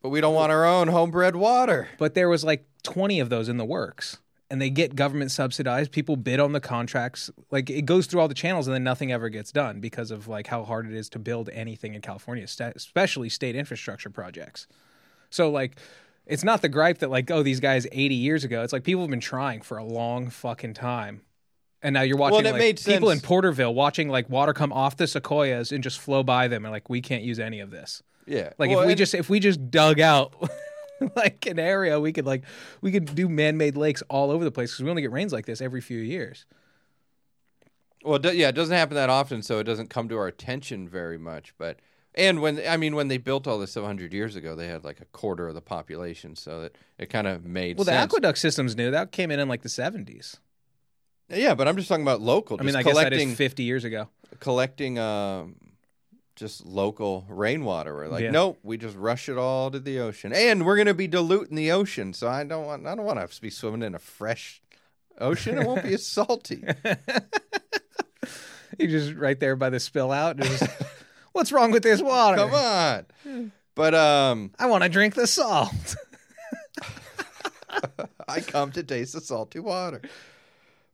but 0.00 0.08
we 0.08 0.20
don't 0.20 0.34
want 0.34 0.50
our 0.50 0.64
own 0.64 0.88
homebred 0.88 1.36
water 1.36 1.88
but 1.98 2.14
there 2.14 2.28
was 2.28 2.42
like 2.42 2.64
20 2.82 3.20
of 3.20 3.28
those 3.30 3.48
in 3.48 3.56
the 3.58 3.64
works 3.64 4.18
and 4.50 4.60
they 4.60 4.68
get 4.70 4.96
government 4.96 5.30
subsidized 5.30 5.92
people 5.92 6.16
bid 6.16 6.40
on 6.40 6.52
the 6.52 6.60
contracts 6.60 7.30
like 7.52 7.70
it 7.70 7.82
goes 7.86 8.06
through 8.06 8.20
all 8.20 8.26
the 8.28 8.34
channels 8.34 8.66
and 8.66 8.74
then 8.74 8.82
nothing 8.82 9.12
ever 9.12 9.28
gets 9.28 9.52
done 9.52 9.80
because 9.80 10.10
of 10.10 10.26
like 10.26 10.48
how 10.48 10.64
hard 10.64 10.86
it 10.90 10.92
is 10.94 11.08
to 11.10 11.18
build 11.20 11.48
anything 11.50 11.94
in 11.94 12.00
california 12.00 12.46
sta- 12.48 12.72
especially 12.74 13.28
state 13.28 13.54
infrastructure 13.54 14.10
projects 14.10 14.66
so 15.32 15.50
like 15.50 15.76
it's 16.26 16.44
not 16.44 16.62
the 16.62 16.68
gripe 16.68 16.98
that 16.98 17.10
like 17.10 17.30
oh 17.30 17.42
these 17.42 17.60
guys 17.60 17.86
80 17.90 18.14
years 18.14 18.44
ago 18.44 18.62
it's 18.62 18.72
like 18.72 18.84
people 18.84 19.02
have 19.02 19.10
been 19.10 19.20
trying 19.20 19.60
for 19.60 19.76
a 19.78 19.84
long 19.84 20.30
fucking 20.30 20.74
time 20.74 21.22
and 21.82 21.94
now 21.94 22.02
you're 22.02 22.16
watching 22.16 22.46
it 22.46 22.52
like, 22.52 22.84
people 22.84 23.10
in. 23.10 23.18
Porterville 23.20 23.74
watching 23.74 24.08
like 24.08 24.30
water 24.30 24.52
come 24.52 24.72
off 24.72 24.96
the 24.96 25.06
sequoias 25.06 25.72
and 25.72 25.82
just 25.82 25.98
flow 25.98 26.22
by 26.22 26.46
them 26.48 26.64
and 26.64 26.72
like 26.72 26.88
we 26.88 27.00
can't 27.00 27.24
use 27.24 27.40
any 27.40 27.58
of 27.60 27.70
this. 27.70 28.02
yeah 28.26 28.50
Like 28.58 28.70
Well, 28.70 28.80
if 28.80 28.86
we 28.86 28.92
and- 28.92 28.98
just 28.98 29.14
if 29.14 29.28
we 29.28 29.40
just 29.40 29.70
dug 29.70 29.98
out 29.98 30.32
like 31.16 31.46
an 31.46 31.58
area, 31.58 31.98
we 31.98 32.12
could 32.12 32.26
like 32.26 32.44
we 32.80 32.92
could 32.92 33.12
do 33.14 33.28
man-made 33.28 33.76
lakes 33.76 34.02
all 34.08 34.30
over 34.30 34.44
the 34.44 34.52
place 34.52 34.70
because 34.70 34.84
we 34.84 34.90
only 34.90 35.02
get 35.02 35.10
rains 35.10 35.32
like 35.32 35.46
this 35.46 35.60
every 35.60 35.80
few 35.80 35.98
years. 35.98 36.46
Well, 38.04 38.20
yeah, 38.24 38.48
it 38.48 38.54
doesn't 38.54 38.76
happen 38.76 38.94
that 38.96 39.10
often, 39.10 39.42
so 39.42 39.58
it 39.58 39.64
doesn't 39.64 39.88
come 39.90 40.08
to 40.08 40.16
our 40.16 40.26
attention 40.26 40.88
very 40.88 41.18
much. 41.18 41.54
But 41.56 41.80
and 42.14 42.40
when 42.42 42.60
I 42.68 42.76
mean 42.76 42.94
when 42.94 43.08
they 43.08 43.18
built 43.18 43.46
all 43.46 43.58
this 43.58 43.72
700 43.72 44.12
years 44.12 44.36
ago, 44.36 44.54
they 44.54 44.68
had 44.68 44.84
like 44.84 45.00
a 45.00 45.04
quarter 45.06 45.48
of 45.48 45.54
the 45.54 45.60
population, 45.60 46.36
so 46.36 46.62
that 46.62 46.76
it 46.98 47.10
kind 47.10 47.26
of 47.26 47.44
made 47.44 47.76
sense. 47.78 47.86
Well, 47.86 47.96
the 47.96 48.02
aqueduct 48.02 48.38
system's 48.38 48.76
new. 48.76 48.90
That 48.90 49.12
came 49.12 49.30
in 49.30 49.40
in 49.40 49.48
like 49.48 49.62
the 49.62 49.68
seventies. 49.68 50.36
yeah, 51.28 51.54
but 51.54 51.68
I'm 51.68 51.76
just 51.76 51.88
talking 51.88 52.04
about 52.04 52.20
local. 52.20 52.58
I 52.60 52.64
mean, 52.64 52.76
I 52.76 52.82
guess 52.82 52.94
that 52.94 53.00
collecting 53.04 53.30
is 53.30 53.36
fifty 53.36 53.62
years 53.62 53.84
ago. 53.84 54.08
collecting 54.40 54.98
um, 54.98 55.56
just 56.36 56.66
local 56.66 57.24
rainwater. 57.28 57.94
We're 57.94 58.08
like, 58.08 58.24
Yeah. 58.24 58.30
nope, 58.30 58.58
we 58.62 58.76
just 58.76 58.96
rush 58.96 59.28
it 59.28 59.38
all 59.38 59.70
to 59.70 59.80
the 59.80 60.00
ocean, 60.00 60.32
and 60.32 60.66
we're 60.66 60.76
gonna 60.76 60.94
be 60.94 61.06
diluting 61.06 61.56
the 61.56 61.72
ocean. 61.72 62.12
So 62.12 62.28
I 62.28 62.44
don't 62.44 62.66
want 62.66 62.86
I 62.86 62.94
don't 62.94 63.06
want 63.06 63.30
to 63.30 63.40
be 63.40 63.50
swimming 63.50 63.82
in 63.82 63.94
a 63.94 63.98
fresh 63.98 64.60
ocean. 65.18 65.58
It 65.58 65.66
won't 65.66 65.82
be 65.82 65.94
as 65.94 66.04
salty. 66.06 66.62
You're 68.78 68.90
just 68.90 69.14
right 69.14 69.38
there 69.38 69.54
by 69.56 69.70
the 69.70 69.80
spill 69.80 70.10
out. 70.10 70.36
Just, 70.38 70.62
What's 71.32 71.52
wrong 71.52 71.70
with 71.70 71.82
this 71.82 72.02
water? 72.02 72.36
Come 72.36 72.54
on. 72.54 73.52
But 73.74 73.94
um, 73.94 74.52
I 74.58 74.66
want 74.66 74.82
to 74.82 74.88
drink 74.88 75.14
the 75.14 75.26
salt. 75.26 75.96
I 78.28 78.40
come 78.40 78.70
to 78.72 78.82
taste 78.82 79.14
the 79.14 79.20
salty 79.20 79.58
water. 79.58 80.02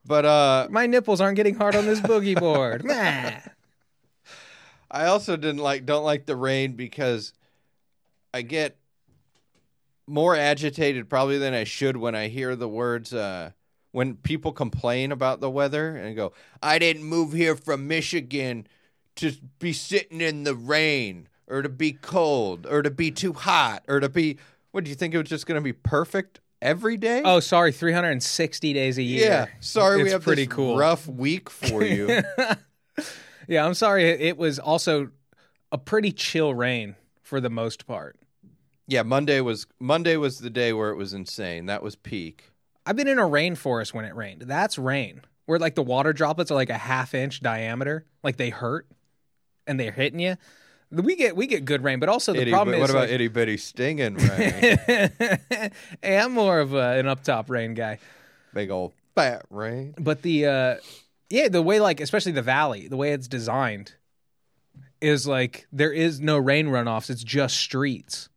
But 0.04 0.24
uh, 0.24 0.68
My 0.70 0.86
nipples 0.86 1.20
aren't 1.20 1.36
getting 1.36 1.54
hard 1.54 1.74
on 1.74 1.86
this 1.86 2.00
boogie 2.00 2.38
board. 2.38 2.84
Meh. 2.86 3.40
I 4.90 5.04
also 5.06 5.36
didn't 5.36 5.58
like 5.58 5.84
don't 5.84 6.04
like 6.04 6.24
the 6.24 6.36
rain 6.36 6.72
because 6.72 7.32
I 8.32 8.42
get 8.42 8.78
more 10.06 10.34
agitated 10.34 11.10
probably 11.10 11.36
than 11.36 11.52
I 11.52 11.64
should 11.64 11.98
when 11.98 12.14
I 12.14 12.28
hear 12.28 12.56
the 12.56 12.68
words 12.68 13.12
uh 13.12 13.50
when 13.92 14.14
people 14.14 14.52
complain 14.52 15.12
about 15.12 15.40
the 15.40 15.50
weather 15.50 15.96
and 15.96 16.14
go, 16.14 16.32
I 16.62 16.78
didn't 16.78 17.04
move 17.04 17.32
here 17.32 17.56
from 17.56 17.88
Michigan 17.88 18.66
to 19.18 19.32
be 19.58 19.72
sitting 19.72 20.20
in 20.20 20.44
the 20.44 20.54
rain 20.54 21.28
or 21.46 21.62
to 21.62 21.68
be 21.68 21.92
cold 21.92 22.66
or 22.66 22.82
to 22.82 22.90
be 22.90 23.10
too 23.10 23.32
hot 23.32 23.84
or 23.88 24.00
to 24.00 24.08
be 24.08 24.38
what 24.72 24.84
do 24.84 24.90
you 24.90 24.96
think 24.96 25.14
it 25.14 25.18
was 25.18 25.28
just 25.28 25.46
gonna 25.46 25.60
be 25.60 25.72
perfect 25.72 26.40
every 26.60 26.96
day? 26.96 27.22
Oh, 27.24 27.40
sorry, 27.40 27.72
360 27.72 28.72
days 28.72 28.98
a 28.98 29.02
year. 29.02 29.26
yeah. 29.26 29.46
Sorry 29.60 29.96
we 29.98 30.02
It's 30.04 30.12
have 30.12 30.22
pretty 30.22 30.46
cool. 30.46 30.76
rough 30.76 31.06
week 31.06 31.48
for 31.50 31.84
you. 31.84 32.22
Yeah, 33.50 33.64
I'm 33.64 33.72
sorry. 33.74 34.04
It 34.04 34.36
was 34.36 34.58
also 34.58 35.10
a 35.72 35.78
pretty 35.78 36.12
chill 36.12 36.52
rain 36.52 36.96
for 37.22 37.40
the 37.40 37.48
most 37.48 37.86
part. 37.86 38.18
yeah, 38.86 39.02
Monday 39.02 39.40
was 39.40 39.66
Monday 39.80 40.16
was 40.18 40.38
the 40.38 40.50
day 40.50 40.74
where 40.74 40.90
it 40.90 40.96
was 40.96 41.14
insane. 41.14 41.64
That 41.64 41.82
was 41.82 41.96
peak. 41.96 42.50
I've 42.84 42.96
been 42.96 43.08
in 43.08 43.18
a 43.18 43.22
rainforest 43.22 43.94
when 43.94 44.04
it 44.04 44.14
rained. 44.14 44.42
That's 44.42 44.76
rain. 44.78 45.22
Where 45.46 45.58
like 45.58 45.76
the 45.76 45.82
water 45.82 46.12
droplets 46.12 46.50
are 46.50 46.54
like 46.56 46.68
a 46.68 46.76
half 46.76 47.14
inch 47.14 47.40
diameter, 47.40 48.04
like 48.22 48.36
they 48.36 48.50
hurt 48.50 48.86
and 49.68 49.78
they're 49.78 49.92
hitting 49.92 50.18
you. 50.18 50.36
We 50.90 51.16
get 51.16 51.36
we 51.36 51.46
get 51.46 51.66
good 51.66 51.84
rain, 51.84 52.00
but 52.00 52.08
also 52.08 52.32
the 52.32 52.40
Itty, 52.40 52.50
problem 52.50 52.74
is 52.74 52.80
what 52.80 52.90
about 52.90 53.02
like, 53.02 53.10
itty 53.10 53.28
bitty 53.28 53.58
stinging 53.58 54.14
rain? 54.14 54.50
hey, 56.02 56.18
I'm 56.18 56.32
more 56.32 56.60
of 56.60 56.72
a, 56.72 56.98
an 56.98 57.06
up 57.06 57.22
top 57.22 57.50
rain 57.50 57.74
guy. 57.74 57.98
Big 58.54 58.70
old 58.70 58.94
fat 59.14 59.44
rain. 59.50 59.94
But 59.98 60.22
the 60.22 60.46
uh 60.46 60.76
yeah, 61.28 61.48
the 61.48 61.60
way 61.60 61.78
like 61.78 62.00
especially 62.00 62.32
the 62.32 62.42
valley, 62.42 62.88
the 62.88 62.96
way 62.96 63.12
it's 63.12 63.28
designed 63.28 63.92
is 65.00 65.26
like 65.26 65.66
there 65.72 65.92
is 65.92 66.20
no 66.20 66.38
rain 66.38 66.68
runoffs, 66.68 67.10
it's 67.10 67.22
just 67.22 67.56
streets. 67.56 68.30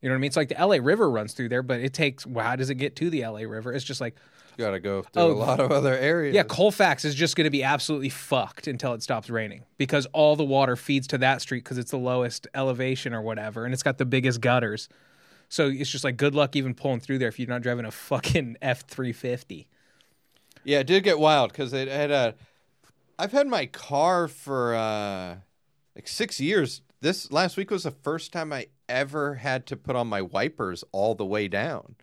You 0.00 0.08
know 0.08 0.14
what 0.14 0.18
I 0.18 0.20
mean? 0.20 0.28
It's 0.28 0.36
like 0.36 0.48
the 0.48 0.66
LA 0.66 0.76
River 0.80 1.10
runs 1.10 1.32
through 1.32 1.48
there, 1.48 1.62
but 1.62 1.80
it 1.80 1.92
takes 1.94 2.24
well, 2.24 2.46
how 2.46 2.56
does 2.56 2.70
it 2.70 2.76
get 2.76 2.94
to 2.96 3.10
the 3.10 3.26
LA 3.26 3.40
River? 3.40 3.72
It's 3.72 3.84
just 3.84 4.00
like 4.00 4.16
Got 4.58 4.72
to 4.72 4.80
go 4.80 5.02
through 5.02 5.22
Oh, 5.22 5.32
a 5.32 5.34
lot 5.34 5.60
of 5.60 5.72
other 5.72 5.94
areas. 5.94 6.34
yeah, 6.34 6.42
Colfax 6.42 7.04
is 7.04 7.14
just 7.14 7.36
going 7.36 7.44
to 7.46 7.50
be 7.50 7.62
absolutely 7.62 8.08
fucked 8.10 8.66
until 8.66 8.92
it 8.92 9.02
stops 9.02 9.30
raining 9.30 9.64
because 9.78 10.06
all 10.12 10.36
the 10.36 10.44
water 10.44 10.76
feeds 10.76 11.06
to 11.08 11.18
that 11.18 11.40
street 11.40 11.64
because 11.64 11.78
it's 11.78 11.90
the 11.90 11.98
lowest 11.98 12.46
elevation 12.54 13.14
or 13.14 13.22
whatever, 13.22 13.64
and 13.64 13.72
it's 13.72 13.82
got 13.82 13.98
the 13.98 14.04
biggest 14.04 14.40
gutters. 14.40 14.88
So 15.48 15.68
it's 15.68 15.90
just 15.90 16.04
like 16.04 16.16
good 16.16 16.34
luck 16.34 16.54
even 16.56 16.74
pulling 16.74 17.00
through 17.00 17.18
there 17.18 17.28
if 17.28 17.38
you're 17.38 17.48
not 17.48 17.62
driving 17.62 17.84
a 17.84 17.90
fucking 17.90 18.56
F 18.62 18.82
three 18.86 19.12
fifty. 19.12 19.68
yeah, 20.64 20.78
it 20.80 20.86
did 20.86 21.02
get 21.04 21.18
wild 21.18 21.50
because 21.52 21.72
it 21.72 21.88
had 21.88 22.10
a. 22.10 22.34
I've 23.18 23.32
had 23.32 23.46
my 23.46 23.66
car 23.66 24.28
for 24.28 24.74
uh, 24.74 25.36
like 25.94 26.08
six 26.08 26.40
years. 26.40 26.82
This 27.00 27.30
last 27.32 27.56
week 27.56 27.70
was 27.70 27.82
the 27.82 27.90
first 27.90 28.32
time 28.32 28.52
I 28.52 28.66
ever 28.88 29.34
had 29.34 29.66
to 29.66 29.76
put 29.76 29.96
on 29.96 30.06
my 30.06 30.22
wipers 30.22 30.84
all 30.92 31.14
the 31.14 31.26
way 31.26 31.48
down. 31.48 31.96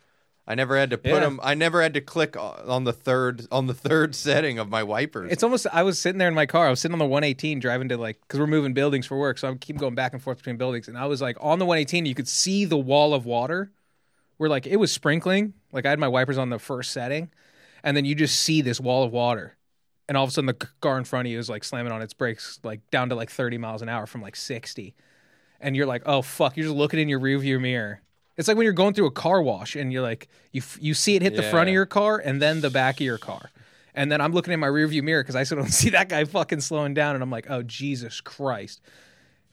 I 0.50 0.56
never 0.56 0.76
had 0.76 0.90
to 0.90 0.98
put 0.98 1.12
Yeah. 1.12 1.20
them. 1.20 1.40
I 1.44 1.54
never 1.54 1.80
had 1.84 1.94
to 1.94 2.02
click 2.02 2.36
on 2.36 2.84
the 2.84 2.92
third 2.92 3.46
on 3.52 3.68
the 3.68 3.74
third 3.76 4.16
setting 4.26 4.58
of 4.58 4.68
my 4.68 4.82
wipers. 4.82 5.32
It's 5.32 5.44
almost. 5.44 5.68
I 5.72 5.84
was 5.84 6.00
sitting 6.00 6.18
there 6.18 6.28
in 6.28 6.34
my 6.34 6.48
car. 6.48 6.66
I 6.66 6.72
was 6.72 6.80
sitting 6.80 6.94
on 6.94 7.00
the 7.00 7.06
118 7.06 7.60
driving 7.60 7.88
to 7.90 7.98
like 7.98 8.20
because 8.22 8.40
we're 8.40 8.48
moving 8.48 8.74
buildings 8.74 9.06
for 9.06 9.18
work, 9.18 9.38
so 9.38 9.48
I 9.48 9.54
keep 9.56 9.78
going 9.78 9.94
back 9.94 10.14
and 10.14 10.22
forth 10.22 10.40
between 10.40 10.58
buildings. 10.58 10.88
And 10.88 10.98
I 10.98 11.06
was 11.06 11.22
like 11.22 11.38
on 11.40 11.60
the 11.60 11.66
118, 11.66 12.08
you 12.08 12.16
could 12.16 12.28
see 12.28 12.66
the 12.66 12.78
wall 12.78 13.14
of 13.14 13.26
water 13.28 13.72
where 14.38 14.50
like 14.50 14.66
it 14.66 14.78
was 14.78 14.92
sprinkling. 14.92 15.54
Like 15.72 15.86
I 15.86 15.92
had 15.92 16.00
my 16.00 16.08
wipers 16.08 16.40
on 16.40 16.50
the 16.50 16.58
first 16.58 16.92
setting, 16.92 17.30
and 17.84 17.96
then 17.96 18.06
you 18.06 18.16
just 18.16 18.42
see 18.42 18.62
this 18.64 18.80
wall 18.82 19.04
of 19.04 19.12
water, 19.14 19.56
and 20.08 20.18
all 20.18 20.24
of 20.24 20.32
a 20.32 20.34
sudden 20.34 20.48
the 20.48 20.68
car 20.82 20.98
in 20.98 21.04
front 21.04 21.28
of 21.28 21.32
you 21.32 21.38
is 21.38 21.48
like 21.48 21.64
slamming 21.64 21.92
on 21.92 22.02
its 22.02 22.16
brakes 22.16 22.60
like 22.64 22.80
down 22.90 23.10
to 23.10 23.16
like 23.16 23.30
30 23.30 23.60
miles 23.60 23.84
an 23.84 23.90
hour 23.90 24.08
from 24.08 24.24
like 24.24 24.36
60, 24.36 24.96
and 25.62 25.76
you're 25.76 25.86
like, 25.86 26.02
oh 26.08 26.24
fuck! 26.24 26.58
You're 26.58 26.66
just 26.66 26.76
looking 26.76 27.00
in 27.00 27.08
your 27.08 27.20
rearview 27.20 27.62
mirror. 27.62 28.02
It's 28.40 28.48
like 28.48 28.56
when 28.56 28.64
you're 28.64 28.74
going 28.74 28.94
through 28.94 29.08
a 29.08 29.12
car 29.12 29.42
wash 29.42 29.76
and 29.76 29.92
you're 29.92 30.02
like 30.02 30.30
you 30.54 30.62
f- 30.62 30.78
you 30.82 30.94
see 30.94 31.16
it 31.18 31.22
hit 31.22 31.36
the 31.36 31.44
front 31.44 31.68
of 31.68 31.74
your 31.74 31.86
car 31.86 32.18
and 32.18 32.42
then 32.42 32.62
the 32.62 32.70
back 32.70 32.96
of 32.96 33.02
your 33.02 33.18
car. 33.18 33.52
And 33.94 34.10
then 34.10 34.22
I'm 34.22 34.32
looking 34.32 34.54
in 34.54 34.62
my 34.62 34.68
rearview 34.68 35.04
mirror 35.04 35.22
because 35.22 35.36
I 35.36 35.44
still 35.44 35.58
don't 35.58 35.68
see 35.84 35.90
that 35.90 36.08
guy 36.08 36.24
fucking 36.24 36.62
slowing 36.62 36.94
down, 36.94 37.16
and 37.16 37.22
I'm 37.22 37.30
like, 37.30 37.48
"Oh 37.50 37.64
Jesus 37.64 38.22
Christ!" 38.22 38.80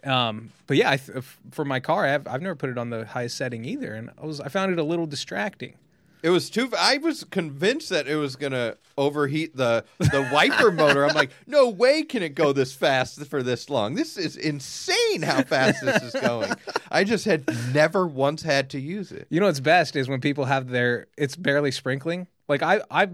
Um, 0.05 0.53
but 0.69 0.77
yeah, 0.77 0.91
I 0.91 0.99
th- 0.99 1.19
f- 1.19 1.39
for 1.51 1.65
my 1.65 1.81
car, 1.81 2.07
I've, 2.07 2.29
I've 2.29 2.43
never 2.43 2.55
put 2.55 2.71
it 2.71 2.79
on 2.79 2.91
the 2.91 3.07
highest 3.07 3.37
setting 3.37 3.65
either, 3.65 3.93
and 3.93 4.11
I 4.23 4.25
was 4.25 4.41
I 4.41 4.49
found 4.49 4.73
it 4.73 4.79
a 4.79 4.85
little 4.85 5.07
distracting. 5.07 5.75
It 6.23 6.31
was 6.31 6.51
too. 6.51 6.71
I 6.79 6.99
was 6.99 7.25
convinced 7.25 7.91
that 7.91 8.07
it 8.07 8.17
was 8.17 8.37
gonna 8.37 8.77
overheat 8.99 9.57
the 9.57 9.85
the 9.99 10.29
wiper 10.33 10.73
motor. 10.73 11.05
I'm 11.05 11.15
like, 11.15 11.31
no 11.47 11.69
way 11.69 12.03
can 12.03 12.23
it 12.23 12.35
go 12.35 12.53
this 12.53 12.73
fast 12.73 13.25
for 13.27 13.43
this 13.43 13.69
long. 13.71 13.95
This 13.95 14.17
is 14.17 14.37
insane 14.37 15.23
how 15.23 15.43
fast 15.43 15.85
this 15.85 16.03
is 16.03 16.21
going. 16.21 16.53
I 16.91 17.05
just 17.05 17.25
had 17.25 17.47
never 17.75 18.07
once 18.07 18.43
had 18.43 18.71
to 18.71 18.81
use 18.81 19.13
it. 19.13 19.27
You 19.31 19.41
know 19.41 19.47
what's 19.47 19.61
best 19.61 19.97
is 19.97 20.09
when 20.09 20.21
people 20.21 20.47
have 20.47 20.69
their 20.69 21.07
it's 21.17 21.37
barely 21.37 21.71
sprinkling. 21.71 22.27
Like 22.49 22.63
I 22.63 22.81
I 22.91 23.09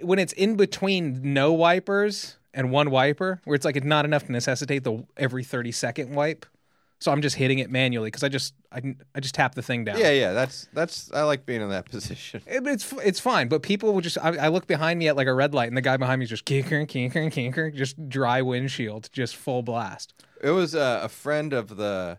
when 0.00 0.18
it's 0.18 0.32
in 0.32 0.56
between 0.56 1.20
no 1.22 1.52
wipers 1.52 2.36
and 2.54 2.70
one 2.70 2.90
wiper, 2.90 3.40
where 3.44 3.54
it's 3.54 3.64
like 3.64 3.76
it's 3.76 3.86
not 3.86 4.04
enough 4.04 4.26
to 4.26 4.32
necessitate 4.32 4.84
the 4.84 5.04
every 5.16 5.44
30 5.44 5.72
second 5.72 6.14
wipe. 6.14 6.44
So 7.02 7.10
I'm 7.10 7.20
just 7.20 7.34
hitting 7.34 7.58
it 7.58 7.68
manually 7.68 8.06
because 8.06 8.22
I 8.22 8.28
just 8.28 8.54
I, 8.70 8.94
I 9.14 9.18
just 9.20 9.34
tap 9.34 9.56
the 9.56 9.62
thing 9.62 9.84
down. 9.84 9.98
Yeah, 9.98 10.12
yeah. 10.12 10.32
That's 10.32 10.68
that's. 10.72 11.10
I 11.12 11.22
like 11.24 11.44
being 11.44 11.60
in 11.60 11.70
that 11.70 11.84
position. 11.90 12.42
It- 12.46 12.66
it's 12.66 12.92
it's 13.04 13.18
fine, 13.18 13.48
but 13.48 13.62
people 13.62 13.92
will 13.92 14.00
just. 14.00 14.18
I, 14.18 14.36
I 14.36 14.48
look 14.48 14.66
behind 14.68 14.98
me 15.00 15.08
at 15.08 15.16
like 15.16 15.26
a 15.26 15.34
red 15.34 15.52
light, 15.52 15.66
and 15.68 15.76
the 15.76 15.80
guy 15.82 15.96
behind 15.96 16.20
me 16.20 16.24
is 16.24 16.30
just 16.30 16.44
kinkering, 16.44 16.86
kinkering, 16.86 17.30
kinkering, 17.32 17.74
just 17.74 18.08
dry 18.08 18.40
windshield, 18.40 19.08
just 19.12 19.34
full 19.34 19.62
blast. 19.62 20.14
It 20.40 20.50
was 20.50 20.74
uh, 20.76 21.00
a 21.02 21.08
friend 21.08 21.52
of 21.52 21.76
the 21.76 22.18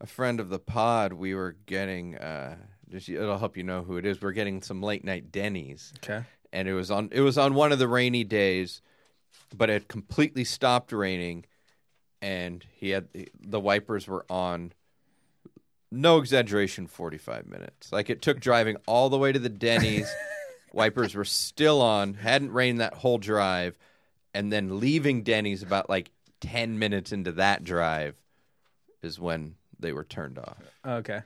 a 0.00 0.06
friend 0.06 0.40
of 0.40 0.50
the 0.50 0.58
pod. 0.58 1.14
We 1.14 1.34
were 1.34 1.56
getting. 1.64 2.16
Uh, 2.18 2.56
just, 2.90 3.08
it'll 3.08 3.38
help 3.38 3.56
you 3.56 3.62
know 3.62 3.82
who 3.82 3.96
it 3.96 4.04
is. 4.04 4.20
We're 4.20 4.32
getting 4.32 4.60
some 4.60 4.82
late 4.82 5.02
night 5.04 5.32
Denny's. 5.32 5.94
Okay. 6.04 6.22
and 6.52 6.68
it 6.68 6.74
was 6.74 6.90
on 6.90 7.08
it 7.12 7.20
was 7.22 7.38
on 7.38 7.54
one 7.54 7.72
of 7.72 7.78
the 7.78 7.88
rainy 7.88 8.24
days, 8.24 8.82
but 9.56 9.70
it 9.70 9.88
completely 9.88 10.44
stopped 10.44 10.92
raining, 10.92 11.46
and 12.22 12.64
he 12.72 12.90
had 12.90 13.08
the 13.38 13.60
wipers 13.60 14.06
were 14.06 14.24
on. 14.30 14.72
No 15.90 16.16
exaggeration, 16.18 16.86
forty 16.86 17.18
five 17.18 17.46
minutes. 17.46 17.92
Like 17.92 18.08
it 18.08 18.22
took 18.22 18.40
driving 18.40 18.76
all 18.86 19.10
the 19.10 19.18
way 19.18 19.32
to 19.32 19.38
the 19.38 19.50
Denny's. 19.50 20.10
wipers 20.72 21.14
were 21.14 21.24
still 21.24 21.82
on, 21.82 22.14
hadn't 22.14 22.52
rained 22.52 22.80
that 22.80 22.94
whole 22.94 23.18
drive, 23.18 23.76
and 24.32 24.50
then 24.50 24.80
leaving 24.80 25.22
Denny's 25.22 25.62
about 25.62 25.90
like 25.90 26.10
ten 26.40 26.78
minutes 26.78 27.12
into 27.12 27.32
that 27.32 27.62
drive 27.62 28.14
is 29.02 29.20
when 29.20 29.56
they 29.78 29.92
were 29.92 30.04
turned 30.04 30.38
off. 30.38 30.62
Okay. 30.86 31.20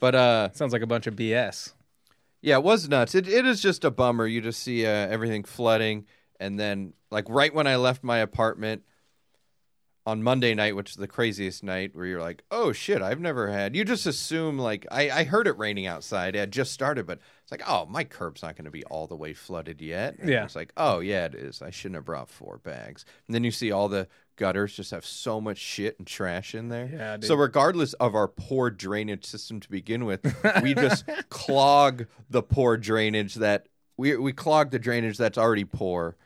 But 0.00 0.14
uh 0.14 0.50
Sounds 0.52 0.72
like 0.72 0.82
a 0.82 0.86
bunch 0.86 1.06
of 1.06 1.14
BS. 1.16 1.72
yeah, 2.42 2.56
it 2.56 2.62
was 2.62 2.88
nuts. 2.88 3.14
It 3.14 3.26
it 3.26 3.46
is 3.46 3.62
just 3.62 3.84
a 3.84 3.90
bummer. 3.90 4.26
You 4.26 4.42
just 4.42 4.62
see 4.62 4.84
uh, 4.84 4.90
everything 4.90 5.44
flooding, 5.44 6.04
and 6.38 6.60
then 6.60 6.92
like 7.10 7.24
right 7.30 7.54
when 7.54 7.66
I 7.66 7.76
left 7.76 8.04
my 8.04 8.18
apartment 8.18 8.82
on 10.06 10.22
Monday 10.22 10.54
night, 10.54 10.76
which 10.76 10.90
is 10.90 10.96
the 10.96 11.08
craziest 11.08 11.62
night, 11.62 11.96
where 11.96 12.04
you're 12.04 12.20
like, 12.20 12.42
oh 12.50 12.72
shit, 12.72 13.00
I've 13.00 13.20
never 13.20 13.50
had. 13.50 13.74
You 13.74 13.84
just 13.84 14.04
assume 14.06 14.58
like 14.58 14.86
I 14.90 15.10
I 15.10 15.24
heard 15.24 15.46
it 15.46 15.56
raining 15.58 15.86
outside. 15.86 16.36
It 16.36 16.40
had 16.40 16.52
just 16.52 16.72
started, 16.72 17.06
but 17.06 17.20
it's 17.42 17.50
like, 17.50 17.62
oh, 17.66 17.86
my 17.86 18.04
curb's 18.04 18.42
not 18.42 18.56
going 18.56 18.66
to 18.66 18.70
be 18.70 18.84
all 18.84 19.06
the 19.06 19.16
way 19.16 19.32
flooded 19.32 19.80
yet. 19.80 20.18
And 20.18 20.28
Yeah. 20.28 20.44
it's 20.44 20.56
like, 20.56 20.72
oh 20.76 21.00
yeah, 21.00 21.24
it 21.26 21.34
is. 21.34 21.62
I 21.62 21.70
shouldn't 21.70 21.96
have 21.96 22.04
brought 22.04 22.28
four 22.28 22.58
bags. 22.58 23.04
And 23.26 23.34
then 23.34 23.44
you 23.44 23.50
see 23.50 23.70
all 23.72 23.88
the 23.88 24.08
gutters 24.36 24.74
just 24.74 24.90
have 24.90 25.06
so 25.06 25.40
much 25.40 25.58
shit 25.58 25.96
and 25.98 26.06
trash 26.06 26.54
in 26.54 26.68
there. 26.68 26.90
Yeah, 26.92 27.16
dude. 27.16 27.26
So 27.28 27.34
regardless 27.36 27.92
of 27.94 28.14
our 28.14 28.28
poor 28.28 28.68
drainage 28.70 29.24
system 29.24 29.60
to 29.60 29.70
begin 29.70 30.04
with, 30.04 30.20
we 30.62 30.74
just 30.74 31.04
clog 31.30 32.06
the 32.28 32.42
poor 32.42 32.76
drainage 32.76 33.36
that 33.36 33.68
we 33.96 34.16
we 34.16 34.32
clog 34.32 34.70
the 34.70 34.78
drainage 34.78 35.16
that's 35.18 35.38
already 35.38 35.64
poor. 35.64 36.16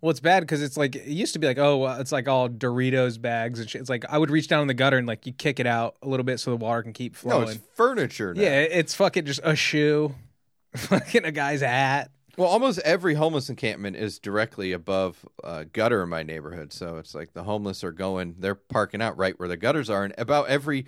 Well, 0.00 0.10
it's 0.10 0.20
bad 0.20 0.40
because 0.40 0.62
it's 0.62 0.76
like 0.76 0.96
it 0.96 1.06
used 1.06 1.32
to 1.32 1.38
be 1.38 1.46
like, 1.46 1.58
oh, 1.58 1.86
it's 1.98 2.12
like 2.12 2.28
all 2.28 2.48
Doritos 2.48 3.20
bags 3.20 3.60
and 3.60 3.68
shit. 3.68 3.80
It's 3.80 3.90
like 3.90 4.04
I 4.08 4.18
would 4.18 4.30
reach 4.30 4.48
down 4.48 4.62
in 4.62 4.68
the 4.68 4.74
gutter 4.74 4.98
and 4.98 5.06
like 5.06 5.26
you 5.26 5.32
kick 5.32 5.60
it 5.60 5.66
out 5.66 5.96
a 6.02 6.08
little 6.08 6.24
bit 6.24 6.40
so 6.40 6.50
the 6.50 6.56
water 6.56 6.82
can 6.82 6.92
keep 6.92 7.16
flowing. 7.16 7.44
No, 7.44 7.50
it's 7.50 7.60
furniture. 7.74 8.34
Now. 8.34 8.42
yeah, 8.42 8.60
it's 8.60 8.94
fucking 8.94 9.24
just 9.24 9.40
a 9.42 9.56
shoe, 9.56 10.14
fucking 10.76 11.24
a 11.24 11.32
guy's 11.32 11.60
hat. 11.60 12.10
Well, 12.36 12.48
almost 12.48 12.78
every 12.84 13.14
homeless 13.14 13.50
encampment 13.50 13.96
is 13.96 14.20
directly 14.20 14.70
above 14.70 15.26
uh, 15.42 15.64
gutter 15.72 16.04
in 16.04 16.08
my 16.08 16.22
neighborhood. 16.22 16.72
So 16.72 16.98
it's 16.98 17.12
like 17.12 17.32
the 17.32 17.42
homeless 17.42 17.82
are 17.82 17.90
going, 17.90 18.36
they're 18.38 18.54
parking 18.54 19.02
out 19.02 19.18
right 19.18 19.36
where 19.40 19.48
the 19.48 19.56
gutters 19.56 19.90
are. 19.90 20.04
And 20.04 20.14
about 20.16 20.48
every 20.48 20.86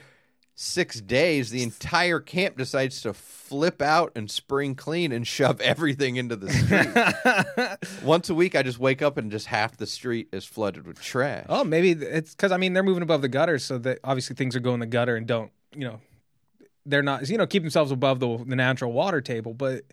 six 0.61 1.01
days, 1.01 1.49
the 1.49 1.63
entire 1.63 2.21
camp 2.21 2.59
decides 2.59 3.01
to 3.01 3.15
flip 3.15 3.81
out 3.81 4.13
and 4.15 4.31
spring 4.31 4.75
clean 4.75 5.11
and 5.11 5.27
shove 5.27 5.59
everything 5.63 6.17
into 6.17 6.37
the 6.37 6.53
street. 6.53 8.03
Once 8.05 8.29
a 8.29 8.35
week, 8.35 8.55
I 8.55 8.63
just 8.63 8.79
wake 8.79 9.01
up 9.01 9.17
and 9.17 9.31
just 9.31 9.47
half 9.47 9.79
the 9.79 9.87
street 9.87 10.29
is 10.33 10.45
flooded 10.45 10.87
with 10.87 11.01
trash. 11.01 11.47
Oh, 11.49 11.65
maybe 11.65 11.93
it's 11.93 12.35
because 12.35 12.53
I 12.53 12.59
mean 12.59 12.75
they're 12.75 12.83
moving 12.83 13.03
above 13.03 13.23
the 13.23 13.29
gutters, 13.29 13.65
so 13.65 13.79
that 13.79 14.01
obviously 14.05 14.37
things 14.37 14.55
are 14.55 14.61
going 14.61 14.75
in 14.75 14.81
the 14.81 14.87
gutter 14.87 15.17
and 15.17 15.27
don't 15.27 15.51
you 15.75 15.87
know 15.87 16.01
they're 16.85 17.03
not 17.03 17.27
you 17.29 17.39
know 17.39 17.47
keep 17.47 17.63
themselves 17.63 17.91
above 17.91 18.21
the 18.21 18.45
the 18.45 18.57
natural 18.57 18.93
water 18.93 19.23
table. 19.23 19.55
But 19.55 19.85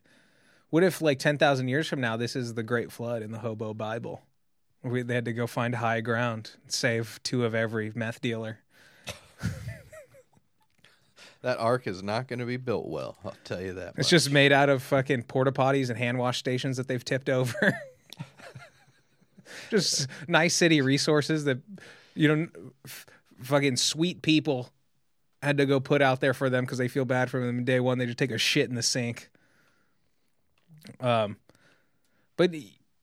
What 0.70 0.84
if 0.84 1.02
like 1.02 1.18
ten 1.18 1.38
thousand 1.38 1.70
years 1.70 1.88
from 1.88 2.02
now, 2.02 2.18
this 2.18 2.36
is 2.36 2.56
the 2.56 2.64
Great 2.64 2.92
Flood 2.92 3.22
in 3.22 3.32
the 3.32 3.40
Hobo 3.40 3.74
Bible? 3.74 4.22
We, 4.84 5.02
they 5.02 5.16
had 5.16 5.26
to 5.26 5.34
go 5.34 5.48
find 5.48 5.76
high 5.76 6.02
ground, 6.02 6.52
save 6.68 7.20
two 7.24 7.46
of 7.46 7.56
every 7.56 7.92
meth 7.96 8.22
dealer. 8.22 8.60
That 11.48 11.60
ark 11.60 11.88
is 11.88 12.04
not 12.04 12.28
going 12.28 12.40
to 12.40 12.46
be 12.46 12.58
built 12.58 12.88
well. 12.88 13.16
I'll 13.24 13.34
tell 13.46 13.62
you 13.62 13.76
that. 13.76 13.94
It's 13.96 14.00
much. 14.00 14.10
just 14.10 14.32
made 14.32 14.52
out 14.52 14.68
of 14.68 14.84
fucking 14.84 15.24
porta 15.24 15.54
potties 15.54 15.88
and 15.88 15.98
hand 15.98 16.18
wash 16.18 16.40
stations 16.40 16.76
that 16.76 16.90
they've 16.90 17.06
tipped 17.06 17.30
over. 17.30 17.80
just 19.70 20.10
nice 20.28 20.54
city 20.54 20.82
resources 20.82 21.46
that 21.46 21.60
you 22.16 22.28
know, 22.28 22.48
f- 22.84 23.06
fucking 23.42 23.78
sweet 23.78 24.24
people 24.24 24.74
had 25.42 25.56
to 25.56 25.66
go 25.66 25.80
put 25.80 26.02
out 26.02 26.20
there 26.20 26.34
for 26.34 26.50
them 26.50 26.66
because 26.66 26.80
they 26.80 26.90
feel 26.90 27.06
bad 27.06 27.30
for 27.30 27.40
them. 27.40 27.64
Day 27.64 27.80
one, 27.80 27.98
they 27.98 28.08
just 28.08 28.18
take 28.18 28.32
a 28.32 28.38
shit 28.38 28.68
in 28.68 28.76
the 28.76 28.84
sink. 28.84 29.30
Um, 31.00 31.38
but 32.36 32.54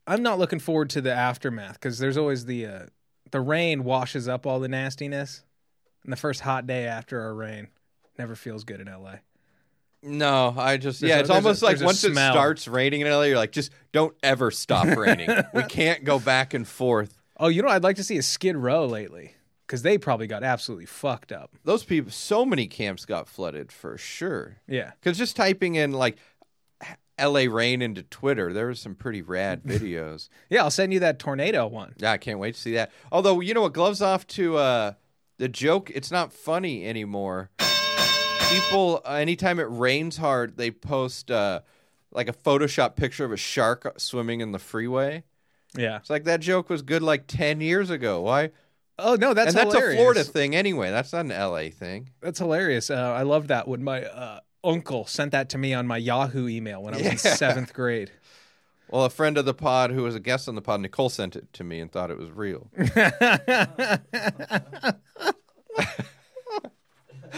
I'm 0.06 0.22
not 0.22 0.38
looking 0.38 0.58
forward 0.58 0.90
to 0.90 1.00
the 1.00 1.14
aftermath 1.14 1.80
because 1.80 1.98
there's 1.98 2.18
always 2.18 2.44
the 2.44 2.66
uh, 2.66 2.82
the 3.30 3.40
rain 3.40 3.84
washes 3.84 4.28
up 4.28 4.44
all 4.44 4.60
the 4.60 4.68
nastiness, 4.68 5.44
and 6.02 6.12
the 6.12 6.18
first 6.18 6.42
hot 6.42 6.66
day 6.66 6.84
after 6.84 7.26
a 7.26 7.32
rain 7.32 7.68
never 8.18 8.34
feels 8.34 8.64
good 8.64 8.80
in 8.80 8.86
LA. 8.86 9.16
No, 10.02 10.54
I 10.56 10.76
just 10.76 11.00
There's 11.00 11.08
yeah. 11.10 11.16
a- 11.16 11.20
it's 11.20 11.28
there's 11.28 11.30
a- 11.30 11.32
almost 11.46 11.62
like 11.62 11.70
there's 11.72 11.82
a 11.82 11.86
once 11.86 12.04
it 12.04 12.12
smell. 12.12 12.32
starts 12.32 12.68
raining 12.68 13.00
in 13.00 13.06
LA, 13.08 13.22
you're 13.22 13.36
like, 13.38 13.52
just 13.52 13.72
don't 13.92 14.14
ever 14.22 14.50
stop 14.50 14.84
raining. 14.96 15.30
we 15.54 15.62
can't 15.62 16.04
go 16.04 16.18
back 16.18 16.52
and 16.52 16.68
forth. 16.68 17.16
Oh, 17.38 17.48
you 17.48 17.62
know, 17.62 17.68
what 17.68 17.74
I'd 17.76 17.82
like 17.84 17.96
to 17.96 18.04
see 18.04 18.18
a 18.18 18.22
Skid 18.22 18.56
Row 18.56 18.84
lately 18.86 19.34
because 19.66 19.80
they 19.82 19.96
probably 19.96 20.26
got 20.26 20.42
absolutely 20.44 20.84
fucked 20.86 21.32
up. 21.32 21.52
Those 21.64 21.84
people, 21.84 22.10
so 22.12 22.44
many 22.44 22.66
camps 22.66 23.06
got 23.06 23.28
flooded 23.28 23.72
for 23.72 23.96
sure. 23.96 24.58
Yeah. 24.68 24.92
Because 25.00 25.16
just 25.16 25.36
typing 25.36 25.74
in 25.74 25.92
like 25.92 26.18
LA 27.18 27.46
rain 27.48 27.80
into 27.80 28.02
Twitter, 28.02 28.52
there 28.52 28.66
was 28.66 28.78
some 28.80 28.94
pretty 28.94 29.22
rad 29.22 29.62
videos. 29.66 30.28
Yeah, 30.50 30.64
I'll 30.64 30.70
send 30.70 30.92
you 30.92 31.00
that 31.00 31.18
tornado 31.18 31.66
one. 31.66 31.94
yeah, 31.96 32.12
I 32.12 32.18
can't 32.18 32.38
wait 32.38 32.54
to 32.56 32.60
see 32.60 32.74
that. 32.74 32.92
Although 33.10 33.40
you 33.40 33.54
know 33.54 33.62
what, 33.62 33.72
gloves 33.72 34.02
off 34.02 34.26
to 34.28 34.58
uh, 34.58 34.92
the 35.38 35.48
joke. 35.48 35.90
It's 35.94 36.10
not 36.10 36.30
funny 36.32 36.86
anymore. 36.86 37.50
People, 38.54 39.02
uh, 39.04 39.14
anytime 39.14 39.58
it 39.58 39.66
rains 39.68 40.16
hard, 40.16 40.56
they 40.56 40.70
post 40.70 41.30
uh, 41.30 41.60
like 42.12 42.28
a 42.28 42.32
Photoshop 42.32 42.96
picture 42.96 43.24
of 43.24 43.32
a 43.32 43.36
shark 43.36 43.92
swimming 43.98 44.40
in 44.40 44.52
the 44.52 44.58
freeway. 44.58 45.24
Yeah. 45.76 45.96
It's 45.96 46.10
like 46.10 46.24
that 46.24 46.40
joke 46.40 46.70
was 46.70 46.82
good 46.82 47.02
like 47.02 47.26
ten 47.26 47.60
years 47.60 47.90
ago. 47.90 48.22
Why? 48.22 48.50
Oh 48.98 49.16
no, 49.16 49.34
that's 49.34 49.48
and 49.48 49.56
that's 49.56 49.74
hilarious. 49.74 49.94
a 49.94 50.02
Florida 50.02 50.24
thing 50.24 50.54
anyway. 50.54 50.90
That's 50.90 51.12
not 51.12 51.26
an 51.26 51.30
LA 51.30 51.70
thing. 51.70 52.10
That's 52.20 52.38
hilarious. 52.38 52.90
Uh, 52.90 52.94
I 52.94 53.22
love 53.22 53.48
that 53.48 53.66
when 53.66 53.82
my 53.82 54.04
uh, 54.04 54.40
uncle 54.62 55.06
sent 55.06 55.32
that 55.32 55.48
to 55.50 55.58
me 55.58 55.74
on 55.74 55.86
my 55.86 55.96
Yahoo 55.96 56.48
email 56.48 56.82
when 56.82 56.94
I 56.94 56.98
was 56.98 57.06
in 57.06 57.18
seventh 57.18 57.74
grade. 57.74 58.10
Well, 58.90 59.06
a 59.06 59.10
friend 59.10 59.38
of 59.38 59.46
the 59.46 59.54
pod 59.54 59.90
who 59.90 60.02
was 60.02 60.14
a 60.14 60.20
guest 60.20 60.46
on 60.46 60.56
the 60.56 60.62
pod, 60.62 60.80
Nicole, 60.80 61.08
sent 61.08 61.34
it 61.34 61.50
to 61.54 61.64
me 61.64 61.80
and 61.80 61.90
thought 61.90 62.10
it 62.10 62.18
was 62.18 62.30
real. 62.30 62.68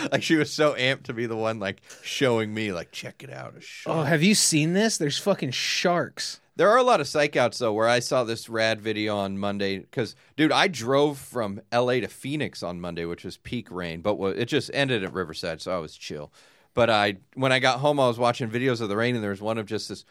like 0.12 0.22
she 0.22 0.36
was 0.36 0.52
so 0.52 0.74
amped 0.74 1.04
to 1.04 1.12
be 1.12 1.26
the 1.26 1.36
one 1.36 1.58
like 1.58 1.80
showing 2.02 2.52
me 2.52 2.72
like 2.72 2.92
check 2.92 3.22
it 3.22 3.30
out 3.30 3.56
a 3.56 3.60
shark. 3.60 3.96
Oh, 3.96 4.02
have 4.02 4.22
you 4.22 4.34
seen 4.34 4.72
this? 4.72 4.98
There's 4.98 5.18
fucking 5.18 5.52
sharks. 5.52 6.40
There 6.56 6.70
are 6.70 6.78
a 6.78 6.82
lot 6.82 7.00
of 7.00 7.08
psych 7.08 7.36
outs 7.36 7.58
though 7.58 7.72
where 7.72 7.88
I 7.88 7.98
saw 7.98 8.24
this 8.24 8.48
rad 8.48 8.80
video 8.80 9.16
on 9.16 9.38
Monday 9.38 9.78
because 9.78 10.16
dude, 10.36 10.52
I 10.52 10.68
drove 10.68 11.18
from 11.18 11.60
L.A. 11.70 12.00
to 12.00 12.08
Phoenix 12.08 12.62
on 12.62 12.80
Monday, 12.80 13.04
which 13.04 13.24
was 13.24 13.36
peak 13.36 13.70
rain, 13.70 14.00
but 14.00 14.18
it 14.36 14.46
just 14.46 14.70
ended 14.72 15.04
at 15.04 15.12
Riverside, 15.12 15.60
so 15.60 15.74
I 15.74 15.78
was 15.78 15.96
chill. 15.96 16.32
But 16.72 16.90
I 16.90 17.16
when 17.34 17.52
I 17.52 17.58
got 17.58 17.80
home, 17.80 18.00
I 18.00 18.08
was 18.08 18.18
watching 18.18 18.50
videos 18.50 18.80
of 18.80 18.88
the 18.88 18.96
rain, 18.96 19.14
and 19.14 19.22
there 19.22 19.30
was 19.30 19.42
one 19.42 19.58
of 19.58 19.66
just 19.66 19.88
this 19.88 20.04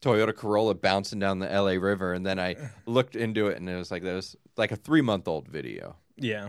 Toyota 0.00 0.34
Corolla 0.34 0.74
bouncing 0.74 1.18
down 1.18 1.38
the 1.38 1.52
L.A. 1.52 1.78
River, 1.78 2.14
and 2.14 2.24
then 2.24 2.38
I 2.38 2.56
looked 2.86 3.16
into 3.16 3.48
it, 3.48 3.58
and 3.58 3.68
it 3.68 3.76
was 3.76 3.90
like 3.90 4.02
was 4.02 4.36
like 4.56 4.72
a 4.72 4.76
three 4.76 5.02
month 5.02 5.28
old 5.28 5.48
video. 5.48 5.96
Yeah. 6.16 6.48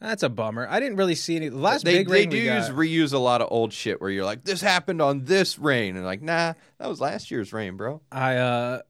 That's 0.00 0.22
a 0.22 0.28
bummer. 0.28 0.66
I 0.68 0.78
didn't 0.78 0.96
really 0.96 1.14
see 1.14 1.36
any. 1.36 1.48
The 1.48 1.56
last 1.56 1.84
They, 1.84 1.98
big 1.98 2.10
rain 2.10 2.28
they 2.28 2.36
do 2.36 2.42
use 2.42 2.68
reuse 2.68 3.14
a 3.14 3.18
lot 3.18 3.40
of 3.40 3.48
old 3.50 3.72
shit 3.72 4.00
where 4.00 4.10
you're 4.10 4.26
like, 4.26 4.44
this 4.44 4.60
happened 4.60 5.00
on 5.00 5.24
this 5.24 5.58
rain, 5.58 5.96
and 5.96 6.04
like, 6.04 6.20
nah, 6.20 6.52
that 6.78 6.88
was 6.88 7.00
last 7.00 7.30
year's 7.30 7.52
rain, 7.52 7.76
bro. 7.76 8.02
I 8.12 8.36
uh, 8.36 8.82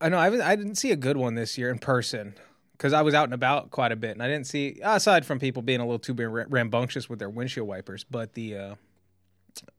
I 0.00 0.08
know 0.08 0.18
I 0.18 0.26
I 0.26 0.54
didn't 0.54 0.76
see 0.76 0.92
a 0.92 0.96
good 0.96 1.16
one 1.16 1.34
this 1.34 1.58
year 1.58 1.70
in 1.70 1.78
person 1.78 2.34
because 2.72 2.92
I 2.92 3.02
was 3.02 3.14
out 3.14 3.24
and 3.24 3.34
about 3.34 3.70
quite 3.70 3.90
a 3.90 3.96
bit, 3.96 4.12
and 4.12 4.22
I 4.22 4.28
didn't 4.28 4.46
see 4.46 4.80
aside 4.82 5.26
from 5.26 5.40
people 5.40 5.62
being 5.62 5.80
a 5.80 5.84
little 5.84 5.98
too 5.98 6.14
rambunctious 6.14 7.08
with 7.08 7.18
their 7.18 7.30
windshield 7.30 7.66
wipers. 7.66 8.04
But 8.04 8.34
the 8.34 8.56
uh, 8.56 8.74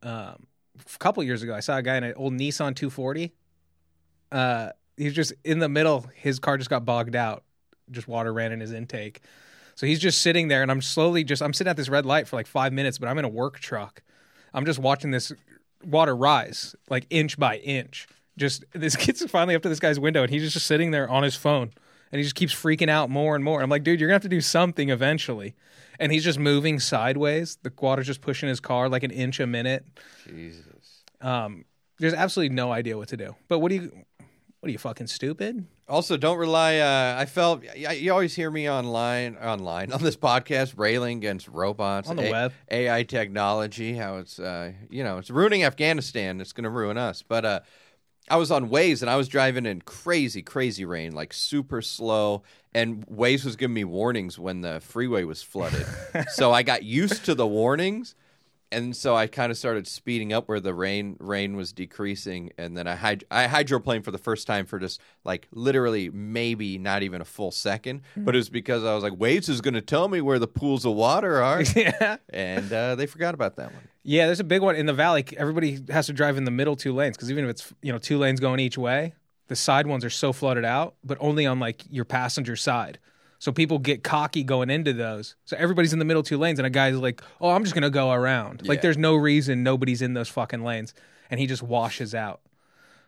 um, 0.02 0.46
a 0.78 0.98
couple 0.98 1.22
years 1.22 1.42
ago, 1.42 1.54
I 1.54 1.60
saw 1.60 1.76
a 1.76 1.82
guy 1.82 1.96
in 1.96 2.04
an 2.04 2.14
old 2.16 2.34
Nissan 2.34 2.76
240. 2.76 3.32
Uh, 4.30 4.70
he's 4.96 5.14
just 5.14 5.32
in 5.44 5.58
the 5.58 5.68
middle. 5.68 6.06
His 6.14 6.38
car 6.38 6.58
just 6.58 6.70
got 6.70 6.84
bogged 6.84 7.16
out. 7.16 7.44
Just 7.90 8.08
water 8.08 8.32
ran 8.32 8.52
in 8.52 8.60
his 8.60 8.72
intake. 8.72 9.20
So 9.76 9.86
he's 9.86 10.00
just 10.00 10.22
sitting 10.22 10.48
there, 10.48 10.62
and 10.62 10.70
I'm 10.70 10.80
slowly 10.80 11.22
just 11.22 11.42
I'm 11.42 11.52
sitting 11.52 11.70
at 11.70 11.76
this 11.76 11.90
red 11.90 12.06
light 12.06 12.26
for 12.26 12.36
like 12.36 12.46
five 12.46 12.72
minutes, 12.72 12.98
but 12.98 13.08
I'm 13.08 13.18
in 13.18 13.24
a 13.24 13.28
work 13.28 13.60
truck. 13.60 14.02
I'm 14.52 14.64
just 14.64 14.78
watching 14.78 15.10
this 15.10 15.32
water 15.84 16.16
rise 16.16 16.74
like 16.88 17.06
inch 17.10 17.38
by 17.38 17.58
inch. 17.58 18.08
Just 18.38 18.64
this 18.72 18.96
gets 18.96 19.24
finally 19.30 19.54
up 19.54 19.62
to 19.62 19.68
this 19.68 19.78
guy's 19.78 20.00
window, 20.00 20.22
and 20.22 20.30
he's 20.30 20.50
just 20.52 20.66
sitting 20.66 20.90
there 20.90 21.08
on 21.08 21.22
his 21.22 21.36
phone, 21.36 21.70
and 22.10 22.18
he 22.18 22.22
just 22.22 22.34
keeps 22.34 22.54
freaking 22.54 22.88
out 22.88 23.10
more 23.10 23.34
and 23.36 23.44
more. 23.44 23.60
I'm 23.62 23.68
like, 23.68 23.84
dude, 23.84 24.00
you're 24.00 24.08
gonna 24.08 24.14
have 24.14 24.22
to 24.22 24.28
do 24.28 24.40
something 24.40 24.88
eventually. 24.88 25.54
And 25.98 26.12
he's 26.12 26.24
just 26.24 26.38
moving 26.38 26.78
sideways. 26.78 27.56
The 27.62 27.72
water's 27.78 28.06
just 28.06 28.20
pushing 28.20 28.48
his 28.48 28.60
car 28.60 28.88
like 28.88 29.02
an 29.02 29.10
inch 29.10 29.40
a 29.40 29.46
minute. 29.46 29.84
Jesus. 30.26 31.04
Um, 31.22 31.64
there's 31.98 32.12
absolutely 32.12 32.54
no 32.54 32.70
idea 32.70 32.98
what 32.98 33.08
to 33.08 33.16
do. 33.16 33.34
But 33.48 33.60
what 33.60 33.70
do 33.70 33.76
you? 33.76 34.04
What 34.60 34.68
are 34.68 34.72
you 34.72 34.78
fucking 34.78 35.06
stupid? 35.06 35.66
Also, 35.88 36.16
don't 36.16 36.38
rely. 36.38 36.78
Uh, 36.78 37.14
I 37.16 37.26
felt 37.26 37.62
you 37.76 38.10
always 38.12 38.34
hear 38.34 38.50
me 38.50 38.68
online, 38.68 39.36
online 39.36 39.92
on 39.92 40.02
this 40.02 40.16
podcast, 40.16 40.74
railing 40.76 41.18
against 41.18 41.46
robots 41.46 42.10
On 42.10 42.16
the 42.16 42.28
A- 42.28 42.30
web. 42.32 42.52
AI 42.70 43.02
technology. 43.04 43.94
How 43.94 44.16
it's, 44.16 44.38
uh, 44.38 44.72
you 44.90 45.04
know, 45.04 45.18
it's 45.18 45.30
ruining 45.30 45.62
Afghanistan. 45.62 46.40
It's 46.40 46.52
going 46.52 46.64
to 46.64 46.70
ruin 46.70 46.98
us. 46.98 47.22
But 47.22 47.44
uh, 47.44 47.60
I 48.28 48.36
was 48.36 48.50
on 48.50 48.68
Waze 48.68 49.00
and 49.02 49.08
I 49.10 49.14
was 49.16 49.28
driving 49.28 49.64
in 49.64 49.80
crazy, 49.82 50.42
crazy 50.42 50.84
rain, 50.84 51.12
like 51.12 51.32
super 51.32 51.80
slow. 51.80 52.42
And 52.74 53.06
Waze 53.06 53.44
was 53.44 53.54
giving 53.54 53.74
me 53.74 53.84
warnings 53.84 54.38
when 54.40 54.62
the 54.62 54.80
freeway 54.80 55.22
was 55.22 55.42
flooded. 55.42 55.86
so 56.32 56.52
I 56.52 56.64
got 56.64 56.82
used 56.82 57.24
to 57.26 57.34
the 57.36 57.46
warnings. 57.46 58.16
And 58.72 58.96
so 58.96 59.14
I 59.14 59.28
kind 59.28 59.52
of 59.52 59.56
started 59.56 59.86
speeding 59.86 60.32
up 60.32 60.48
where 60.48 60.58
the 60.58 60.74
rain 60.74 61.16
rain 61.20 61.56
was 61.56 61.72
decreasing, 61.72 62.50
and 62.58 62.76
then 62.76 62.88
I 62.88 62.96
hyd- 62.96 63.22
I 63.30 63.46
hydroplaned 63.46 64.04
for 64.04 64.10
the 64.10 64.18
first 64.18 64.46
time 64.46 64.66
for 64.66 64.78
just 64.78 65.00
like 65.24 65.46
literally 65.52 66.10
maybe 66.10 66.76
not 66.76 67.02
even 67.04 67.20
a 67.20 67.24
full 67.24 67.52
second, 67.52 68.02
but 68.16 68.34
it 68.34 68.38
was 68.38 68.48
because 68.48 68.84
I 68.84 68.94
was 68.94 69.04
like, 69.04 69.12
Waze 69.12 69.48
is 69.48 69.60
going 69.60 69.74
to 69.74 69.80
tell 69.80 70.08
me 70.08 70.20
where 70.20 70.40
the 70.40 70.48
pools 70.48 70.84
of 70.84 70.94
water 70.94 71.40
are, 71.42 71.62
yeah. 71.76 72.16
and 72.28 72.72
uh, 72.72 72.96
they 72.96 73.06
forgot 73.06 73.34
about 73.34 73.56
that 73.56 73.72
one. 73.72 73.82
Yeah, 74.02 74.26
there's 74.26 74.40
a 74.40 74.44
big 74.44 74.62
one 74.62 74.74
in 74.76 74.86
the 74.86 74.92
valley. 74.92 75.24
Everybody 75.36 75.80
has 75.90 76.06
to 76.06 76.12
drive 76.12 76.36
in 76.36 76.44
the 76.44 76.50
middle 76.50 76.76
two 76.76 76.92
lanes 76.92 77.16
because 77.16 77.30
even 77.30 77.44
if 77.44 77.50
it's 77.50 77.72
you 77.82 77.92
know 77.92 77.98
two 77.98 78.18
lanes 78.18 78.40
going 78.40 78.58
each 78.58 78.78
way, 78.78 79.14
the 79.48 79.56
side 79.56 79.86
ones 79.86 80.04
are 80.04 80.10
so 80.10 80.32
flooded 80.32 80.64
out, 80.64 80.96
but 81.04 81.18
only 81.20 81.46
on 81.46 81.60
like 81.60 81.84
your 81.90 82.04
passenger 82.04 82.56
side. 82.56 82.98
So 83.38 83.52
people 83.52 83.78
get 83.78 84.02
cocky 84.02 84.42
going 84.42 84.70
into 84.70 84.92
those. 84.92 85.36
So 85.44 85.56
everybody's 85.58 85.92
in 85.92 85.98
the 85.98 86.04
middle 86.04 86.22
two 86.22 86.38
lanes, 86.38 86.58
and 86.58 86.66
a 86.66 86.70
guy's 86.70 86.96
like, 86.96 87.22
"Oh, 87.40 87.50
I'm 87.50 87.64
just 87.64 87.74
gonna 87.74 87.90
go 87.90 88.10
around." 88.12 88.66
Like 88.66 88.82
there's 88.82 88.98
no 88.98 89.14
reason 89.14 89.62
nobody's 89.62 90.02
in 90.02 90.14
those 90.14 90.28
fucking 90.28 90.62
lanes, 90.62 90.94
and 91.30 91.38
he 91.38 91.46
just 91.46 91.62
washes 91.62 92.14
out. 92.14 92.40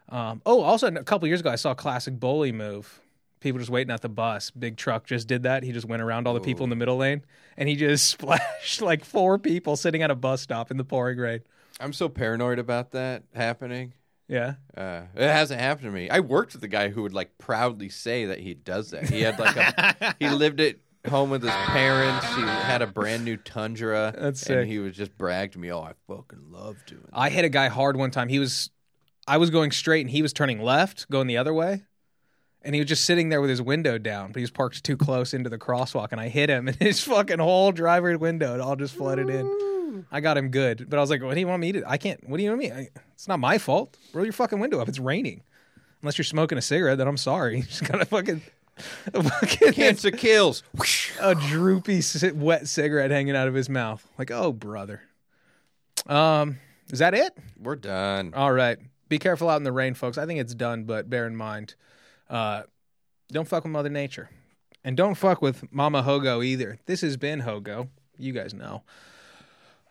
Um, 0.08 0.42
oh, 0.46 0.62
also 0.62 0.86
a 0.88 1.04
couple 1.04 1.28
years 1.28 1.40
ago, 1.40 1.50
I 1.50 1.56
saw 1.56 1.72
a 1.72 1.74
classic 1.74 2.18
bully 2.18 2.52
move. 2.52 3.00
People 3.40 3.58
just 3.60 3.70
waiting 3.70 3.92
at 3.92 4.02
the 4.02 4.08
bus. 4.08 4.50
Big 4.50 4.76
truck 4.76 5.06
just 5.06 5.28
did 5.28 5.44
that. 5.44 5.62
He 5.62 5.70
just 5.70 5.86
went 5.86 6.02
around 6.02 6.26
all 6.26 6.34
the 6.34 6.40
people 6.40 6.64
in 6.64 6.70
the 6.70 6.76
middle 6.76 6.96
lane, 6.96 7.24
and 7.56 7.68
he 7.68 7.76
just 7.76 8.06
splashed 8.10 8.82
like 8.82 9.04
four 9.04 9.38
people 9.38 9.76
sitting 9.76 10.02
at 10.02 10.10
a 10.10 10.16
bus 10.16 10.40
stop 10.40 10.70
in 10.70 10.76
the 10.76 10.84
pouring 10.84 11.18
rain. 11.18 11.40
I'm 11.80 11.92
so 11.92 12.08
paranoid 12.08 12.58
about 12.58 12.90
that 12.92 13.22
happening. 13.34 13.92
Yeah. 14.28 14.54
Uh, 14.76 15.02
it 15.14 15.28
hasn't 15.28 15.60
happened 15.60 15.86
to 15.86 15.90
me. 15.90 16.10
I 16.10 16.20
worked 16.20 16.52
with 16.52 16.62
a 16.62 16.68
guy 16.68 16.90
who 16.90 17.02
would 17.02 17.14
like 17.14 17.38
proudly 17.38 17.88
say 17.88 18.26
that 18.26 18.38
he 18.40 18.54
does 18.54 18.90
that. 18.90 19.08
He 19.08 19.22
had 19.22 19.38
like 19.38 19.56
a 19.56 20.14
he 20.20 20.28
lived 20.28 20.60
at 20.60 20.76
home 21.08 21.30
with 21.30 21.42
his 21.42 21.50
parents. 21.52 22.26
He 22.34 22.42
had 22.42 22.82
a 22.82 22.86
brand 22.86 23.24
new 23.24 23.36
Tundra, 23.38 24.12
That's 24.18 24.42
and 24.42 24.60
sick. 24.62 24.68
he 24.68 24.78
was 24.78 24.94
just 24.94 25.16
bragged 25.16 25.54
to 25.54 25.58
me, 25.58 25.72
"Oh, 25.72 25.80
I 25.80 25.92
fucking 26.06 26.50
love 26.50 26.76
doing." 26.86 27.02
That. 27.06 27.18
I 27.18 27.30
hit 27.30 27.44
a 27.44 27.48
guy 27.48 27.68
hard 27.68 27.96
one 27.96 28.10
time. 28.10 28.28
He 28.28 28.38
was, 28.38 28.70
I 29.26 29.38
was 29.38 29.48
going 29.50 29.70
straight 29.70 30.02
and 30.02 30.10
he 30.10 30.20
was 30.20 30.32
turning 30.34 30.62
left, 30.62 31.08
going 31.10 31.26
the 31.26 31.38
other 31.38 31.54
way. 31.54 31.84
And 32.60 32.74
he 32.74 32.80
was 32.80 32.88
just 32.88 33.04
sitting 33.04 33.28
there 33.28 33.40
with 33.40 33.50
his 33.50 33.62
window 33.62 33.98
down, 33.98 34.32
but 34.32 34.36
he 34.36 34.42
was 34.42 34.50
parked 34.50 34.82
too 34.82 34.96
close 34.96 35.32
into 35.32 35.48
the 35.48 35.58
crosswalk. 35.58 36.08
And 36.10 36.20
I 36.20 36.28
hit 36.28 36.50
him, 36.50 36.66
and 36.68 36.76
his 36.76 37.00
fucking 37.00 37.38
whole 37.38 37.72
driver 37.72 38.18
window 38.18 38.54
it 38.54 38.60
all 38.60 38.76
just 38.76 38.94
flooded 38.94 39.30
in. 39.30 39.46
I 40.10 40.20
got 40.20 40.36
him 40.36 40.50
good, 40.50 40.88
but 40.88 40.98
I 40.98 41.00
was 41.00 41.10
like, 41.10 41.22
"What 41.22 41.34
do 41.34 41.40
you 41.40 41.46
want 41.48 41.60
me 41.60 41.72
to? 41.72 41.82
I 41.88 41.96
can't. 41.98 42.26
What 42.28 42.36
do 42.38 42.42
you 42.42 42.50
want 42.50 42.60
me? 42.60 42.72
I, 42.72 42.88
it's 43.14 43.28
not 43.28 43.38
my 43.40 43.58
fault. 43.58 43.96
Roll 44.12 44.24
your 44.24 44.32
fucking 44.32 44.58
window 44.58 44.80
up. 44.80 44.88
It's 44.88 44.98
raining. 44.98 45.42
Unless 46.02 46.18
you're 46.18 46.24
smoking 46.24 46.58
a 46.58 46.62
cigarette, 46.62 46.98
then 46.98 47.08
I'm 47.08 47.16
sorry. 47.16 47.56
You 47.58 47.62
just 47.64 47.84
got 47.84 48.00
a 48.00 48.04
fucking, 48.04 48.42
a 49.14 49.22
fucking 49.22 49.72
Cancer 49.72 50.10
kills. 50.10 50.62
A 51.20 51.34
droopy 51.34 52.00
ci- 52.00 52.30
wet 52.32 52.68
cigarette 52.68 53.10
hanging 53.10 53.34
out 53.34 53.48
of 53.48 53.54
his 53.54 53.68
mouth. 53.68 54.06
Like, 54.18 54.30
oh 54.30 54.52
brother. 54.52 55.02
Um, 56.06 56.58
is 56.92 57.00
that 57.00 57.14
it? 57.14 57.36
We're 57.60 57.76
done. 57.76 58.32
All 58.34 58.52
right. 58.52 58.78
Be 59.08 59.18
careful 59.18 59.48
out 59.50 59.56
in 59.56 59.64
the 59.64 59.72
rain, 59.72 59.94
folks. 59.94 60.16
I 60.18 60.26
think 60.26 60.38
it's 60.40 60.54
done, 60.54 60.84
but 60.84 61.10
bear 61.10 61.26
in 61.26 61.34
mind, 61.34 61.74
uh, 62.30 62.62
don't 63.32 63.48
fuck 63.48 63.64
with 63.64 63.72
Mother 63.72 63.88
Nature. 63.88 64.30
And 64.84 64.96
don't 64.96 65.16
fuck 65.16 65.42
with 65.42 65.70
Mama 65.72 66.02
Hogo 66.02 66.44
either. 66.44 66.78
This 66.86 67.00
has 67.00 67.16
been 67.16 67.42
Hogo. 67.42 67.88
You 68.16 68.32
guys 68.32 68.54
know. 68.54 68.82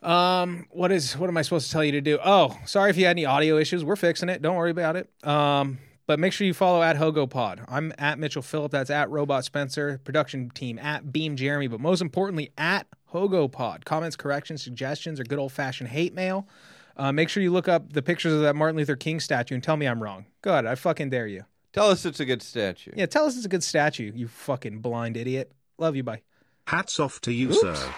Um, 0.07 0.67
what 0.69 0.91
is 0.91 1.17
what 1.17 1.29
am 1.29 1.35
I 1.35 1.41
supposed 1.41 1.67
to 1.67 1.71
tell 1.73 1.83
you 1.83 1.91
to 1.93 2.01
do? 2.01 2.17
Oh, 2.23 2.57
sorry 2.65 2.89
if 2.89 2.97
you 2.97 3.05
had 3.05 3.11
any 3.11 3.25
audio 3.25 3.57
issues. 3.57 3.83
We're 3.83 3.97
fixing 3.97 4.29
it. 4.29 4.41
Don't 4.41 4.55
worry 4.55 4.71
about 4.71 4.95
it. 4.95 5.09
Um, 5.27 5.79
but 6.05 6.17
make 6.19 6.31
sure 6.31 6.47
you 6.47 6.53
follow 6.53 6.81
at 6.81 6.95
Hogo 6.95 7.29
Pod. 7.29 7.61
I'm 7.67 7.91
at 7.97 8.17
Mitchell 8.17 8.41
Phillip. 8.41 8.71
That's 8.71 8.89
at 8.89 9.09
Robot 9.09 9.43
Spencer. 9.43 9.99
Production 10.05 10.49
team 10.51 10.79
at 10.79 11.11
Beam 11.11 11.35
Jeremy. 11.35 11.67
But 11.67 11.81
most 11.81 12.01
importantly, 12.01 12.51
at 12.57 12.87
Hogo 13.13 13.51
Pod. 13.51 13.83
Comments, 13.83 14.15
corrections, 14.15 14.63
suggestions, 14.63 15.19
or 15.19 15.25
good 15.25 15.39
old 15.39 15.51
fashioned 15.51 15.89
hate 15.89 16.13
mail. 16.13 16.47
Uh, 16.95 17.11
make 17.11 17.27
sure 17.27 17.43
you 17.43 17.51
look 17.51 17.67
up 17.67 17.91
the 17.91 18.01
pictures 18.01 18.31
of 18.31 18.41
that 18.41 18.55
Martin 18.55 18.77
Luther 18.77 18.95
King 18.95 19.19
statue 19.19 19.55
and 19.55 19.63
tell 19.63 19.75
me 19.75 19.85
I'm 19.85 20.01
wrong. 20.01 20.25
Go 20.41 20.53
ahead. 20.53 20.65
I 20.65 20.75
fucking 20.75 21.09
dare 21.09 21.27
you. 21.27 21.43
Tell 21.73 21.89
us 21.89 22.05
it's 22.05 22.21
a 22.21 22.25
good 22.25 22.41
statue. 22.41 22.91
Yeah, 22.95 23.05
tell 23.05 23.25
us 23.25 23.35
it's 23.35 23.45
a 23.45 23.49
good 23.49 23.63
statue, 23.63 24.11
you 24.15 24.27
fucking 24.27 24.79
blind 24.79 25.15
idiot. 25.15 25.51
Love 25.77 25.95
you. 25.95 26.03
Bye. 26.03 26.21
Hats 26.65 26.99
off 26.99 27.21
to 27.21 27.31
you, 27.31 27.49
Oops. 27.49 27.61
sir. 27.61 27.93